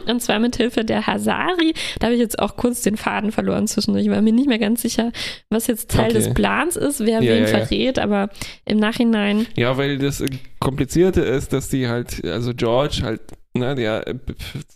und 0.08 0.22
zwar 0.22 0.40
mit 0.40 0.56
Hilfe 0.56 0.84
der 0.86 1.08
Hasari. 1.08 1.74
Da 2.00 2.08
habe 2.08 2.16
ich 2.16 2.22
jetzt 2.22 2.40
auch 2.40 2.56
kurz 2.56 2.82
den 2.82 2.98
Faden 2.98 3.32
verloren 3.32 3.68
zwischendurch. 3.68 4.06
Ich 4.06 4.12
war 4.12 4.22
mir 4.22 4.34
nicht 4.34 4.48
mehr 4.48 4.60
ganz 4.60 4.82
sicher, 4.82 5.12
was 5.50 5.68
jetzt 5.68 5.92
Teil 5.92 6.06
Okay. 6.06 6.14
des 6.14 6.34
Plans 6.34 6.76
ist, 6.76 7.00
wer 7.02 7.22
Ja, 7.22 7.34
wen 7.34 7.44
ja, 7.44 7.50
ja. 7.50 7.66
verrät, 7.66 8.00
aber 8.00 8.30
im 8.66 8.78
Nachhinein. 8.78 9.46
Ja, 9.56 9.78
weil 9.78 9.98
das 9.98 10.22
äh, 10.22 10.28
Komplizierte 10.60 11.22
ist, 11.22 11.54
dass 11.54 11.70
die 11.70 11.88
halt, 11.88 12.24
also 12.26 12.54
George 12.54 13.02
halt, 13.04 13.22
ne, 13.54 13.76
der 13.76 14.08
äh, 14.08 14.16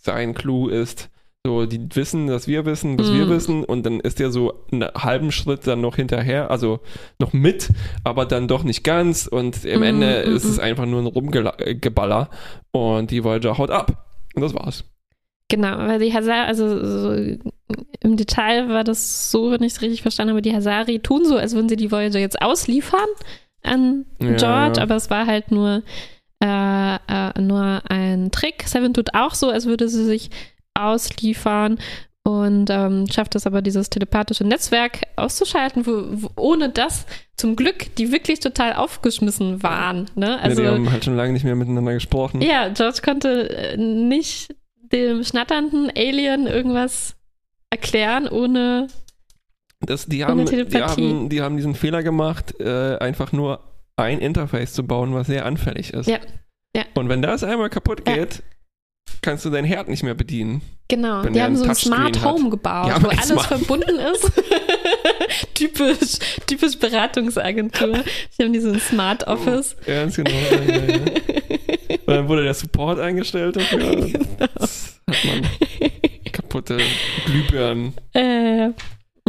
sein 0.04 0.34
Clou 0.34 0.68
ist, 0.70 1.10
so, 1.46 1.66
die 1.66 1.80
wissen, 1.96 2.28
dass 2.28 2.48
wir 2.50 2.66
wissen, 2.66 3.00
was 3.00 3.14
wir 3.14 3.26
Mm. 3.26 3.30
wissen, 3.30 3.64
und 3.64 3.86
dann 3.86 4.02
ist 4.02 4.20
der 4.20 4.32
so 4.32 4.66
einen 4.70 4.84
halben 4.98 5.32
Schritt 5.32 5.66
dann 5.66 5.80
noch 5.80 5.96
hinterher, 5.96 6.52
also 6.52 6.82
noch 7.20 7.32
mit, 7.32 7.70
aber 8.04 8.26
dann 8.26 8.50
doch 8.50 8.64
nicht 8.66 8.84
ganz, 8.84 9.28
und 9.28 9.66
am 9.66 9.80
Mm, 9.80 9.84
Ende 9.84 10.26
mm, 10.28 10.36
ist 10.36 10.44
es 10.44 10.58
mm. 10.58 10.62
einfach 10.62 10.86
nur 10.86 11.00
ein 11.02 11.06
Rumgeballer, 11.06 12.30
und 12.72 13.12
die 13.12 13.24
Voyager 13.24 13.58
haut 13.58 13.72
ab. 13.72 14.08
Und 14.36 14.42
das 14.42 14.54
war's. 14.56 14.84
Genau, 15.50 15.78
weil 15.78 16.00
die 16.00 16.14
Hasari, 16.14 16.48
also 16.48 16.86
so 16.86 17.38
im 18.02 18.18
Detail 18.18 18.70
war 18.70 18.84
das 18.84 19.32
so, 19.32 19.52
wenn 19.52 19.64
ich 19.64 19.74
es 19.74 19.82
richtig 19.82 20.02
verstanden 20.02 20.32
habe, 20.32 20.42
die 20.42 20.54
Hasari 20.54 21.00
tun 21.00 21.26
so, 21.26 21.38
als 21.38 21.54
würden 21.54 21.70
sie 21.70 21.78
die 21.78 21.92
Voyager 21.92 22.20
jetzt 22.20 22.42
ausliefern 22.42 23.08
an 23.64 24.06
Ja, 24.20 24.36
George, 24.36 24.78
ja. 24.78 24.84
aber 24.84 24.96
es 24.96 25.10
war 25.10 25.26
halt 25.26 25.52
nur, 25.52 25.84
äh, 26.44 26.96
äh, 26.96 27.42
nur 27.42 27.82
ein 27.90 28.32
Trick. 28.32 28.64
Seven 28.68 28.94
tut 28.94 29.14
auch 29.14 29.34
so, 29.34 29.50
als 29.50 29.66
würde 29.66 29.88
sie 29.88 30.06
sich 30.06 30.30
ausliefern 30.74 31.80
und 32.24 32.70
ähm, 32.70 33.06
schafft 33.10 33.36
es 33.36 33.48
aber, 33.48 33.62
dieses 33.62 33.90
telepathische 33.90 34.44
Netzwerk 34.44 35.04
auszuschalten, 35.16 35.86
wo, 35.86 36.04
wo, 36.12 36.30
ohne 36.36 36.68
das 36.70 37.06
zum 37.38 37.56
Glück 37.56 37.96
die 37.96 38.12
wirklich 38.12 38.42
total 38.42 38.74
aufgeschmissen 38.74 39.64
waren. 39.64 40.08
Ne? 40.16 40.38
Also, 40.42 40.62
ja, 40.62 40.72
die 40.72 40.76
haben 40.76 40.92
halt 40.92 41.06
schon 41.06 41.16
lange 41.16 41.32
nicht 41.32 41.46
mehr 41.46 41.56
miteinander 41.56 41.94
gesprochen. 41.94 42.42
ja, 42.42 42.68
George 42.68 43.00
konnte 43.04 43.50
äh, 43.50 43.78
nicht 43.78 44.54
dem 44.92 45.24
schnatternden 45.24 45.90
Alien 45.96 46.48
irgendwas 46.48 47.16
erklären, 47.70 48.28
ohne. 48.28 48.88
Das, 49.82 50.08
die, 50.08 50.24
Ohne 50.24 50.28
haben, 50.30 50.40
die, 50.46 50.52
Telepathie. 50.52 50.80
haben, 51.10 51.30
die 51.30 51.42
haben 51.42 51.58
diesen 51.58 51.76
Fehler 51.76 52.02
gemacht, 52.02 52.60
äh, 52.60 52.98
einfach 52.98 53.32
nur 53.32 53.60
ein 53.96 54.20
Interface 54.20 54.74
zu 54.74 54.84
bauen, 54.84 55.14
was 55.14 55.28
sehr 55.28 55.46
anfällig 55.46 55.94
ist. 55.94 56.08
Ja. 56.08 56.18
Ja. 56.76 56.84
Und 56.96 57.10
wenn 57.10 57.22
das 57.22 57.44
einmal 57.44 57.70
kaputt 57.70 58.02
Ja. 58.08 58.16
geht, 58.16 58.42
kannst 59.22 59.46
du 59.46 59.50
dein 59.50 59.66
Herd 59.66 59.88
nicht 59.88 60.04
mehr 60.04 60.14
bedienen. 60.16 60.62
Genau, 60.88 61.24
die 61.24 61.42
haben 61.42 61.56
so 61.56 61.64
ein 61.64 61.70
Touchscreen 61.70 61.94
Smart 61.96 62.22
hat. 62.22 62.26
Home 62.34 62.50
gebaut, 62.50 62.88
Die 62.88 62.92
haben 62.94 63.04
wo 63.04 63.08
alles 63.10 63.28
Smart- 63.28 63.46
verbunden 63.48 64.00
ist. 64.00 64.32
typisch, 65.54 66.18
typisch 66.46 66.78
Beratungsagentur. 66.78 68.04
Die 68.40 68.44
haben 68.44 68.54
die 68.54 68.60
so 68.60 68.70
ein 68.72 68.80
Smart 68.80 69.28
Office. 69.28 69.76
Ja, 69.86 70.02
ganz 70.04 70.16
genau. 70.16 70.30
ja, 70.32 70.62
ja, 70.64 70.86
ja. 70.86 71.02
dann 72.18 72.28
wurde 72.28 72.44
der 72.44 72.54
Support 72.54 73.00
eingestellt 73.00 73.56
dafür. 73.56 73.80
Genau. 74.08 74.48
Das 74.58 75.00
hat 75.10 75.26
man 75.26 76.32
kaputte 76.32 76.78
Glühbirnen. 77.26 77.94
Äh, 78.14 78.70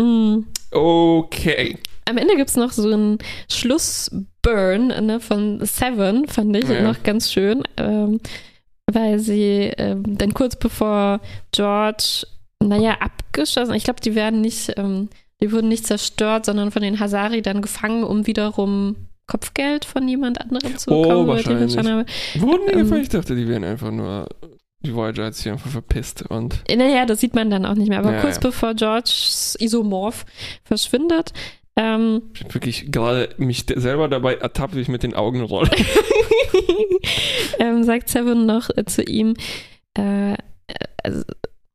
mh. 0.01 0.39
Okay. 0.73 1.79
Am 2.07 2.17
Ende 2.19 2.37
gibt 2.37 2.51
es 2.51 2.57
noch 2.57 2.73
so 2.73 2.91
einen 2.91 3.19
Schlussburn 3.51 4.89
ne, 5.07 5.21
von 5.21 5.65
Seven, 5.65 6.27
fand 6.27 6.57
ich 6.57 6.69
Ja. 6.69 6.83
noch 6.83 7.03
ganz 7.03 7.31
schön, 7.33 7.63
ähm, 7.77 8.21
weil 8.91 9.19
sie 9.19 9.73
ähm, 9.77 10.03
dann 10.19 10.35
kurz 10.35 10.57
bevor 10.57 11.21
George, 11.53 12.27
naja, 12.63 12.97
abgeschossen, 13.01 13.75
ich 13.75 13.85
glaube, 13.85 14.01
die 14.01 14.15
werden 14.15 14.41
nicht, 14.41 14.73
ähm, 14.77 15.11
die 15.43 15.53
wurden 15.53 15.69
nicht 15.69 15.87
zerstört, 15.87 16.47
sondern 16.47 16.71
von 16.71 16.83
den 16.83 16.99
Hasari 16.99 17.43
dann 17.43 17.63
gefangen, 17.63 18.03
um 18.05 18.27
wiederum 18.27 18.97
Kopfgeld 19.29 19.85
von 19.85 20.09
jemand 20.09 20.41
anderem 20.41 20.77
zu 20.77 20.91
Oh, 20.91 21.03
bekommen. 21.03 21.29
weil 21.29 21.41
ich 21.41 21.49
richtig 21.49 21.77
wahrscheinlich. 21.77 22.07
verstanden 22.07 22.41
habe. 22.41 22.51
Wurden 22.51 22.67
die 22.67 22.73
Ähm. 22.73 22.79
gefallen? 22.81 23.03
Ich 23.03 23.09
dachte, 23.11 23.37
die 23.37 23.47
wären 23.47 23.63
einfach 23.65 23.93
nur. 23.93 24.27
Die 24.81 24.95
Voyager 24.95 25.27
hat 25.27 25.35
sich 25.35 25.51
einfach 25.51 25.71
verpisst 25.71 26.23
und. 26.31 26.63
Naja, 26.75 27.05
das 27.07 27.21
sieht 27.21 27.35
man 27.35 27.51
dann 27.51 27.65
auch 27.67 27.75
nicht 27.75 27.89
mehr. 27.89 27.99
Aber 28.01 28.13
Ja, 28.15 28.21
kurz 28.21 28.37
ja. 28.37 28.41
bevor 28.43 28.75
Georges 28.75 29.57
Isomorph 29.61 30.25
verschwindet, 30.65 31.33
ähm, 31.77 32.23
Ich 32.35 32.43
hab 32.45 32.55
wirklich 32.55 32.91
gerade 32.91 33.29
mich 33.39 33.67
selber 33.75 34.09
dabei 34.09 34.35
ertappt, 34.37 34.75
wie 34.77 34.81
ich 34.81 34.89
mit 34.89 35.03
den 35.05 35.15
Augen 35.15 35.43
rolle. 35.43 35.71
ähm, 37.59 37.83
sagt 37.85 38.09
Seven 38.09 38.47
noch 38.47 38.71
äh, 38.77 38.85
zu 38.85 39.03
ihm, 39.03 39.35
äh, 39.97 40.33
äh, 40.33 40.37
also, 41.05 41.23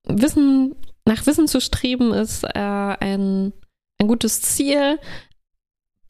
Wissen, 0.08 0.76
nach 1.06 1.26
Wissen 1.26 1.48
zu 1.48 1.62
streben 1.62 2.14
ist 2.14 2.44
äh, 2.44 2.50
ein, 2.60 3.54
ein 4.00 4.08
gutes 4.08 4.42
Ziel, 4.42 5.00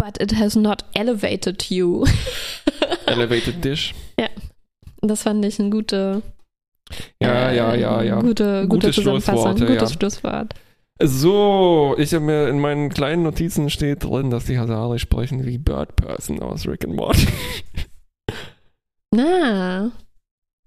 but 0.03 0.17
it 0.19 0.33
has 0.33 0.55
not 0.55 0.83
elevated 0.95 1.71
you. 1.71 2.05
Elevated 3.07 3.63
Dish. 3.63 3.93
Das 5.01 5.23
fand 5.23 5.45
ich 5.45 5.59
eine 5.59 5.69
gute, 5.69 6.21
Ja, 7.21 7.49
äh, 7.49 7.57
ja, 7.57 7.75
ja, 7.75 8.01
ja. 8.01 8.19
gute, 8.19 8.67
gute 8.67 8.87
Gute 8.87 8.91
Zusammenfassung, 8.91 9.57
Schlussworte, 9.57 9.65
gutes 9.65 9.91
ja. 9.91 9.97
Schlusswort. 9.97 10.53
So, 11.01 11.95
ich 11.97 12.13
habe 12.13 12.23
mir 12.23 12.47
in 12.47 12.59
meinen 12.59 12.89
kleinen 12.89 13.23
Notizen 13.23 13.69
steht 13.69 14.03
drin, 14.03 14.29
dass 14.29 14.45
die 14.45 14.57
Hasari 14.57 14.99
sprechen 14.99 15.45
wie 15.45 15.57
Bird 15.57 15.95
Person 15.95 16.41
aus 16.41 16.67
Rick 16.67 16.85
and 16.85 16.95
Morty. 16.95 17.27
Na, 19.11 19.91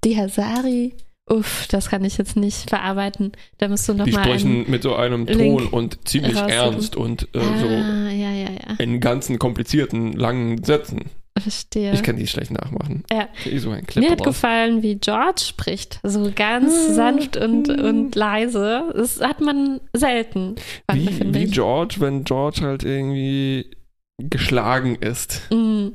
die 0.04 0.16
Hasari. 0.16 0.94
Uff, 1.28 1.66
das 1.68 1.90
kann 1.90 2.04
ich 2.04 2.18
jetzt 2.18 2.36
nicht 2.36 2.70
verarbeiten. 2.70 3.32
Da 3.58 3.66
musst 3.68 3.88
du 3.88 3.94
noch 3.94 4.04
Die 4.04 4.12
mal 4.12 4.22
sprechen 4.24 4.70
mit 4.70 4.82
so 4.82 4.94
einem 4.94 5.26
Link 5.26 5.58
Ton 5.58 5.66
und 5.68 6.08
ziemlich 6.08 6.36
raussuchen. 6.36 6.50
ernst 6.52 6.94
und 6.96 7.22
äh, 7.34 7.40
so 7.40 7.66
Ah, 7.66 8.10
ja, 8.10 8.30
ja, 8.30 8.50
ja. 8.50 8.76
in 8.78 9.00
ganzen 9.00 9.38
komplizierten, 9.38 10.12
langen 10.12 10.62
Sätzen. 10.62 11.06
Verstehe. 11.38 11.92
Ich 11.92 12.02
kann 12.02 12.16
die 12.16 12.26
schlecht 12.28 12.50
nachmachen. 12.52 13.02
Ja. 13.12 13.28
So 13.58 13.70
ein 13.70 13.84
Mir 13.96 14.12
hat 14.12 14.22
gefallen, 14.24 14.82
wie 14.82 14.94
George 14.94 15.42
spricht. 15.46 16.00
So 16.02 16.30
ganz 16.34 16.94
sanft 16.94 17.36
und, 17.36 17.68
und 17.68 18.14
leise. 18.14 18.84
Das 18.96 19.20
hat 19.20 19.40
man 19.42 19.80
selten. 19.92 20.54
Wie, 20.92 21.08
finde 21.08 21.38
wie 21.38 21.44
ich. 21.44 21.52
George, 21.52 21.96
wenn 21.98 22.24
George 22.24 22.60
halt 22.62 22.84
irgendwie 22.84 23.70
geschlagen 24.16 24.94
ist. 24.96 25.42
Mm. 25.50 25.88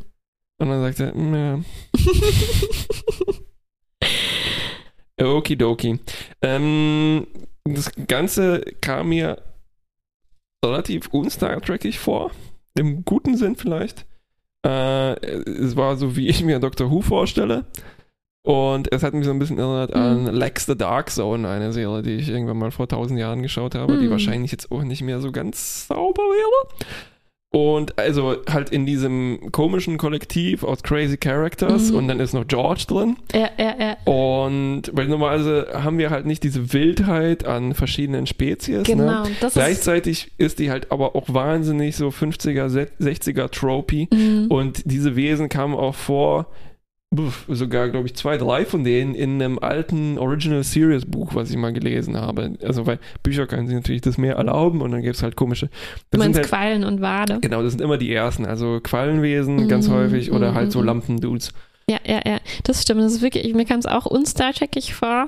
Und 0.59 0.69
dann 0.69 0.81
sagt 0.81 0.99
er, 0.99 1.15
"Mm, 1.15 1.33
ja. 1.33 1.59
Okidoki. 5.27 5.99
Ähm, 6.41 7.27
das 7.65 7.91
Ganze 8.07 8.61
kam 8.81 9.09
mir 9.09 9.41
relativ 10.63 11.13
un-Star 11.13 11.59
Trekig 11.61 11.99
vor. 11.99 12.31
Im 12.77 13.03
guten 13.05 13.35
Sinn 13.37 13.55
vielleicht. 13.55 14.05
Äh, 14.65 15.13
es 15.25 15.75
war 15.75 15.97
so, 15.97 16.15
wie 16.15 16.27
ich 16.27 16.43
mir 16.43 16.59
Doctor 16.59 16.89
Who 16.91 17.01
vorstelle. 17.01 17.65
Und 18.43 18.91
es 18.91 19.03
hat 19.03 19.13
mich 19.13 19.25
so 19.25 19.31
ein 19.31 19.37
bisschen 19.39 19.59
erinnert 19.59 19.93
an 19.93 20.23
Mhm. 20.23 20.29
Lex 20.29 20.65
the 20.65 20.75
Dark 20.75 21.11
Zone, 21.11 21.47
eine 21.47 21.73
Serie, 21.73 22.01
die 22.01 22.15
ich 22.15 22.29
irgendwann 22.29 22.57
mal 22.57 22.71
vor 22.71 22.87
tausend 22.87 23.19
Jahren 23.19 23.43
geschaut 23.43 23.75
habe, 23.75 23.97
die 23.99 24.07
Mhm. 24.07 24.11
wahrscheinlich 24.11 24.51
jetzt 24.51 24.71
auch 24.71 24.81
nicht 24.83 25.01
mehr 25.03 25.19
so 25.21 25.31
ganz 25.31 25.87
sauber 25.87 26.23
wäre. 26.23 26.85
Und 27.53 27.99
also 27.99 28.37
halt 28.49 28.69
in 28.69 28.85
diesem 28.85 29.51
komischen 29.51 29.97
Kollektiv 29.97 30.63
aus 30.63 30.83
Crazy 30.83 31.17
Characters 31.17 31.91
Mhm. 31.91 31.97
und 31.97 32.07
dann 32.07 32.19
ist 32.21 32.31
noch 32.33 32.47
George 32.47 32.85
drin. 32.87 33.17
Ja, 33.33 33.49
ja, 33.57 33.75
ja. 33.77 33.97
Und 34.11 34.83
weil 34.93 35.07
normalerweise 35.09 35.67
haben 35.73 35.97
wir 35.97 36.11
halt 36.11 36.25
nicht 36.25 36.43
diese 36.43 36.71
Wildheit 36.71 37.45
an 37.45 37.73
verschiedenen 37.73 38.25
Spezies. 38.25 38.77
Ne? 38.77 38.83
Genau. 38.83 39.23
Das 39.41 39.49
ist, 39.49 39.53
Gleichzeitig 39.55 40.31
ist 40.37 40.59
die 40.59 40.71
halt 40.71 40.93
aber 40.93 41.13
auch 41.13 41.25
wahnsinnig 41.27 41.97
so 41.97 42.07
50er, 42.07 42.69
se- 42.69 42.87
60er 43.01 43.49
Tropy. 43.51 44.07
Mm. 44.13 44.47
Und 44.49 44.83
diese 44.85 45.17
Wesen 45.17 45.49
kamen 45.49 45.75
auch 45.75 45.95
vor, 45.95 46.47
sogar 47.49 47.89
glaube 47.89 48.07
ich 48.07 48.15
zwei, 48.15 48.37
drei 48.37 48.65
von 48.65 48.83
denen 48.85 49.15
in 49.15 49.41
einem 49.41 49.59
alten 49.59 50.17
Original 50.17 50.63
Series 50.63 51.05
Buch, 51.05 51.35
was 51.35 51.49
ich 51.49 51.57
mal 51.57 51.73
gelesen 51.73 52.15
habe. 52.15 52.53
Also 52.63 52.85
weil 52.87 52.99
Bücher 53.21 53.47
können 53.47 53.67
sich 53.67 53.75
natürlich 53.75 54.01
das 54.01 54.17
mehr 54.17 54.35
erlauben 54.35 54.81
und 54.81 54.91
dann 54.91 55.01
gibt 55.01 55.17
es 55.17 55.23
halt 55.23 55.35
komische. 55.35 55.67
Du 55.67 55.71
Das 55.71 55.81
sind 56.11 56.19
meinst 56.19 56.37
halt, 56.39 56.47
Quallen 56.47 56.83
und 56.85 57.01
Wade. 57.01 57.39
genau, 57.41 57.61
das 57.63 57.73
sind 57.73 57.81
immer 57.81 57.97
die 57.97 58.13
ersten. 58.13 58.45
Also 58.45 58.79
Quallenwesen 58.81 59.67
ganz 59.67 59.89
Mhm, 59.89 59.93
häufig 59.93 60.31
oder 60.31 60.51
mhm, 60.51 60.55
halt 60.55 60.71
so 60.71 60.79
mhm. 60.79 60.85
Lampendudes. 60.85 61.51
Ja, 61.89 61.99
ja, 62.05 62.21
ja. 62.25 62.39
Das 62.63 62.81
stimmt. 62.81 63.01
Das 63.01 63.11
ist 63.11 63.21
wirklich, 63.21 63.53
mir 63.53 63.65
kam 63.65 63.79
es 63.79 63.85
auch 63.85 64.05
unstar 64.05 64.53
vor. 64.53 65.27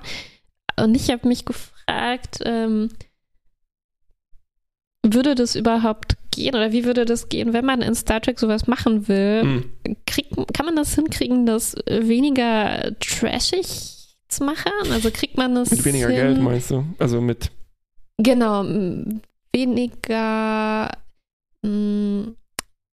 Und 0.80 0.96
ich 0.96 1.12
habe 1.12 1.28
mich 1.28 1.44
gefragt, 1.44 2.40
ähm, 2.46 2.90
würde 5.06 5.36
das 5.36 5.56
überhaupt 5.56 6.16
gehen 6.32 6.56
oder 6.56 6.72
wie 6.72 6.86
würde 6.86 7.06
das 7.06 7.30
gehen, 7.30 7.54
wenn 7.54 7.66
man 7.66 7.82
in 7.82 7.94
Star 7.96 8.22
Trek 8.22 8.40
sowas 8.40 8.68
machen 8.68 9.08
will? 9.08 9.44
Mhm. 9.44 9.66
Krieg, 10.06 10.28
kann 10.54 10.66
man 10.66 10.76
das 10.76 10.96
hinkriegen, 10.96 11.46
das 11.46 11.76
weniger 11.88 12.92
trashig 13.00 14.16
zu 14.30 14.44
machen? 14.44 14.72
Also 14.92 15.12
kriegt 15.12 15.38
man 15.38 15.56
das 15.56 15.72
Mit 15.72 15.86
weniger 15.86 16.08
hin? 16.08 16.16
Geld 16.16 16.42
meinst 16.42 16.72
du? 16.72 16.86
Also 17.00 17.22
mit. 17.22 17.52
Genau, 18.18 18.64
weniger. 19.54 20.90
m, 21.64 22.36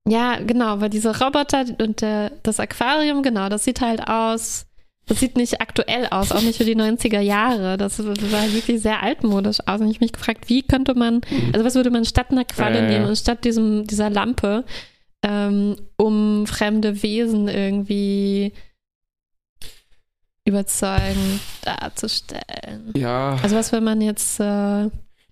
Ja, 0.08 0.40
genau, 0.40 0.82
weil 0.82 0.90
diese 0.90 1.18
Roboter 1.20 1.66
und 1.80 2.02
der, 2.02 2.32
das 2.44 2.60
Aquarium, 2.60 3.22
genau, 3.22 3.50
das 3.50 3.64
sieht 3.66 3.82
halt 3.82 4.08
aus. 4.08 4.66
Das 5.10 5.20
sieht 5.20 5.36
nicht 5.38 5.60
aktuell 5.60 6.08
aus, 6.12 6.32
auch 6.32 6.42
nicht 6.42 6.58
für 6.58 6.66
die 6.66 6.76
90er 6.76 7.20
Jahre. 7.20 7.78
Das 7.78 7.98
sah 7.98 8.06
wirklich 8.06 8.82
sehr 8.82 9.02
altmodisch 9.02 9.58
aus. 9.66 9.82
Und 9.82 9.90
ich 9.90 10.00
mich 10.00 10.14
gefragt, 10.14 10.48
wie 10.50 10.62
könnte 10.62 10.94
man, 10.94 11.22
also 11.52 11.66
was 11.66 11.74
würde 11.74 11.90
man 11.90 12.06
statt 12.06 12.28
einer 12.30 12.46
Qualle 12.46 12.84
ja. 12.84 12.88
nehmen 12.88 13.06
und 13.08 13.18
statt 13.18 13.44
diesem, 13.44 13.88
dieser 13.88 14.12
Lampe, 14.12 14.66
ähm, 15.24 15.78
um 15.98 16.46
fremde 16.46 17.02
Wesen 17.02 17.48
irgendwie 17.48 18.54
überzeugend 20.46 21.42
darzustellen? 21.64 22.94
Ja, 22.96 23.40
Also 23.42 23.56
was, 23.56 23.72
wenn 23.72 23.84
man 23.84 24.02
jetzt 24.02 24.40
äh, 24.40 24.90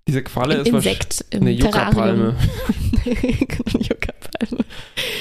diese 0.07 0.23
Qualle 0.23 0.55
ist. 0.55 0.69
Insekt 0.69 1.25
im 1.29 1.41
Eine 1.41 1.57
Terrarium. 1.57 2.35
Yucca-Palme. 3.05 4.15
Yucca-Palme. 4.41 4.65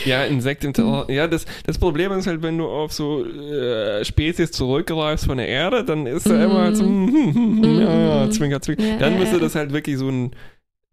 Ja, 0.04 0.24
Insekt 0.24 0.64
im 0.64 0.72
Terror. 0.72 1.10
Ja, 1.10 1.26
das, 1.26 1.46
das 1.66 1.78
Problem 1.78 2.12
ist 2.12 2.26
halt, 2.26 2.42
wenn 2.42 2.58
du 2.58 2.66
auf 2.66 2.92
so 2.92 3.24
äh, 3.26 4.04
Spezies 4.04 4.52
zurückgreifst 4.52 5.26
von 5.26 5.38
der 5.38 5.48
Erde, 5.48 5.84
dann 5.84 6.06
ist 6.06 6.26
da 6.28 6.34
Mhm. 6.34 6.42
immer 6.42 6.60
halt 6.62 6.76
so, 6.76 6.84
hm, 6.84 7.08
hm, 7.12 7.34
hm, 7.34 7.62
hm, 7.64 7.80
ja, 7.80 8.30
zwinker, 8.30 8.60
zwinker. 8.62 8.84
Ja, 8.84 8.96
Dann 8.98 9.18
müsste 9.18 9.38
das 9.40 9.54
halt 9.54 9.72
wirklich 9.72 9.98
so 9.98 10.08
ein, 10.08 10.30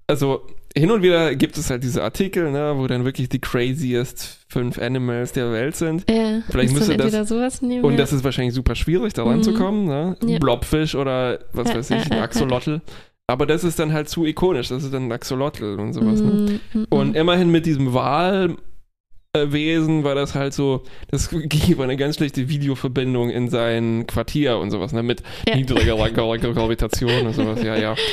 also 0.08 0.42
hin 0.76 0.90
und 0.90 1.04
wieder 1.04 1.36
gibt 1.36 1.58
es 1.58 1.70
halt 1.70 1.84
diese 1.84 2.02
Artikel, 2.04 2.52
ne, 2.52 2.74
wo 2.78 2.88
dann 2.88 3.06
wirklich 3.06 3.30
die 3.30 3.40
craziest 3.40 4.40
fünf 4.50 4.80
Animals 4.80 5.32
der 5.32 5.52
Welt 5.52 5.76
sind. 5.76 6.04
Ja, 6.10 6.42
Vielleicht 6.50 6.74
müsste 6.74 6.98
das- 6.98 7.30
sowas 7.30 7.62
nehmen. 7.62 7.84
Und 7.86 7.92
ja. 7.94 7.98
das 8.00 8.12
ist 8.14 8.24
wahrscheinlich 8.24 8.56
super 8.56 8.74
schwierig, 8.76 9.14
da 9.14 9.24
Mhm. 9.24 9.30
ranzukommen, 9.32 9.86
ne? 9.86 10.18
Ja. 10.26 10.40
Blobfisch 10.40 10.96
oder 10.96 11.40
was 11.54 11.74
weiß 11.74 11.92
ich, 11.92 12.12
ein. 12.12 12.20
Axolotl. 12.20 12.82
Aber 13.28 13.46
das 13.46 13.64
ist 13.64 13.80
dann 13.80 13.94
halt 13.94 14.10
zu 14.10 14.26
ikonisch, 14.26 14.68
das 14.68 14.84
ist 14.84 14.94
dann 14.94 15.12
Axolotl 15.12 15.80
und 15.80 15.94
sowas, 15.94 16.22
ne? 16.22 16.32
Mhm, 16.32 16.60
mhm, 16.82 16.86
Und 16.90 17.16
immerhin 17.16 17.50
mit 17.52 17.66
diesem 17.66 17.94
Wahlwesen 17.94 18.58
war 20.04 20.14
das 20.16 20.36
halt 20.36 20.54
so, 20.54 20.84
das 21.10 21.30
ging 21.32 21.72
über 21.72 21.84
eine 21.86 21.98
ganz 21.98 22.18
schlechte 22.18 22.50
Videoverbindung 22.50 23.30
in 23.30 23.50
sein 23.50 24.06
Quartier 24.08 24.58
und 24.58 24.72
sowas, 24.72 24.92
ne? 24.94 25.04
Mit 25.04 25.24
Ja. 25.48 25.56
niedriger 25.56 25.94
Gra- 25.96 26.12
Gra- 26.14 26.54
Gravitation 26.54 27.28
und 27.28 27.34
sowas, 27.34 27.64
ja, 27.64 27.76
ja. 27.78 27.96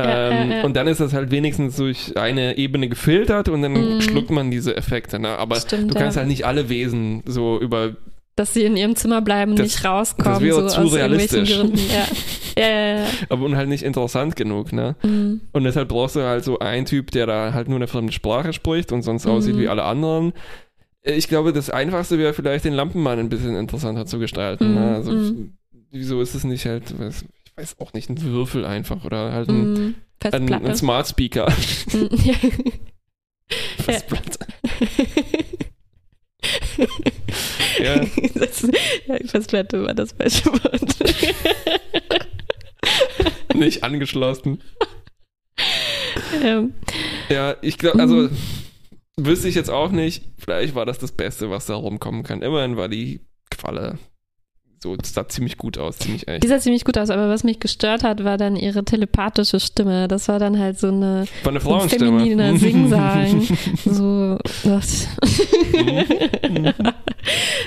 Ähm, 0.00 0.50
ja, 0.52 0.56
ja. 0.58 0.64
Und 0.64 0.76
dann 0.76 0.86
ist 0.86 1.00
das 1.00 1.12
halt 1.12 1.32
wenigstens 1.32 1.74
durch 1.74 2.16
eine 2.16 2.56
Ebene 2.56 2.88
gefiltert 2.88 3.48
und 3.48 3.62
dann 3.62 3.72
Mhm. 3.96 4.00
schluckt 4.00 4.30
man 4.30 4.48
diese 4.52 4.76
Effekte, 4.76 5.18
ne? 5.18 5.30
Aber 5.30 5.56
Stimmt, 5.56 5.90
du 5.90 5.98
kannst 5.98 6.16
halt 6.16 6.28
nicht 6.28 6.46
alle 6.46 6.68
Wesen 6.68 7.24
so 7.26 7.58
über 7.60 7.96
Dass 8.38 8.54
sie 8.54 8.62
in 8.64 8.76
ihrem 8.76 8.94
Zimmer 8.94 9.20
bleiben, 9.20 9.56
Das- 9.56 9.64
nicht 9.66 9.84
rauskommen, 9.84 10.32
das 10.34 10.40
wäre 10.42 10.62
so 10.62 10.68
zu 10.68 10.80
aus 10.82 10.94
realistisch. 10.94 11.56
Gründen. 11.56 11.76
Ja. 11.78 12.06
Ja, 12.58 12.68
ja, 12.68 12.98
ja. 13.02 13.06
aber 13.28 13.44
und 13.44 13.54
halt 13.56 13.68
nicht 13.68 13.84
interessant 13.84 14.34
genug, 14.34 14.72
ne? 14.72 14.96
Mhm. 15.04 15.42
Und 15.52 15.62
deshalb 15.62 15.88
brauchst 15.90 16.16
du 16.16 16.22
halt 16.22 16.42
so 16.42 16.58
einen 16.58 16.86
Typ, 16.86 17.12
der 17.12 17.26
da 17.26 17.52
halt 17.52 17.68
nur 17.68 17.76
eine 17.76 17.86
fremde 17.86 18.12
Sprache 18.12 18.52
spricht 18.52 18.90
und 18.90 19.02
sonst 19.02 19.26
Mhm. 19.26 19.30
aussieht 19.30 19.56
wie 19.58 19.68
alle 19.68 19.84
anderen. 19.84 20.32
Ich 21.04 21.28
glaube, 21.28 21.52
das 21.52 21.70
Einfachste 21.70 22.18
wäre 22.18 22.34
vielleicht 22.34 22.64
den 22.64 22.74
Lampenmann 22.74 23.20
ein 23.20 23.28
bisschen 23.28 23.54
interessanter 23.54 24.06
zu 24.06 24.18
gestalten. 24.18 24.70
Mhm, 24.70 24.74
Ne? 24.74 24.94
Also, 24.96 25.12
mhm. 25.12 25.52
wieso 25.92 26.20
ist 26.20 26.34
es 26.34 26.42
nicht 26.42 26.66
halt, 26.66 26.82
ich 26.90 27.56
weiß 27.56 27.76
auch 27.78 27.92
nicht, 27.92 28.10
ein 28.10 28.20
Würfel 28.22 28.64
einfach 28.64 29.04
oder 29.04 29.30
halt 29.32 29.48
ein, 29.50 29.72
Mhm. 29.74 29.94
ein, 30.32 30.52
ein 30.66 30.74
Smart 30.76 31.06
Speaker. 31.06 31.46
Mhm. 31.92 32.08
Festplatte. 33.84 34.46
Ja. 37.82 38.04
Das, 38.34 38.62
ja, 39.06 39.16
Festplatte 39.26 39.84
war 39.84 39.94
das 39.94 40.12
falsche 40.12 40.46
Wort. 40.46 40.96
nicht 43.54 43.84
angeschlossen. 43.84 44.60
ähm, 46.42 46.74
Ja, 47.28 47.56
ich 47.62 47.78
glaube, 47.78 48.00
also 48.00 48.28
wüsste 49.16 49.48
ich 49.48 49.54
jetzt 49.54 49.70
auch 49.70 49.92
nicht. 49.92 50.24
Vielleicht 50.38 50.74
war 50.74 50.86
das 50.86 50.98
das 50.98 51.12
Beste, 51.12 51.50
was 51.50 51.66
da 51.66 51.74
rumkommen 51.76 52.24
kann. 52.24 52.42
Immerhin 52.42 52.76
war 52.76 52.88
die 52.88 53.20
Qualle 53.50 53.98
so, 54.82 54.94
das 54.96 55.12
sah 55.12 55.28
ziemlich 55.28 55.56
gut 55.58 55.76
aus, 55.76 55.98
ziemlich 55.98 56.28
echt. 56.28 56.44
die 56.44 56.48
sah 56.48 56.58
ziemlich 56.60 56.84
gut 56.84 56.96
aus, 56.98 57.10
aber 57.10 57.28
was 57.28 57.42
mich 57.44 57.58
gestört 57.58 58.04
hat, 58.04 58.22
war 58.22 58.36
dann 58.36 58.54
ihre 58.56 58.84
telepathische 58.84 59.58
Stimme. 59.60 60.06
Das 60.08 60.28
war 60.28 60.38
dann 60.38 60.58
halt 60.58 60.78
so 60.78 60.86
eine 60.88 61.26
War 61.42 61.50
eine 61.50 61.60
Frauenstimme. 61.60 62.18
femininer 62.20 62.56
Singsang. 62.56 63.46
So. 63.84 64.38
Was? 64.64 65.08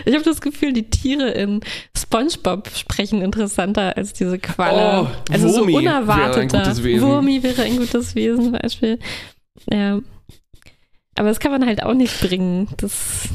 ich 0.06 0.14
habe 0.14 0.24
das 0.24 0.42
Gefühl, 0.42 0.74
die 0.74 0.90
Tiere 0.90 1.30
in 1.32 1.62
SpongeBob 1.98 2.70
sprechen 2.76 3.22
interessanter 3.22 3.96
als 3.98 4.14
diese 4.14 4.40
Qualle. 4.40 5.08
Oh, 5.08 5.32
also 5.34 5.50
so 5.50 5.60
Wurmi 5.62 5.74
wäre 5.74 5.96
ein 5.98 6.04
unerwarteter. 6.04 6.60
gutes 6.64 6.84
Wesen. 6.84 7.08
Wurmi 7.08 7.44
wäre 7.44 7.64
ein 7.64 7.78
gutes 7.78 8.16
Wesen 8.16 8.44
zum 8.46 8.52
Beispiel. 8.54 9.00
Ja. 9.72 10.00
Aber 11.16 11.28
das 11.28 11.40
kann 11.40 11.52
man 11.52 11.66
halt 11.66 11.84
auch 11.84 11.94
nicht 11.94 12.20
bringen. 12.22 12.68
Das, 12.78 13.28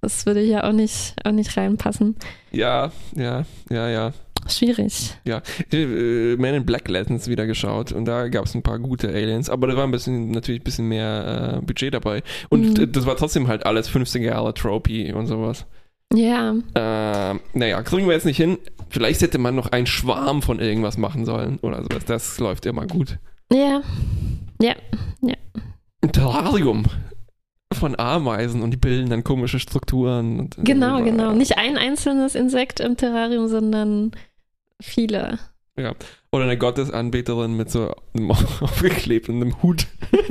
das 0.00 0.26
würde 0.26 0.40
hier 0.40 0.64
auch 0.64 0.72
nicht, 0.72 1.14
auch 1.24 1.32
nicht 1.32 1.56
reinpassen. 1.56 2.16
Ja, 2.52 2.92
ja, 3.14 3.44
ja, 3.70 3.88
ja. 3.88 4.12
Schwierig. 4.48 5.14
Ja, 5.26 5.42
äh, 5.72 6.36
Man 6.36 6.54
in 6.54 6.64
Black 6.64 6.88
letztens 6.88 7.28
wieder 7.28 7.46
geschaut 7.46 7.92
und 7.92 8.04
da 8.06 8.28
gab 8.28 8.46
es 8.46 8.54
ein 8.54 8.62
paar 8.62 8.78
gute 8.78 9.08
Aliens, 9.08 9.50
aber 9.50 9.66
da 9.66 9.76
war 9.76 9.84
ein 9.84 9.90
bisschen, 9.90 10.30
natürlich 10.30 10.60
ein 10.62 10.64
bisschen 10.64 10.88
mehr 10.88 11.58
äh, 11.58 11.64
Budget 11.66 11.92
dabei. 11.92 12.22
Und 12.48 12.78
Mhm. 12.78 12.84
äh, 12.84 12.86
das 12.86 13.04
war 13.04 13.16
trotzdem 13.16 13.48
halt 13.48 13.66
alles 13.66 13.90
50er 13.90 14.20
Jahre 14.24 14.54
Tropy 14.54 15.12
und 15.12 15.26
sowas. 15.26 15.66
Ja. 16.14 16.52
Äh, 16.74 17.38
naja, 17.52 17.82
kriegen 17.82 18.06
wir 18.06 18.14
jetzt 18.14 18.24
nicht 18.24 18.38
hin. 18.38 18.56
Vielleicht 18.88 19.20
hätte 19.20 19.36
man 19.38 19.54
noch 19.54 19.66
einen 19.72 19.86
Schwarm 19.86 20.40
von 20.40 20.60
irgendwas 20.60 20.96
machen 20.96 21.26
sollen 21.26 21.58
oder 21.60 21.82
sowas. 21.82 22.04
Das 22.06 22.38
läuft 22.38 22.64
immer 22.64 22.86
gut. 22.86 23.18
Ja. 23.52 23.82
Ja. 24.62 24.74
Ein 26.00 26.12
Terrarium 26.12 26.84
von 27.72 27.98
Ameisen 27.98 28.62
und 28.62 28.70
die 28.70 28.76
bilden 28.76 29.10
dann 29.10 29.24
komische 29.24 29.58
Strukturen. 29.58 30.50
Genau, 30.58 31.00
äh, 31.00 31.04
genau. 31.04 31.32
Nicht 31.32 31.58
ein 31.58 31.76
einzelnes 31.76 32.34
Insekt 32.34 32.80
im 32.80 32.96
Terrarium, 32.96 33.48
sondern 33.48 34.12
viele. 34.80 35.38
Oder 36.32 36.44
eine 36.44 36.58
Gottesanbeterin 36.58 37.56
mit 37.56 37.70
so 37.70 37.94
einem 38.14 38.30
aufgeklebten 38.60 39.62
Hut. 39.62 39.86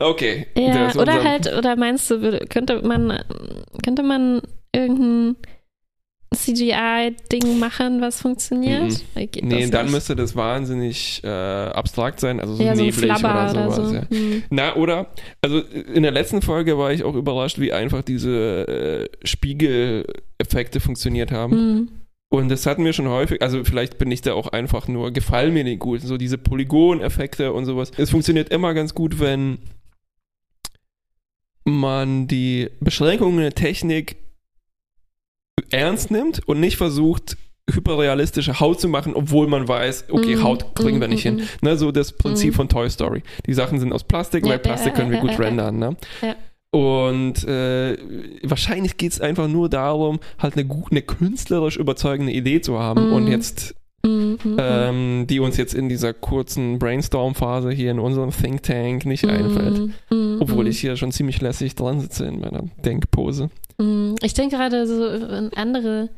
Okay. 0.00 0.46
Ja, 0.56 0.94
oder 0.94 1.24
halt, 1.24 1.52
oder 1.52 1.74
meinst 1.74 2.08
du, 2.08 2.38
könnte 2.48 2.82
man, 2.82 3.20
könnte 3.82 4.04
man 4.04 4.40
irgendein 4.72 5.36
CGI-Ding 6.34 7.58
machen, 7.58 8.00
was 8.00 8.20
funktioniert? 8.20 9.02
Geht 9.14 9.44
Nee, 9.44 9.66
dann 9.68 9.86
nicht? 9.86 9.94
müsste 9.94 10.14
das 10.14 10.36
wahnsinnig 10.36 11.22
äh, 11.24 11.28
abstrakt 11.28 12.20
sein, 12.20 12.38
also 12.40 12.54
so 12.54 12.62
ja, 12.62 12.76
so 12.76 12.82
neblig 12.82 13.04
Flabber 13.04 13.50
oder 13.50 13.66
oder, 13.66 13.70
sowas. 13.72 13.88
so. 13.90 13.94
Ja. 13.96 14.02
Hm. 14.10 14.42
Na, 14.50 14.76
oder, 14.76 15.06
also 15.40 15.60
in 15.60 16.02
der 16.02 16.12
letzten 16.12 16.42
Folge 16.42 16.76
war 16.76 16.92
ich 16.92 17.02
auch 17.04 17.14
überrascht, 17.14 17.58
wie 17.58 17.72
einfach 17.72 18.02
diese 18.02 19.08
äh, 19.20 19.26
Spiegeleffekte 19.26 20.80
funktioniert 20.80 21.32
haben. 21.32 21.52
Hm. 21.52 21.88
Und 22.30 22.50
das 22.50 22.66
hatten 22.66 22.84
wir 22.84 22.92
schon 22.92 23.08
häufig, 23.08 23.40
also 23.40 23.64
vielleicht 23.64 23.96
bin 23.96 24.10
ich 24.10 24.20
da 24.20 24.34
auch 24.34 24.48
einfach 24.48 24.86
nur, 24.86 25.12
gefallen 25.12 25.54
mir 25.54 25.64
nicht 25.64 25.78
gut, 25.80 26.02
so 26.02 26.18
diese 26.18 26.36
Polygon-Effekte 26.36 27.54
und 27.54 27.64
sowas. 27.64 27.90
Es 27.96 28.10
funktioniert 28.10 28.50
immer 28.50 28.74
ganz 28.74 28.94
gut, 28.94 29.18
wenn 29.18 29.58
man 31.64 32.26
die 32.28 32.68
Beschränkungen 32.80 33.38
der 33.38 33.54
Technik 33.54 34.16
ernst 35.70 36.10
nimmt 36.10 36.46
und 36.48 36.60
nicht 36.60 36.76
versucht, 36.76 37.36
hyperrealistische 37.70 38.60
Haut 38.60 38.80
zu 38.80 38.88
machen, 38.88 39.14
obwohl 39.14 39.46
man 39.46 39.68
weiß, 39.68 40.06
okay, 40.10 40.36
Mhm. 40.36 40.42
Haut 40.42 40.74
kriegen 40.74 41.00
wir 41.00 41.06
Mhm, 41.08 41.12
nicht 41.12 41.22
hin. 41.22 41.34
mhm. 41.36 41.42
Ne, 41.60 41.76
so 41.76 41.92
das 41.92 42.12
Prinzip 42.12 42.52
Mhm. 42.52 42.56
von 42.56 42.68
Toy 42.68 42.88
Story. 42.88 43.22
Die 43.46 43.52
Sachen 43.54 43.78
sind 43.78 43.92
aus 43.92 44.04
Plastik, 44.04 44.44
Ja, 44.44 44.52
weil 44.52 44.58
Plastik 44.58 44.92
ja, 44.92 44.96
können 44.98 45.10
wir 45.10 45.18
gut 45.20 45.38
rendern. 45.38 45.78
Ne? 45.78 45.96
Ja. 46.22 46.34
Und 46.70 47.44
äh, 47.44 47.96
wahrscheinlich 48.42 48.96
geht 48.98 49.12
es 49.12 49.20
einfach 49.20 49.48
nur 49.48 49.68
darum, 49.68 50.20
halt 50.38 50.56
eine, 50.56 50.68
eine 50.90 51.02
künstlerisch 51.02 51.76
überzeugende 51.76 52.32
Idee 52.32 52.60
zu 52.60 52.78
haben 52.78 53.12
und 53.12 53.26
jetzt, 53.26 53.74
Hm, 54.08 54.38
hm, 54.42 54.56
ähm, 54.58 55.26
die 55.28 55.40
uns 55.40 55.56
jetzt 55.56 55.74
in 55.74 55.88
dieser 55.88 56.14
kurzen 56.14 56.78
Brainstorm-Phase 56.78 57.70
hier 57.70 57.90
in 57.90 57.98
unserem 57.98 58.30
Think 58.30 58.62
Tank 58.62 59.04
nicht 59.06 59.22
hm. 59.24 59.30
einfällt. 59.30 59.76
Hm, 59.78 59.94
hm, 60.08 60.36
Obwohl 60.40 60.66
ich 60.68 60.80
hier 60.80 60.96
schon 60.96 61.12
ziemlich 61.12 61.40
lässig 61.40 61.74
dran 61.74 62.00
sitze 62.00 62.24
in 62.26 62.40
meiner 62.40 62.64
Denkpose. 62.84 63.50
Hm, 63.80 64.14
Ich 64.22 64.34
denke 64.34 64.56
gerade 64.56 64.86
so 64.86 65.04
an 65.04 65.50
andere, 65.54 66.08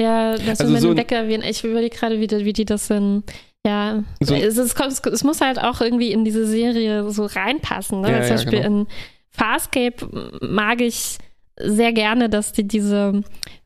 ja, 0.00 0.32
das 0.32 0.60
Also 0.60 0.74
also 0.74 0.90
so 0.90 0.96
Wecker 0.96 1.16
erwähnen. 1.16 1.42
Ich 1.48 1.64
überlege 1.64 1.96
gerade, 1.96 2.20
wie, 2.20 2.26
die- 2.26 2.44
wie 2.44 2.52
die 2.52 2.64
das 2.64 2.88
denn, 2.88 3.24
ja, 3.66 4.04
So- 4.20 4.34
es, 4.34 4.56
es, 4.56 4.74
kommt- 4.74 5.04
es 5.06 5.24
muss 5.24 5.40
halt 5.40 5.58
auch 5.60 5.80
irgendwie 5.80 6.12
in 6.12 6.24
diese 6.24 6.46
Serie 6.46 7.10
so 7.10 7.24
reinpassen. 7.26 8.00
Ne? 8.02 8.10
Ja, 8.12 8.20
Zum 8.22 8.28
ja, 8.28 8.34
Beispiel 8.36 8.62
genau. 8.62 8.80
in 8.82 8.86
Farscape 9.30 9.94
mag 10.40 10.80
ich 10.80 11.18
sehr 11.60 11.92
gerne, 11.92 12.28
dass 12.28 12.52
die 12.52 12.66
diese, 12.66 13.22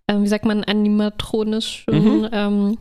ähm, 0.08 0.22
wie 0.22 0.26
sagt 0.28 0.46
man, 0.46 0.64
animatronischen 0.64 1.94
Mhm. 2.22 2.28
ähm, 2.32 2.78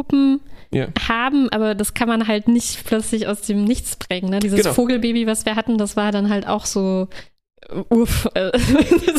Puppen 0.00 0.40
Ja. 0.72 0.86
haben, 1.08 1.48
aber 1.50 1.74
das 1.74 1.92
kann 1.94 2.08
man 2.08 2.26
halt 2.26 2.48
nicht 2.48 2.84
plötzlich 2.86 3.26
aus 3.26 3.42
dem 3.42 3.64
Nichts 3.64 3.96
bringen. 3.96 4.30
Ne? 4.30 4.38
Dieses 4.38 4.60
Genau. 4.62 4.72
Vogelbaby, 4.74 5.26
was 5.26 5.44
wir 5.44 5.56
hatten, 5.56 5.76
das 5.78 5.96
war 5.96 6.10
dann 6.12 6.30
halt 6.30 6.46
auch 6.46 6.64
so 6.64 7.08
äh, 7.68 7.74
uff, 7.94 8.26
äh, 8.34 8.50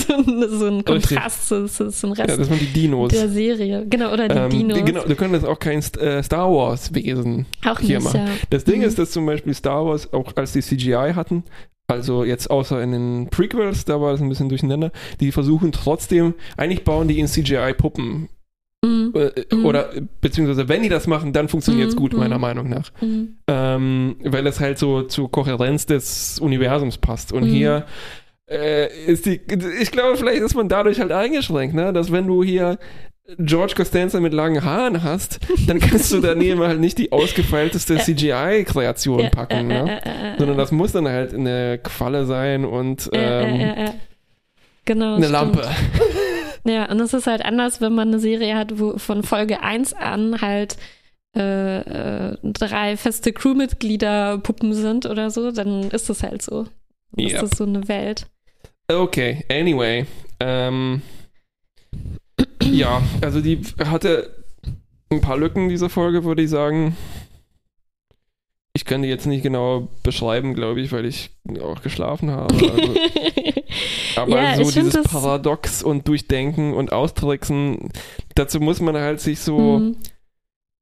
so, 0.08 0.14
ein, 0.16 0.46
so 0.50 0.66
ein 0.68 0.84
Kontrast 0.86 1.48
zu, 1.48 1.68
zu, 1.68 1.90
zum 1.92 2.14
Rest 2.14 2.30
Ja, 2.30 2.38
das 2.38 2.50
waren 2.50 2.58
die 2.60 2.66
Dinos. 2.74 3.10
der 3.12 3.30
Serie. 3.30 3.86
Genau, 3.88 4.12
oder 4.12 4.28
die 4.28 4.36
Ähm, 4.36 4.50
Dinos. 4.50 4.84
Genau, 4.86 5.04
du 5.04 5.16
könntest 5.16 5.46
auch 5.46 5.60
kein 5.60 5.80
äh, 6.00 6.24
Star 6.24 6.52
Wars 6.52 6.94
Wesen 6.96 7.46
auch 7.66 7.80
hier 7.80 8.00
nicht, 8.00 8.06
machen. 8.06 8.22
ja. 8.28 8.34
Das 8.50 8.64
Ding 8.64 8.80
Mhm. 8.80 8.88
ist, 8.88 8.98
dass 8.98 9.12
zum 9.12 9.26
Beispiel 9.28 9.54
Star 9.54 9.86
Wars, 9.86 10.12
auch 10.14 10.36
als 10.36 10.54
die 10.54 10.62
CGI 10.62 11.14
hatten, 11.14 11.44
also 11.88 12.24
jetzt 12.24 12.50
außer 12.50 12.82
in 12.82 12.92
den 12.94 13.30
Prequels, 13.30 13.86
da 13.86 14.00
war 14.02 14.14
das 14.14 14.22
ein 14.22 14.30
bisschen 14.30 14.48
durcheinander, 14.50 14.92
die 15.20 15.32
versuchen 15.32 15.72
trotzdem, 15.74 16.34
eigentlich 16.58 16.84
bauen 16.84 17.08
die 17.10 17.20
in 17.20 17.28
CGI 17.28 17.74
Puppen. 17.78 18.30
Mhm. 18.84 19.14
Äh, 19.16 19.56
Mhm. 19.56 19.66
Oder 19.66 19.90
beziehungsweise 20.22 20.68
wenn 20.68 20.82
die 20.84 20.90
das 20.90 21.06
machen, 21.08 21.34
dann 21.34 21.48
funktioniert 21.50 21.90
es 21.90 21.96
Mhm, 21.96 22.00
gut, 22.00 22.14
meiner 22.14 22.36
mhm. 22.36 22.42
Meinung 22.42 22.70
nach. 22.70 22.92
Mhm. 23.02 23.36
Ähm, 23.48 24.16
weil 24.24 24.48
es 24.48 24.60
halt 24.60 24.80
so 24.80 25.04
zur 25.04 25.30
Kohärenz 25.32 25.86
des 25.86 26.40
Universums 26.40 26.98
passt. 26.98 27.32
Und 27.32 27.44
Mhm. 27.44 27.50
hier 27.50 27.86
äh, 28.48 28.88
ist 29.06 29.26
die, 29.28 29.40
ich 29.82 29.92
glaube, 29.92 30.18
vielleicht 30.18 30.42
ist 30.42 30.56
man 30.56 30.68
dadurch 30.68 31.00
halt 31.00 31.12
eingeschränkt, 31.12 31.74
ne? 31.76 31.94
dass 31.94 32.12
wenn 32.12 32.28
du 32.28 32.44
hier 32.44 32.80
George 33.38 33.76
Costanza 33.78 34.20
mit 34.20 34.34
langen 34.34 34.66
Haaren 34.66 35.04
hast, 35.04 35.40
dann 35.68 35.80
kannst 35.80 36.12
du 36.12 36.20
daneben 36.20 36.60
halt 36.68 36.80
nicht 36.82 36.98
die 36.98 37.14
ausgefeilteste 37.14 37.98
CGI-Kreation 37.98 39.30
packen, 39.32 39.72
äh, 39.72 39.84
ne? 39.84 40.02
äh, 40.04 40.10
äh, 40.10 40.34
äh, 40.34 40.38
sondern 40.38 40.58
das 40.58 40.72
muss 40.74 40.92
dann 40.92 41.08
halt 41.08 41.34
eine 41.34 41.80
Qualle 41.82 42.26
sein 42.26 42.66
und 42.66 43.10
äh, 43.14 43.44
ähm, 43.44 43.60
äh, 43.62 43.64
äh, 43.84 43.86
äh. 43.86 43.90
Genau. 44.84 45.16
eine 45.16 45.28
stimmt. 45.28 45.32
Lampe. 45.32 45.62
Ja, 46.64 46.90
und 46.92 47.00
es 47.00 47.14
ist 47.14 47.28
halt 47.28 47.44
anders, 47.44 47.82
wenn 47.82 47.94
man 47.94 48.10
eine 48.10 48.20
Serie 48.20 48.56
hat, 48.56 48.80
wo 48.80 48.98
von 48.98 49.24
Folge 49.24 49.62
1 49.62 49.94
an 49.94 50.42
halt 50.42 50.78
äh, 51.36 51.80
äh, 51.80 52.38
drei 52.44 52.98
feste 52.98 53.32
Crewmitglieder 53.32 54.38
Puppen 54.40 54.74
sind 54.74 55.06
oder 55.06 55.32
so, 55.32 55.52
dann 55.52 55.84
ist 55.90 56.10
es 56.10 56.24
halt 56.24 56.42
so. 56.42 56.68
Yep. 57.18 57.32
Ist 57.32 57.42
das 57.42 57.52
so 57.58 57.64
eine 57.64 57.88
Welt. 57.88 58.28
Okay, 58.88 59.46
anyway. 59.50 60.06
Ähm, 60.40 61.02
ja, 62.64 63.02
also 63.22 63.42
die 63.42 63.62
hatte 63.80 64.44
ein 65.10 65.22
paar 65.22 65.38
Lücken, 65.38 65.70
diese 65.70 65.90
Folge, 65.90 66.24
würde 66.24 66.42
ich 66.42 66.50
sagen. 66.50 66.96
Ich 68.74 68.86
kann 68.86 69.02
die 69.02 69.10
jetzt 69.10 69.26
nicht 69.26 69.44
genau 69.44 69.90
beschreiben, 70.04 70.54
glaube 70.54 70.82
ich, 70.82 70.92
weil 70.92 71.06
ich 71.06 71.32
auch 71.62 71.82
geschlafen 71.82 72.32
habe. 72.32 72.54
Also, 72.54 72.96
aber 74.16 74.42
Ja, 74.42 74.56
so 74.64 74.70
dieses 74.72 75.04
Paradox 75.04 75.84
und 75.84 76.08
Durchdenken 76.08 76.74
und 76.74 76.92
Austricksen, 76.92 77.90
dazu 78.36 78.60
muss 78.60 78.80
man 78.82 78.96
halt 78.96 79.20
sich 79.22 79.40
so, 79.40 79.78
Hm. 79.78 79.96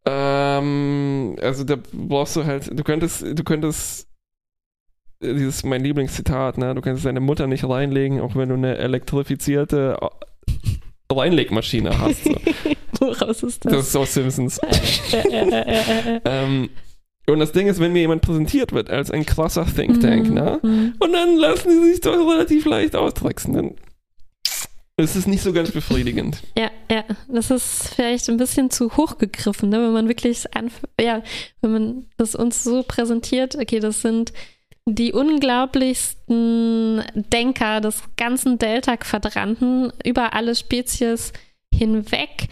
ähm, 0.06 1.36
also 1.42 1.64
da 1.64 1.76
brauchst 1.94 2.36
du 2.36 2.46
halt, 2.46 2.70
du 2.78 2.84
könntest, 2.84 3.22
du 3.24 3.44
könntest, 3.44 4.08
äh, 5.22 5.34
dieses 5.34 5.64
mein 5.64 5.84
Lieblingszitat, 5.84 6.58
ne, 6.58 6.74
du 6.76 6.82
könntest 6.82 7.06
deine 7.06 7.20
Mutter 7.20 7.48
nicht 7.48 7.68
reinlegen, 7.68 8.22
auch 8.22 8.36
wenn 8.36 8.50
du 8.50 8.56
eine 8.56 8.78
elektrifizierte 8.78 9.98
äh, 10.02 11.14
Reinlegmaschine 11.14 11.98
hast. 12.00 12.24
So. 12.24 12.36
Woraus 13.00 13.44
ist 13.44 13.66
das? 13.66 13.74
Das 13.74 13.88
ist 13.88 13.96
aus 13.96 14.14
Simpsons. 14.14 14.60
äh. 14.60 16.20
Ähm, 16.26 16.70
und 17.32 17.40
das 17.40 17.52
Ding 17.52 17.68
ist, 17.68 17.80
wenn 17.80 17.94
mir 17.94 18.00
jemand 18.00 18.22
präsentiert 18.22 18.72
wird 18.72 18.90
als 18.90 19.12
ein 19.12 19.26
krasser 19.26 19.66
Think 19.66 20.02
Tank, 20.02 20.30
Mhm, 20.30 20.34
ne, 20.34 20.60
mhm. 20.62 20.94
und 21.00 21.14
dann 21.14 21.36
lassen 21.38 21.70
sie 21.70 21.92
sich 21.92 22.02
doch 22.02 22.14
relativ 22.14 22.66
leicht 22.66 22.96
austricksen, 22.96 23.54
dann 23.54 23.76
ist 24.98 25.16
es 25.16 25.28
nicht 25.28 25.44
so 25.44 25.54
ganz 25.54 25.72
befriedigend. 25.72 26.44
Ja, 26.58 26.70
ja, 26.92 27.04
das 27.28 27.52
ist 27.52 27.94
vielleicht 27.96 28.30
ein 28.30 28.38
bisschen 28.38 28.70
zu 28.70 28.98
hoch 28.98 29.18
gegriffen, 29.18 29.70
ne? 29.70 29.82
wenn 29.82 29.94
man 29.94 30.08
wirklich 30.08 30.44
ja, 31.00 31.24
wenn 31.62 31.72
man 31.72 32.06
das 32.18 32.36
uns 32.36 32.64
so 32.64 32.84
präsentiert, 32.84 33.56
okay, 33.56 33.80
das 33.80 34.02
sind 34.02 34.34
die 34.86 35.14
unglaublichsten 35.14 37.04
Denker 37.14 37.82
des 37.82 38.04
ganzen 38.18 38.58
Delta-Quadranten 38.58 39.94
über 40.04 40.34
alle 40.34 40.56
Spezies 40.56 41.32
hinweg. 41.74 42.48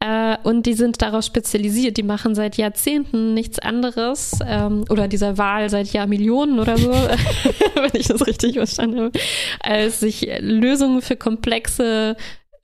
Äh, 0.00 0.36
und 0.42 0.66
die 0.66 0.74
sind 0.74 1.00
darauf 1.00 1.24
spezialisiert. 1.24 1.96
Die 1.96 2.02
machen 2.02 2.34
seit 2.34 2.56
Jahrzehnten 2.56 3.34
nichts 3.34 3.58
anderes 3.58 4.38
ähm, 4.46 4.84
oder 4.90 5.08
dieser 5.08 5.38
Wahl 5.38 5.70
seit 5.70 5.92
Jahrmillionen 5.92 6.58
oder 6.60 6.76
so, 6.76 6.92
wenn 7.74 7.90
ich 7.94 8.08
das 8.08 8.26
richtig 8.26 8.54
verstanden 8.54 9.00
habe, 9.00 9.18
als 9.60 10.00
sich 10.00 10.28
Lösungen 10.40 11.00
für 11.00 11.16
komplexe 11.16 12.16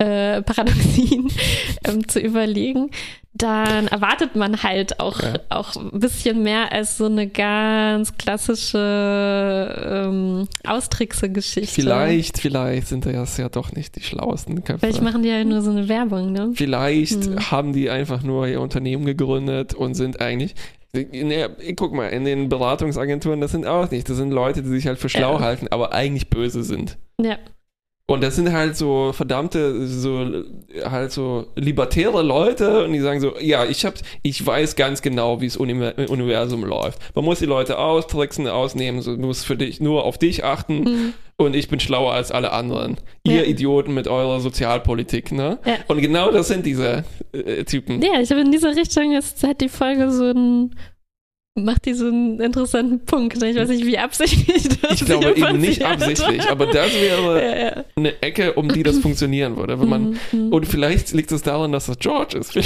äh, 0.03 0.42
Paradoxien 0.42 1.28
ähm, 1.84 2.09
zu 2.09 2.18
überlegen, 2.20 2.90
dann 3.34 3.86
erwartet 3.88 4.36
man 4.36 4.62
halt 4.62 5.00
auch, 5.00 5.20
Ja. 5.22 5.34
auch 5.48 5.74
ein 5.76 5.98
bisschen 6.00 6.42
mehr 6.42 6.70
als 6.72 6.98
so 6.98 7.07
eine 7.07 7.26
ganz 7.28 8.16
klassische 8.18 10.07
ähm, 10.07 10.48
Austrickse-Geschichte. 10.66 11.72
Vielleicht, 11.80 12.38
vielleicht 12.38 12.88
sind 12.88 13.07
das 13.07 13.36
ja 13.38 13.48
doch 13.48 13.72
nicht 13.72 13.96
die 13.96 14.03
schlauesten 14.03 14.64
Köpfe. 14.64 14.80
Vielleicht 14.80 15.03
machen 15.03 15.22
die 15.22 15.28
ja 15.30 15.44
nur 15.44 15.62
so 15.62 15.70
eine 15.70 15.88
Werbung, 15.88 16.32
ne? 16.32 16.50
Vielleicht 16.55 17.24
Hm. 17.24 17.50
haben 17.50 17.72
die 17.72 17.90
einfach 17.90 18.22
nur 18.22 18.46
ihr 18.48 18.61
Unternehmen 18.61 19.05
gegründet 19.07 19.74
und 19.74 19.94
sind 19.94 20.20
eigentlich. 20.20 20.55
Ne, 20.94 21.48
guck 21.74 21.94
mal, 21.94 22.09
in 22.09 22.26
den 22.26 22.50
Beratungsagenturen, 22.50 23.40
das 23.40 23.53
sind 23.53 23.66
auch 23.66 23.90
nicht. 23.90 24.11
Das 24.11 24.18
sind 24.18 24.30
Leute, 24.30 24.62
die 24.62 24.68
sich 24.68 24.86
halt 24.86 24.98
für 24.98 25.09
schlau 25.09 25.34
Ja. 25.36 25.40
halten, 25.40 25.68
aber 25.70 25.92
eigentlich 25.94 26.28
böse 26.28 26.62
sind. 26.62 26.98
Ja. 27.18 27.38
Und 28.09 28.20
das 28.22 28.34
sind 28.36 28.53
halt 28.53 28.76
so 28.76 29.12
verdammte, 29.12 29.86
so 29.86 30.26
halt 30.84 31.12
so 31.12 31.46
libertäre 31.55 32.22
Leute 32.22 32.84
und 32.84 32.92
die 32.92 32.98
sagen 33.00 33.20
so, 33.20 33.34
ja, 33.40 33.64
ich 33.64 33.84
hab, 33.86 33.94
ich 34.22 34.44
weiß 34.44 34.74
ganz 34.76 35.03
genau, 35.03 35.40
wie 35.40 35.46
das 35.46 35.57
Univer- 35.57 35.94
Universum 36.11 36.64
läuft. 36.64 36.98
Man 37.14 37.24
muss 37.24 37.38
die 37.38 37.46
Leute 37.46 37.78
austricksen, 37.78 38.48
ausnehmen, 38.48 39.00
so, 39.03 39.12
muss 39.16 39.44
für 39.44 39.57
dich 39.57 39.80
nur 39.80 40.05
auf 40.05 40.18
dich 40.18 40.44
achten 40.44 40.80
Mhm. 40.82 41.12
und 41.36 41.55
ich 41.57 41.68
bin 41.68 41.78
schlauer 41.80 42.12
als 42.12 42.32
alle 42.32 42.53
anderen. 42.53 42.96
Ihr 43.24 43.42
Ja. 43.42 43.42
Idioten 43.44 43.94
mit 43.94 44.09
eurer 44.09 44.40
Sozialpolitik, 44.40 45.30
ne? 45.32 45.59
Ja. 45.64 45.74
Und 45.86 46.00
genau 46.03 46.32
das 46.32 46.48
sind 46.48 46.66
diese 46.66 47.05
äh, 47.32 47.62
Typen. 47.64 48.03
Ja, 48.03 48.20
ich 48.20 48.30
habe 48.30 48.40
in 48.42 48.50
diese 48.50 48.74
Richtung 48.74 49.12
jetzt 49.12 49.42
hat 49.44 49.61
die 49.61 49.68
Folge 49.68 50.11
so 50.11 50.24
einen 50.24 50.74
macht 51.55 51.84
die 51.84 51.92
so 51.94 52.07
einen 52.07 52.40
interessanten 52.40 53.05
Punkt. 53.05 53.38
ne? 53.40 53.50
Ich 53.50 53.57
weiß 53.57 53.68
nicht, 53.68 53.84
wie 53.84 53.98
absichtlich 53.98 54.68
das 54.80 54.92
Ich 55.00 55.05
glaube 55.05 55.32
eben 55.36 55.59
nicht 55.61 55.84
absichtlich, 55.84 56.48
aber 56.48 56.66
das 56.66 56.92
wäre 56.94 57.42
Ja, 57.42 57.57
ja. 57.78 57.84
eine 57.96 58.22
Ecke, 58.22 58.55
um 58.55 58.68
die 58.68 58.82
das 58.82 58.98
funktionieren 59.00 59.57
würde. 59.57 59.78
Wenn 59.80 59.88
man, 59.88 60.03
Mhm, 60.32 60.46
mhm. 60.46 60.53
und 60.53 60.66
vielleicht 60.66 61.12
liegt 61.12 61.30
es 61.32 61.42
daran, 61.42 61.72
dass 61.72 61.86
das 61.86 61.98
George 61.98 62.38
ist. 62.38 62.53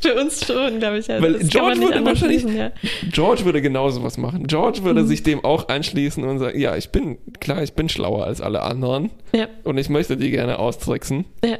Für 0.00 0.14
uns 0.14 0.46
schon, 0.46 0.78
glaube 0.78 0.98
ich. 0.98 1.10
Also 1.10 1.22
Weil 1.22 1.38
George 1.40 1.80
würde 1.80 2.04
wahrscheinlich- 2.04 2.44
ja. 2.44 2.70
George 3.12 3.44
würde 3.44 3.60
genauso 3.60 4.02
was 4.02 4.16
machen. 4.16 4.46
George 4.46 4.84
würde 4.84 5.02
Mhm. 5.02 5.06
sich 5.06 5.22
dem 5.22 5.44
auch 5.44 5.68
anschließen 5.68 6.22
und 6.24 6.38
sagen, 6.38 6.58
ja, 6.58 6.76
ich 6.76 6.90
bin, 6.90 7.18
klar, 7.40 7.62
ich 7.62 7.74
bin 7.74 7.88
schlauer 7.88 8.24
als 8.24 8.40
alle 8.40 8.62
anderen 8.62 9.10
Ja. 9.34 9.48
und 9.64 9.76
ich 9.76 9.88
möchte 9.90 10.16
die 10.16 10.30
gerne 10.30 10.58
austricksen. 10.58 11.24
Ja. 11.44 11.58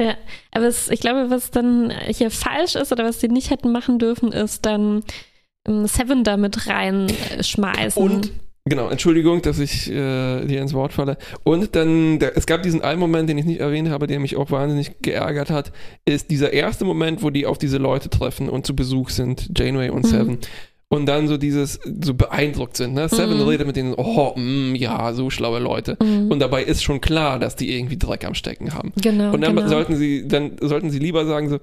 Ja, 0.00 0.16
aber 0.50 0.66
es, 0.66 0.88
ich 0.90 1.00
glaube, 1.00 1.30
was 1.30 1.50
dann 1.50 1.92
hier 2.08 2.30
falsch 2.30 2.74
ist 2.74 2.92
oder 2.92 3.04
was 3.04 3.20
sie 3.20 3.28
nicht 3.28 3.50
hätten 3.50 3.70
machen 3.72 3.98
dürfen, 3.98 4.32
ist 4.32 4.66
dann 4.66 5.02
ähm, 5.66 5.86
Seven 5.86 6.24
da 6.24 6.36
mit 6.36 6.66
reinschmeißen. 6.66 8.02
Und, 8.02 8.32
genau, 8.64 8.88
Entschuldigung, 8.88 9.42
dass 9.42 9.58
ich 9.58 9.90
äh, 9.90 10.44
dir 10.44 10.60
ins 10.60 10.74
Wort 10.74 10.92
falle. 10.92 11.18
Und 11.44 11.76
dann, 11.76 12.18
der, 12.18 12.36
es 12.36 12.46
gab 12.46 12.62
diesen 12.62 12.82
einen 12.82 12.98
Moment, 13.00 13.28
den 13.28 13.38
ich 13.38 13.44
nicht 13.44 13.60
erwähnt 13.60 13.90
habe, 13.90 14.06
der 14.06 14.18
mich 14.18 14.36
auch 14.36 14.50
wahnsinnig 14.50 15.02
geärgert 15.02 15.50
hat, 15.50 15.72
ist 16.04 16.30
dieser 16.30 16.52
erste 16.52 16.84
Moment, 16.84 17.22
wo 17.22 17.30
die 17.30 17.46
auf 17.46 17.58
diese 17.58 17.78
Leute 17.78 18.08
treffen 18.10 18.48
und 18.48 18.66
zu 18.66 18.74
Besuch 18.74 19.10
sind, 19.10 19.50
Janeway 19.56 19.90
und 19.90 20.10
Mhm. 20.10 20.38
Und 20.92 21.06
dann 21.06 21.26
so 21.26 21.38
dieses, 21.38 21.80
so 22.02 22.12
beeindruckt 22.12 22.76
sind. 22.76 22.92
Ne? 22.92 23.08
Seven 23.08 23.38
Mhm. 23.38 23.48
redet 23.48 23.66
mit 23.66 23.76
denen, 23.76 23.94
oh, 23.96 24.34
mm, 24.36 24.74
ja, 24.74 25.14
so 25.14 25.30
schlaue 25.30 25.58
Leute. 25.58 25.96
Mhm. 26.02 26.30
Und 26.30 26.38
dabei 26.38 26.62
ist 26.64 26.82
schon 26.82 27.00
klar, 27.00 27.38
dass 27.38 27.56
die 27.56 27.74
irgendwie 27.74 27.96
Dreck 27.96 28.26
am 28.26 28.34
Stecken 28.34 28.74
haben. 28.74 28.92
genau, 29.00 29.32
Und 29.32 29.40
dann 29.40 29.56
genau. 29.56 29.68
sollten 29.68 29.96
sie, 29.96 30.28
dann 30.28 30.56
sollten 30.60 30.90
sie 30.90 30.98
lieber 30.98 31.24
sagen 31.24 31.48
so, 31.48 31.60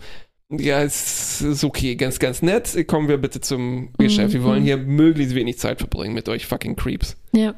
ja, 0.51 0.81
es 0.81 1.41
ist 1.43 1.63
okay, 1.63 1.95
ganz, 1.95 2.17
ganz 2.17 2.41
nett. 2.41 2.87
Kommen 2.87 3.07
wir 3.07 3.17
bitte 3.19 3.39
zum 3.39 3.89
Geschäft. 3.99 4.33
Wir 4.33 4.41
wollen 4.43 4.61
Mhm. 4.63 4.65
hier 4.65 4.77
möglichst 4.77 5.35
wenig 5.35 5.59
Zeit 5.59 5.77
verbringen 5.77 6.15
mit 6.15 6.27
euch 6.27 6.47
fucking 6.47 6.75
Creeps. 6.75 7.15
Ja. 7.35 7.53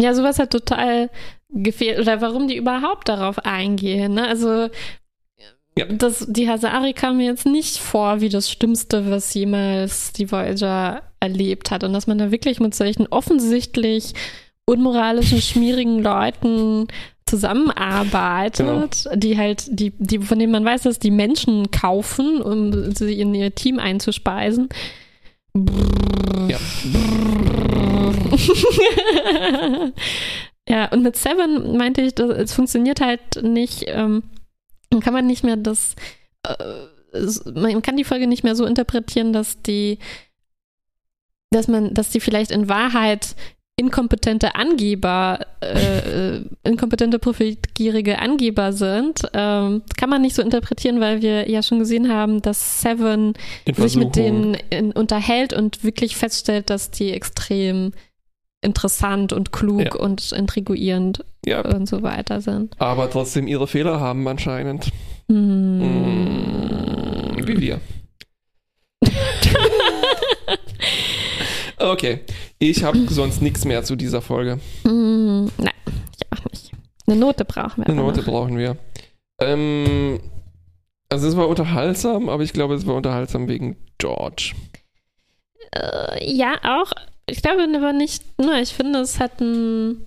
Ja, 0.00 0.14
sowas 0.14 0.38
hat 0.38 0.50
total 0.50 1.10
gefehlt. 1.50 1.98
Oder 2.00 2.22
warum 2.22 2.48
die 2.48 2.56
überhaupt 2.56 3.10
darauf 3.10 3.38
eingehen. 3.44 4.14
Ne? 4.14 4.26
Also, 4.28 4.68
Ja. 5.78 5.84
das, 5.86 6.26
die 6.28 6.48
Hasari 6.48 6.94
kam 6.94 7.18
mir 7.18 7.26
jetzt 7.26 7.46
nicht 7.46 7.78
vor 7.78 8.20
wie 8.20 8.30
das 8.30 8.50
Schlimmste, 8.50 9.10
was 9.10 9.34
jemals 9.34 10.12
die 10.12 10.30
Voyager 10.30 11.02
erlebt 11.20 11.70
hat. 11.70 11.84
Und 11.84 11.92
dass 11.92 12.06
man 12.06 12.18
da 12.18 12.30
wirklich 12.30 12.60
mit 12.60 12.74
solchen 12.74 13.06
offensichtlich 13.08 14.14
unmoralischen, 14.64 15.40
schmierigen 15.40 16.02
Leuten 16.02 16.88
zusammenarbeitet, 17.28 19.08
die 19.14 19.36
halt, 19.36 19.66
die, 19.68 19.92
die, 19.98 20.20
von 20.20 20.38
denen 20.38 20.52
man 20.52 20.64
weiß, 20.64 20.82
dass 20.82 20.98
die 20.98 21.10
Menschen 21.10 21.70
kaufen, 21.72 22.40
um 22.40 22.94
sie 22.94 23.20
in 23.20 23.34
ihr 23.34 23.54
Team 23.54 23.78
einzuspeisen. 23.78 24.68
Ja. 26.48 26.58
ja, 30.68 30.86
und 30.92 31.02
mit 31.02 31.16
Seven 31.16 31.76
meinte 31.76 32.02
ich, 32.02 32.14
das, 32.14 32.30
es 32.30 32.54
funktioniert 32.54 33.00
halt 33.00 33.42
nicht, 33.42 33.84
ähm, 33.88 34.22
dann 34.96 35.02
kann 35.02 35.12
man 35.12 35.26
nicht 35.26 35.44
mehr 35.44 35.56
das, 35.56 35.94
äh, 36.42 37.50
man 37.54 37.82
kann 37.82 37.96
die 37.96 38.04
Folge 38.04 38.26
nicht 38.26 38.44
mehr 38.44 38.56
so 38.56 38.64
interpretieren, 38.64 39.32
dass 39.32 39.60
die, 39.62 39.98
dass 41.50 41.68
man, 41.68 41.92
dass 41.92 42.08
die 42.08 42.20
vielleicht 42.20 42.50
in 42.50 42.68
Wahrheit 42.68 43.36
inkompetente 43.78 44.54
Angeber, 44.54 45.40
äh, 45.60 46.36
äh, 46.36 46.44
inkompetente 46.64 47.18
profitgierige 47.18 48.20
Angeber 48.20 48.72
sind, 48.72 49.20
ähm, 49.34 49.82
kann 49.98 50.08
man 50.08 50.22
nicht 50.22 50.34
so 50.34 50.40
interpretieren, 50.40 50.98
weil 50.98 51.20
wir 51.20 51.50
ja 51.50 51.62
schon 51.62 51.80
gesehen 51.80 52.10
haben, 52.10 52.40
dass 52.40 52.80
Seven 52.80 53.34
sich 53.76 53.96
mit 53.96 54.16
denen 54.16 54.54
in, 54.70 54.92
unterhält 54.92 55.52
und 55.52 55.84
wirklich 55.84 56.16
feststellt, 56.16 56.70
dass 56.70 56.90
die 56.90 57.12
extrem 57.12 57.92
interessant 58.60 59.32
und 59.32 59.52
klug 59.52 59.80
ja. 59.80 59.94
und 59.94 60.32
intriguierend 60.32 61.24
ja. 61.44 61.60
und 61.62 61.88
so 61.88 62.02
weiter 62.02 62.40
sind. 62.40 62.74
Aber 62.80 63.10
trotzdem 63.10 63.46
ihre 63.46 63.66
Fehler 63.66 64.00
haben 64.00 64.26
anscheinend. 64.28 64.90
Hm. 65.28 65.80
Hm, 65.80 67.46
wie 67.46 67.60
wir. 67.60 67.80
okay, 71.78 72.20
ich 72.58 72.84
habe 72.84 72.98
sonst 73.08 73.42
nichts 73.42 73.64
mehr 73.64 73.84
zu 73.84 73.96
dieser 73.96 74.22
Folge. 74.22 74.58
Hm, 74.84 75.50
nein, 75.58 75.74
ich 76.16 76.26
auch 76.32 76.44
nicht. 76.50 76.72
Eine 77.06 77.16
Note 77.16 77.44
brauchen 77.44 77.78
wir. 77.78 77.86
Eine 77.86 77.96
Note 77.96 78.20
noch. 78.20 78.26
brauchen 78.26 78.58
wir. 78.58 78.76
Ähm, 79.40 80.20
also 81.08 81.28
es 81.28 81.36
war 81.36 81.48
unterhaltsam, 81.48 82.28
aber 82.28 82.42
ich 82.42 82.52
glaube, 82.52 82.74
es 82.74 82.86
war 82.86 82.94
unterhaltsam 82.94 83.48
wegen 83.48 83.76
George. 83.98 84.54
Äh, 85.72 86.32
ja, 86.32 86.54
auch 86.62 86.92
ich 87.26 87.42
glaube 87.42 87.66
aber 87.74 87.92
nicht 87.92 88.22
nur, 88.40 88.54
ich 88.56 88.72
finde, 88.72 89.00
es 89.00 89.18
hat 89.18 89.40
ein. 89.40 90.06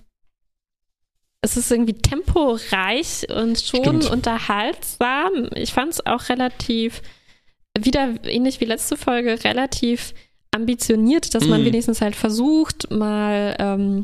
Es 1.42 1.56
ist 1.56 1.70
irgendwie 1.70 1.94
temporeich 1.94 3.26
und 3.30 3.58
schon 3.58 3.82
Stimmt. 3.82 4.10
unterhaltsam. 4.10 5.48
Ich 5.54 5.72
fand 5.72 5.92
es 5.92 6.04
auch 6.04 6.28
relativ, 6.28 7.00
wieder 7.78 8.14
ähnlich 8.24 8.60
wie 8.60 8.66
letzte 8.66 8.98
Folge, 8.98 9.42
relativ 9.42 10.12
ambitioniert, 10.50 11.34
dass 11.34 11.46
man 11.46 11.62
mhm. 11.62 11.66
wenigstens 11.66 12.02
halt 12.02 12.14
versucht, 12.14 12.90
mal 12.90 13.56
ähm, 13.58 14.02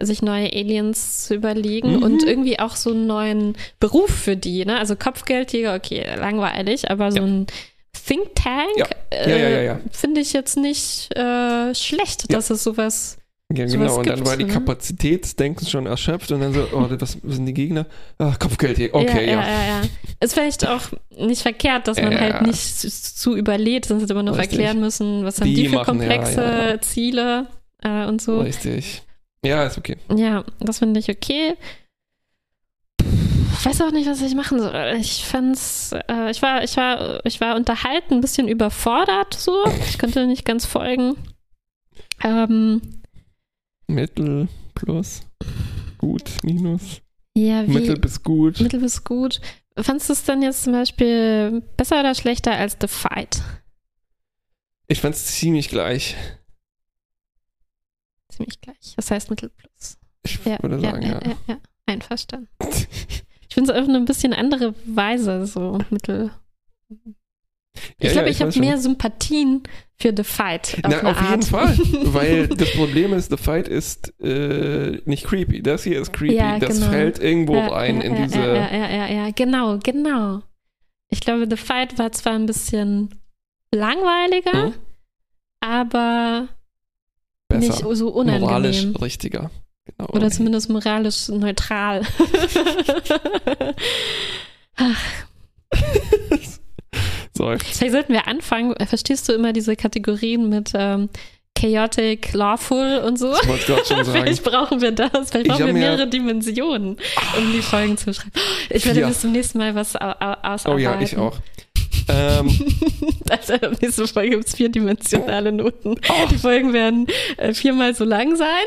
sich 0.00 0.22
neue 0.22 0.52
Aliens 0.52 1.26
zu 1.26 1.34
überlegen 1.34 1.96
mhm. 1.96 2.02
und 2.02 2.24
irgendwie 2.24 2.58
auch 2.58 2.74
so 2.74 2.90
einen 2.90 3.06
neuen 3.06 3.56
Beruf 3.78 4.10
für 4.10 4.36
die. 4.36 4.64
Ne? 4.64 4.76
Also 4.76 4.96
Kopfgeldjäger, 4.96 5.74
okay, 5.74 6.04
langweilig, 6.16 6.90
aber 6.90 7.12
so 7.12 7.18
ja. 7.18 7.24
ein 7.24 7.46
Think 7.94 8.34
Tank 8.34 8.76
ja. 8.76 8.86
Äh, 9.10 9.66
ja, 9.66 9.80
finde 9.90 10.20
ich 10.20 10.32
jetzt 10.32 10.56
nicht 10.56 11.16
äh, 11.16 11.74
schlecht, 11.74 12.32
dass 12.32 12.50
es 12.50 12.64
sowas. 12.64 13.18
Ja, 13.52 13.66
genau. 13.66 13.98
und 13.98 14.06
dann 14.06 14.26
war 14.26 14.36
die? 14.36 14.46
Kapazität 14.46 15.36
schon 15.68 15.86
erschöpft 15.86 16.32
und 16.32 16.40
dann 16.40 16.52
so, 16.52 16.66
oh, 16.72 16.88
was 16.90 17.18
sind 17.22 17.46
die 17.46 17.54
Gegner? 17.54 17.86
Ach, 18.18 18.38
Kopfgeld 18.38 18.78
hier. 18.78 18.92
Okay, 18.92 19.26
ja. 19.26 19.40
Ja, 19.40 19.46
ja, 19.46 19.66
ja. 19.66 19.82
Ist 20.18 20.34
vielleicht 20.34 20.66
auch 20.66 20.80
nicht 21.16 21.42
verkehrt, 21.42 21.86
dass 21.86 22.00
man 22.00 22.18
halt 22.18 22.42
nicht 22.42 22.58
zu 22.58 23.36
überlädt, 23.36 23.84
sonst 23.84 24.10
immer 24.10 24.22
noch 24.22 24.38
Richtig. 24.38 24.58
erklären 24.58 24.80
müssen, 24.80 25.24
was 25.24 25.40
haben 25.40 25.48
die, 25.48 25.54
die 25.54 25.68
für 25.68 25.76
machen, 25.76 25.98
komplexe 25.98 26.78
Ziele 26.80 27.46
äh, 27.82 28.06
und 28.06 28.20
so. 28.20 28.40
Richtig. 28.40 29.02
Ja, 29.44 29.64
ist 29.64 29.78
okay. 29.78 29.98
Ja, 30.16 30.44
das 30.58 30.78
finde 30.78 31.00
ich 31.00 31.10
okay 31.10 31.54
ich 33.58 33.66
weiß 33.66 33.80
auch 33.82 33.90
nicht, 33.92 34.08
was 34.08 34.20
ich 34.20 34.34
machen 34.34 34.58
soll. 34.58 34.96
Ich 34.98 35.24
fand's, 35.24 35.92
äh, 35.92 36.30
ich 36.30 36.42
war, 36.42 36.62
ich 36.62 36.76
war, 36.76 37.24
ich 37.24 37.40
war 37.40 37.56
unterhalten, 37.56 38.14
ein 38.14 38.20
bisschen 38.20 38.48
überfordert 38.48 39.34
so. 39.34 39.64
Ich 39.88 39.98
konnte 39.98 40.26
nicht 40.26 40.44
ganz 40.44 40.66
folgen. 40.66 41.16
Ähm, 42.22 42.80
Mittel, 43.86 44.48
plus, 44.74 45.22
gut, 45.98 46.30
minus. 46.42 47.00
Ja, 47.36 47.66
wie, 47.66 47.72
Mittel 47.72 47.98
bis 47.98 48.22
gut. 48.22 48.60
Mittel 48.60 48.80
bis 48.80 49.04
gut. 49.04 49.40
Fandest 49.76 50.08
du 50.08 50.12
es 50.12 50.24
dann 50.24 50.42
jetzt 50.42 50.64
zum 50.64 50.72
Beispiel 50.72 51.62
besser 51.76 52.00
oder 52.00 52.14
schlechter 52.14 52.52
als 52.52 52.76
The 52.80 52.86
Fight? 52.86 53.42
Ich 54.86 55.00
fand 55.00 55.14
es 55.14 55.26
ziemlich 55.26 55.68
gleich. 55.68 56.14
Ziemlich 58.28 58.60
gleich. 58.60 58.94
Das 58.96 59.10
heißt 59.10 59.30
Mittel 59.30 59.50
plus. 59.50 59.98
Ich 60.22 60.44
ja, 60.44 60.62
würde 60.62 60.80
sagen, 60.80 61.02
ja. 61.02 61.08
ja. 61.08 61.20
ja, 61.24 61.36
ja. 61.48 61.58
Einverstanden. 61.86 62.48
Ich 63.54 63.56
finde 63.56 63.72
es 63.72 63.78
auf 63.78 63.88
eine 63.88 64.00
bisschen 64.00 64.32
andere 64.32 64.74
Weise 64.84 65.46
so 65.46 65.78
mittel. 65.88 66.32
Ich 67.98 68.06
ja, 68.06 68.10
glaube, 68.10 68.26
ja, 68.26 68.32
ich, 68.32 68.40
ich 68.40 68.42
habe 68.42 68.58
mehr 68.58 68.78
Sympathien 68.78 69.62
für 69.94 70.12
The 70.16 70.24
Fight. 70.24 70.80
Auf, 70.82 70.90
Na, 70.90 71.10
auf 71.12 71.30
jeden 71.30 71.42
Fall, 71.42 71.78
weil 72.12 72.48
das 72.56 72.72
Problem 72.72 73.12
ist, 73.12 73.30
The 73.30 73.36
Fight 73.36 73.68
ist 73.68 74.12
äh, 74.20 75.00
nicht 75.04 75.24
creepy. 75.24 75.62
Das 75.62 75.84
hier 75.84 76.00
ist 76.00 76.12
creepy. 76.12 76.34
Ja, 76.34 76.58
das 76.58 76.80
genau. 76.80 76.90
fällt 76.90 77.20
irgendwo 77.20 77.56
rein 77.60 78.00
in 78.00 78.16
diese. 78.16 78.40
Ja, 78.40 78.74
ja, 78.74 78.90
ja, 78.90 79.06
ja, 79.06 79.30
genau, 79.30 79.78
genau. 79.78 80.42
Ich 81.10 81.20
glaube, 81.20 81.46
The 81.48 81.56
Fight 81.56 81.96
war 81.96 82.10
zwar 82.10 82.32
ein 82.32 82.46
bisschen 82.46 83.14
langweiliger, 83.70 84.64
hm? 84.64 84.74
aber 85.60 86.48
Besser. 87.46 87.68
nicht 87.68 87.98
so 87.98 88.08
unangenehm. 88.08 88.40
Moralisch 88.40 88.86
richtiger. 89.00 89.52
Genau. 89.86 90.08
Oder 90.10 90.30
zumindest 90.30 90.70
moralisch 90.70 91.28
neutral. 91.28 92.02
so. 97.32 97.54
Vielleicht 97.58 97.92
sollten 97.92 98.12
wir 98.12 98.26
anfangen. 98.26 98.74
Verstehst 98.86 99.28
du 99.28 99.32
immer 99.32 99.52
diese 99.52 99.76
Kategorien 99.76 100.48
mit 100.48 100.72
ähm, 100.74 101.08
chaotic, 101.54 102.32
lawful 102.32 103.02
und 103.06 103.18
so? 103.18 103.34
Ich 103.42 103.48
wollte 103.48 103.66
gerade 103.66 103.84
schon 103.84 103.96
sagen. 104.04 104.18
Vielleicht 104.18 104.44
brauchen 104.44 104.80
wir 104.80 104.92
das. 104.92 105.30
Vielleicht 105.30 105.48
brauchen 105.48 105.66
wir 105.66 105.72
mehrere 105.72 106.08
Dimensionen, 106.08 106.96
um 107.36 107.52
die 107.52 107.62
Folgen 107.62 107.96
zu 107.96 108.12
schreiben. 108.12 108.32
Ich 108.70 108.84
werde 108.86 109.06
bis 109.06 109.20
zum 109.20 109.32
nächsten 109.32 109.58
Mal 109.58 109.74
was 109.74 109.96
ausarbeiten. 109.96 110.72
Oh 110.72 110.78
ja, 110.78 111.00
ich 111.00 111.16
auch. 111.16 111.38
Ähm, 112.08 112.48
also 113.30 113.54
nächsten 113.80 114.06
Folge 114.06 114.30
gibt 114.30 114.46
es 114.46 114.54
vierdimensionale 114.54 115.52
Noten. 115.52 115.96
Oh. 116.08 116.26
Die 116.30 116.38
Folgen 116.38 116.72
werden 116.72 117.06
äh, 117.36 117.54
viermal 117.54 117.94
so 117.94 118.04
lang 118.04 118.36
sein. 118.36 118.64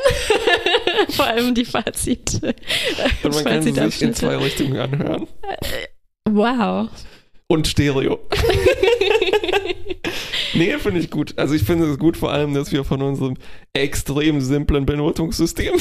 Vor 1.09 1.25
allem 1.25 1.53
die 1.53 1.65
Fazit. 1.65 2.41
Äh, 2.43 2.53
Und 3.23 3.35
man 3.35 3.43
kann 3.43 3.61
sie 3.61 3.71
sich 3.71 4.01
in 4.01 4.13
zwei 4.13 4.37
Richtungen 4.37 4.77
anhören. 4.77 5.27
Äh, 5.43 5.87
wow. 6.29 6.89
Und 7.47 7.67
Stereo. 7.67 8.19
nee, 10.53 10.77
finde 10.79 10.99
ich 10.99 11.09
gut. 11.09 11.37
Also 11.37 11.53
ich 11.53 11.63
finde 11.63 11.89
es 11.89 11.97
gut 11.97 12.17
vor 12.17 12.31
allem, 12.31 12.53
dass 12.53 12.71
wir 12.71 12.83
von 12.83 13.01
unserem 13.01 13.35
extrem 13.73 14.41
simplen 14.41 14.85
Benotungssystem 14.85 15.73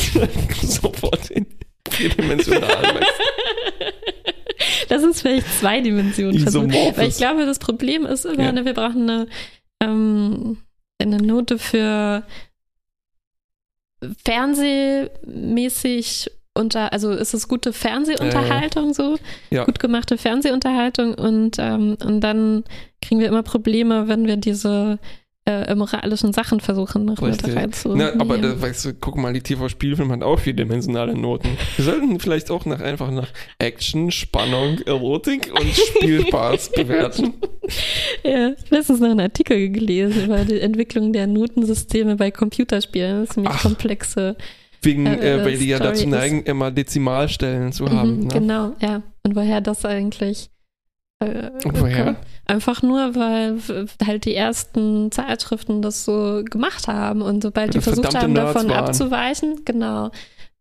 sofort 0.63 1.31
in 1.31 1.47
vierdimensional 1.91 2.83
wechseln. 2.83 3.05
Das 4.89 5.03
ist 5.03 5.23
vielleicht 5.23 5.49
zwei 5.59 5.81
Dimensionen. 5.81 6.47
Weil 6.97 7.09
ich 7.09 7.17
glaube, 7.17 7.47
das 7.47 7.59
Problem 7.59 8.07
ist 8.07 8.25
immer, 8.25 8.45
ja. 8.45 8.53
ne, 8.53 8.65
wir 8.65 8.75
brauchen 8.75 9.11
eine, 9.11 9.27
ähm, 9.81 10.59
eine 10.99 11.19
Note 11.19 11.59
für 11.59 12.23
fernsehmäßig 14.25 16.31
unter, 16.55 16.93
also 16.93 17.13
ist 17.13 17.35
es 17.35 17.49
gute 17.49 17.73
Fernsehunterhaltung 17.73 18.95
so, 18.95 19.19
ja. 19.51 19.65
gut 19.65 19.79
gemachte 19.79 20.17
Fernsehunterhaltung 20.17 21.15
und, 21.15 21.57
ähm, 21.59 21.99
und 22.03 22.21
dann 22.21 22.65
kriegen 23.03 23.21
wir 23.21 23.29
immer 23.29 23.43
Probleme, 23.43 24.09
wenn 24.09 24.27
wir 24.27 24.37
diese 24.37 24.99
äh, 25.47 25.75
moralischen 25.75 26.33
Sachen 26.33 26.61
versuchen 26.61 27.05
noch 27.05 27.23
Richtig. 27.23 27.49
mit 27.49 27.57
reinzunehmen. 27.57 28.21
aber 28.21 28.39
da, 28.39 28.61
weißt 28.61 28.85
du, 28.85 28.95
guck 28.95 29.17
mal, 29.17 29.33
die 29.33 29.41
TV-Spielfilm 29.41 30.11
hat 30.11 30.23
auch 30.23 30.41
vierdimensionale 30.41 31.15
Noten. 31.15 31.49
Wir 31.77 31.85
sollten 31.85 32.19
vielleicht 32.19 32.51
auch 32.51 32.67
nach, 32.67 32.81
einfach 32.81 33.13
nach 33.13 33.29
Action, 33.59 34.11
Spannung, 34.11 34.81
Erotik 34.81 35.53
und 35.55 35.73
Spielspaß 35.73 36.73
bewerten. 36.77 37.35
Ja, 38.25 38.49
ich 38.49 38.57
habe 38.57 38.57
letztens 38.71 39.01
noch 39.01 39.11
einen 39.11 39.21
Artikel 39.21 39.71
gelesen 39.71 40.25
über 40.25 40.45
die 40.45 40.61
Entwicklung 40.61 41.13
der 41.13 41.29
Notensysteme 41.29 42.17
bei 42.17 42.33
Computerspielen. 42.33 43.21
Das 43.21 43.29
ist 43.29 43.35
ziemlich 43.35 43.53
Ach. 43.55 43.63
komplexe 43.63 44.37
Wegen, 44.83 45.07
äh, 45.07 45.37
äh, 45.37 45.45
weil 45.45 45.59
die 45.59 45.69
ja 45.69 45.79
dazu 45.79 46.09
neigen, 46.09 46.41
ist. 46.41 46.49
immer 46.49 46.71
Dezimalstellen 46.73 47.73
zu 47.73 47.89
haben. 47.89 48.17
Mhm, 48.17 48.27
ne? 48.27 48.35
Genau, 48.35 48.73
ja. 48.81 49.03
Und 49.23 49.37
woher 49.37 49.61
das 49.61 49.85
eigentlich 49.85 50.51
äh, 51.21 51.51
woher? 51.65 52.17
Einfach 52.47 52.83
nur, 52.83 53.17
weil 53.17 53.59
halt 54.07 54.25
die 54.25 54.35
ersten 54.35 55.11
Zeitschriften 55.11 55.83
das 55.83 56.05
so 56.05 56.43
gemacht 56.49 56.87
haben 56.87 57.23
und 57.23 57.43
sobald 57.43 57.75
die 57.75 57.81
versucht 57.81 58.15
haben, 58.15 58.35
Nerds 58.35 58.53
davon 58.55 58.71
waren. 58.71 58.85
abzuweichen, 58.85 59.65
genau, 59.65 60.11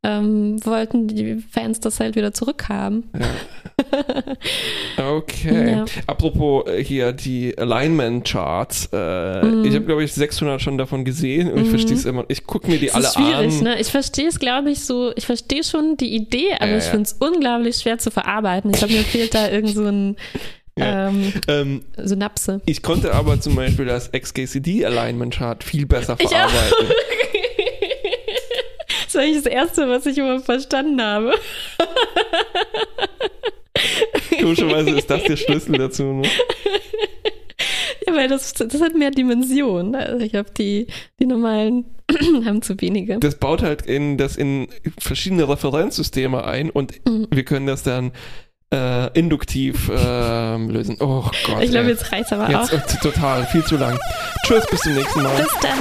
ähm, 0.06 0.64
wollten 0.64 1.08
die 1.08 1.44
Fans 1.52 1.80
das 1.80 2.00
halt 2.00 2.16
wieder 2.16 2.34
zurückhaben. 2.34 3.10
Ja. 3.18 5.16
okay. 5.16 5.66
Ja. 5.76 5.86
Apropos 6.08 6.68
äh, 6.68 6.84
hier 6.84 7.12
die 7.12 7.58
Alignment 7.58 8.28
Charts. 8.28 8.90
Äh, 8.94 9.44
mm. 9.44 9.66
Ich 9.66 9.74
habe, 9.74 9.86
glaube 9.86 10.04
ich, 10.04 10.14
600 10.14 10.62
schon 10.62 10.78
davon 10.78 11.06
gesehen 11.06 11.50
und 11.50 11.56
mm. 11.56 11.58
ich 11.58 11.66
mhm. 11.66 11.70
verstehe 11.70 11.96
es 11.96 12.06
immer. 12.06 12.26
Ich 12.28 12.46
gucke 12.46 12.70
mir 12.70 12.78
die 12.78 12.88
das 12.88 12.96
alle 12.96 13.06
ist 13.06 13.14
schwierig, 13.16 13.58
an. 13.58 13.64
Ne? 13.64 13.80
Ich 13.80 13.88
verstehe 13.88 14.28
es, 14.28 14.40
glaube 14.40 14.70
ich, 14.70 14.86
so. 14.86 15.12
Ich 15.16 15.26
verstehe 15.26 15.64
schon 15.64 15.98
die 15.98 16.14
Idee, 16.14 16.54
aber 16.60 16.72
ja, 16.72 16.78
ich 16.78 16.84
finde 16.84 17.04
es 17.04 17.14
unglaublich 17.14 17.78
schwer 17.78 17.98
zu 17.98 18.12
verarbeiten. 18.12 18.72
Ich 18.72 18.78
glaube, 18.78 18.94
mir 18.94 19.04
fehlt 19.04 19.34
da 19.34 19.50
irgend 19.50 19.74
so 19.74 19.86
ein. 19.86 20.16
Ja. 20.78 21.08
Ähm, 21.08 21.34
ähm, 21.48 21.86
Synapse. 21.98 22.62
Ich 22.66 22.84
konnte 22.84 23.14
aber 23.14 23.40
zum 23.40 23.56
Beispiel 23.56 23.86
das 23.86 24.12
XKCD 24.12 24.86
Alignment 24.86 25.34
Chart 25.36 25.64
viel 25.64 25.86
besser 25.86 26.18
verarbeiten. 26.18 26.88
Das 29.06 29.14
war 29.16 29.22
eigentlich 29.22 29.44
das 29.44 29.54
Erste, 29.54 29.88
was 29.88 30.06
ich 30.08 30.18
immer 30.18 30.40
verstanden 30.42 31.02
habe. 31.02 31.34
Komischerweise 34.42 34.90
ist 34.92 35.10
das 35.10 35.24
der 35.24 35.38
Schlüssel 35.38 35.78
dazu. 35.78 36.04
Ne? 36.04 36.28
Ja, 38.06 38.14
weil 38.16 38.28
das, 38.28 38.54
das 38.54 38.82
hat 38.82 38.94
mehr 38.96 39.12
Dimensionen. 39.12 39.96
Also 39.96 40.26
ich 40.26 40.36
habe 40.36 40.50
die, 40.52 40.88
die 41.20 41.26
normalen 41.26 41.86
haben 42.46 42.62
zu 42.62 42.80
wenige. 42.82 43.18
Das 43.20 43.36
baut 43.36 43.62
halt 43.62 43.84
in 43.84 44.18
das 44.18 44.36
in 44.36 44.68
verschiedene 45.00 45.48
Referenzsysteme 45.48 46.44
ein 46.44 46.70
und 46.70 46.94
Mhm. 47.08 47.28
wir 47.32 47.46
können 47.46 47.68
das 47.68 47.84
dann 47.84 48.12
äh, 48.76 49.20
induktiv 49.20 49.90
ähm, 49.96 50.70
lösen. 50.70 50.98
Oh 51.00 51.24
Gott. 51.46 51.62
Ich 51.64 51.72
glaube, 51.72 51.90
jetzt 51.90 52.12
reicht's 52.12 52.32
aber 52.34 52.50
Jetzt 52.50 52.74
auch. 52.74 52.78
äh, 52.78 52.98
total, 53.02 53.46
viel 53.48 53.64
zu 53.64 53.78
lang. 53.78 53.98
Tschüss, 54.46 54.66
bis 54.68 54.82
zum 54.82 54.94
nächsten 54.94 55.22
Mal. 55.24 55.36
Bis 55.36 55.48
dann. 55.62 55.80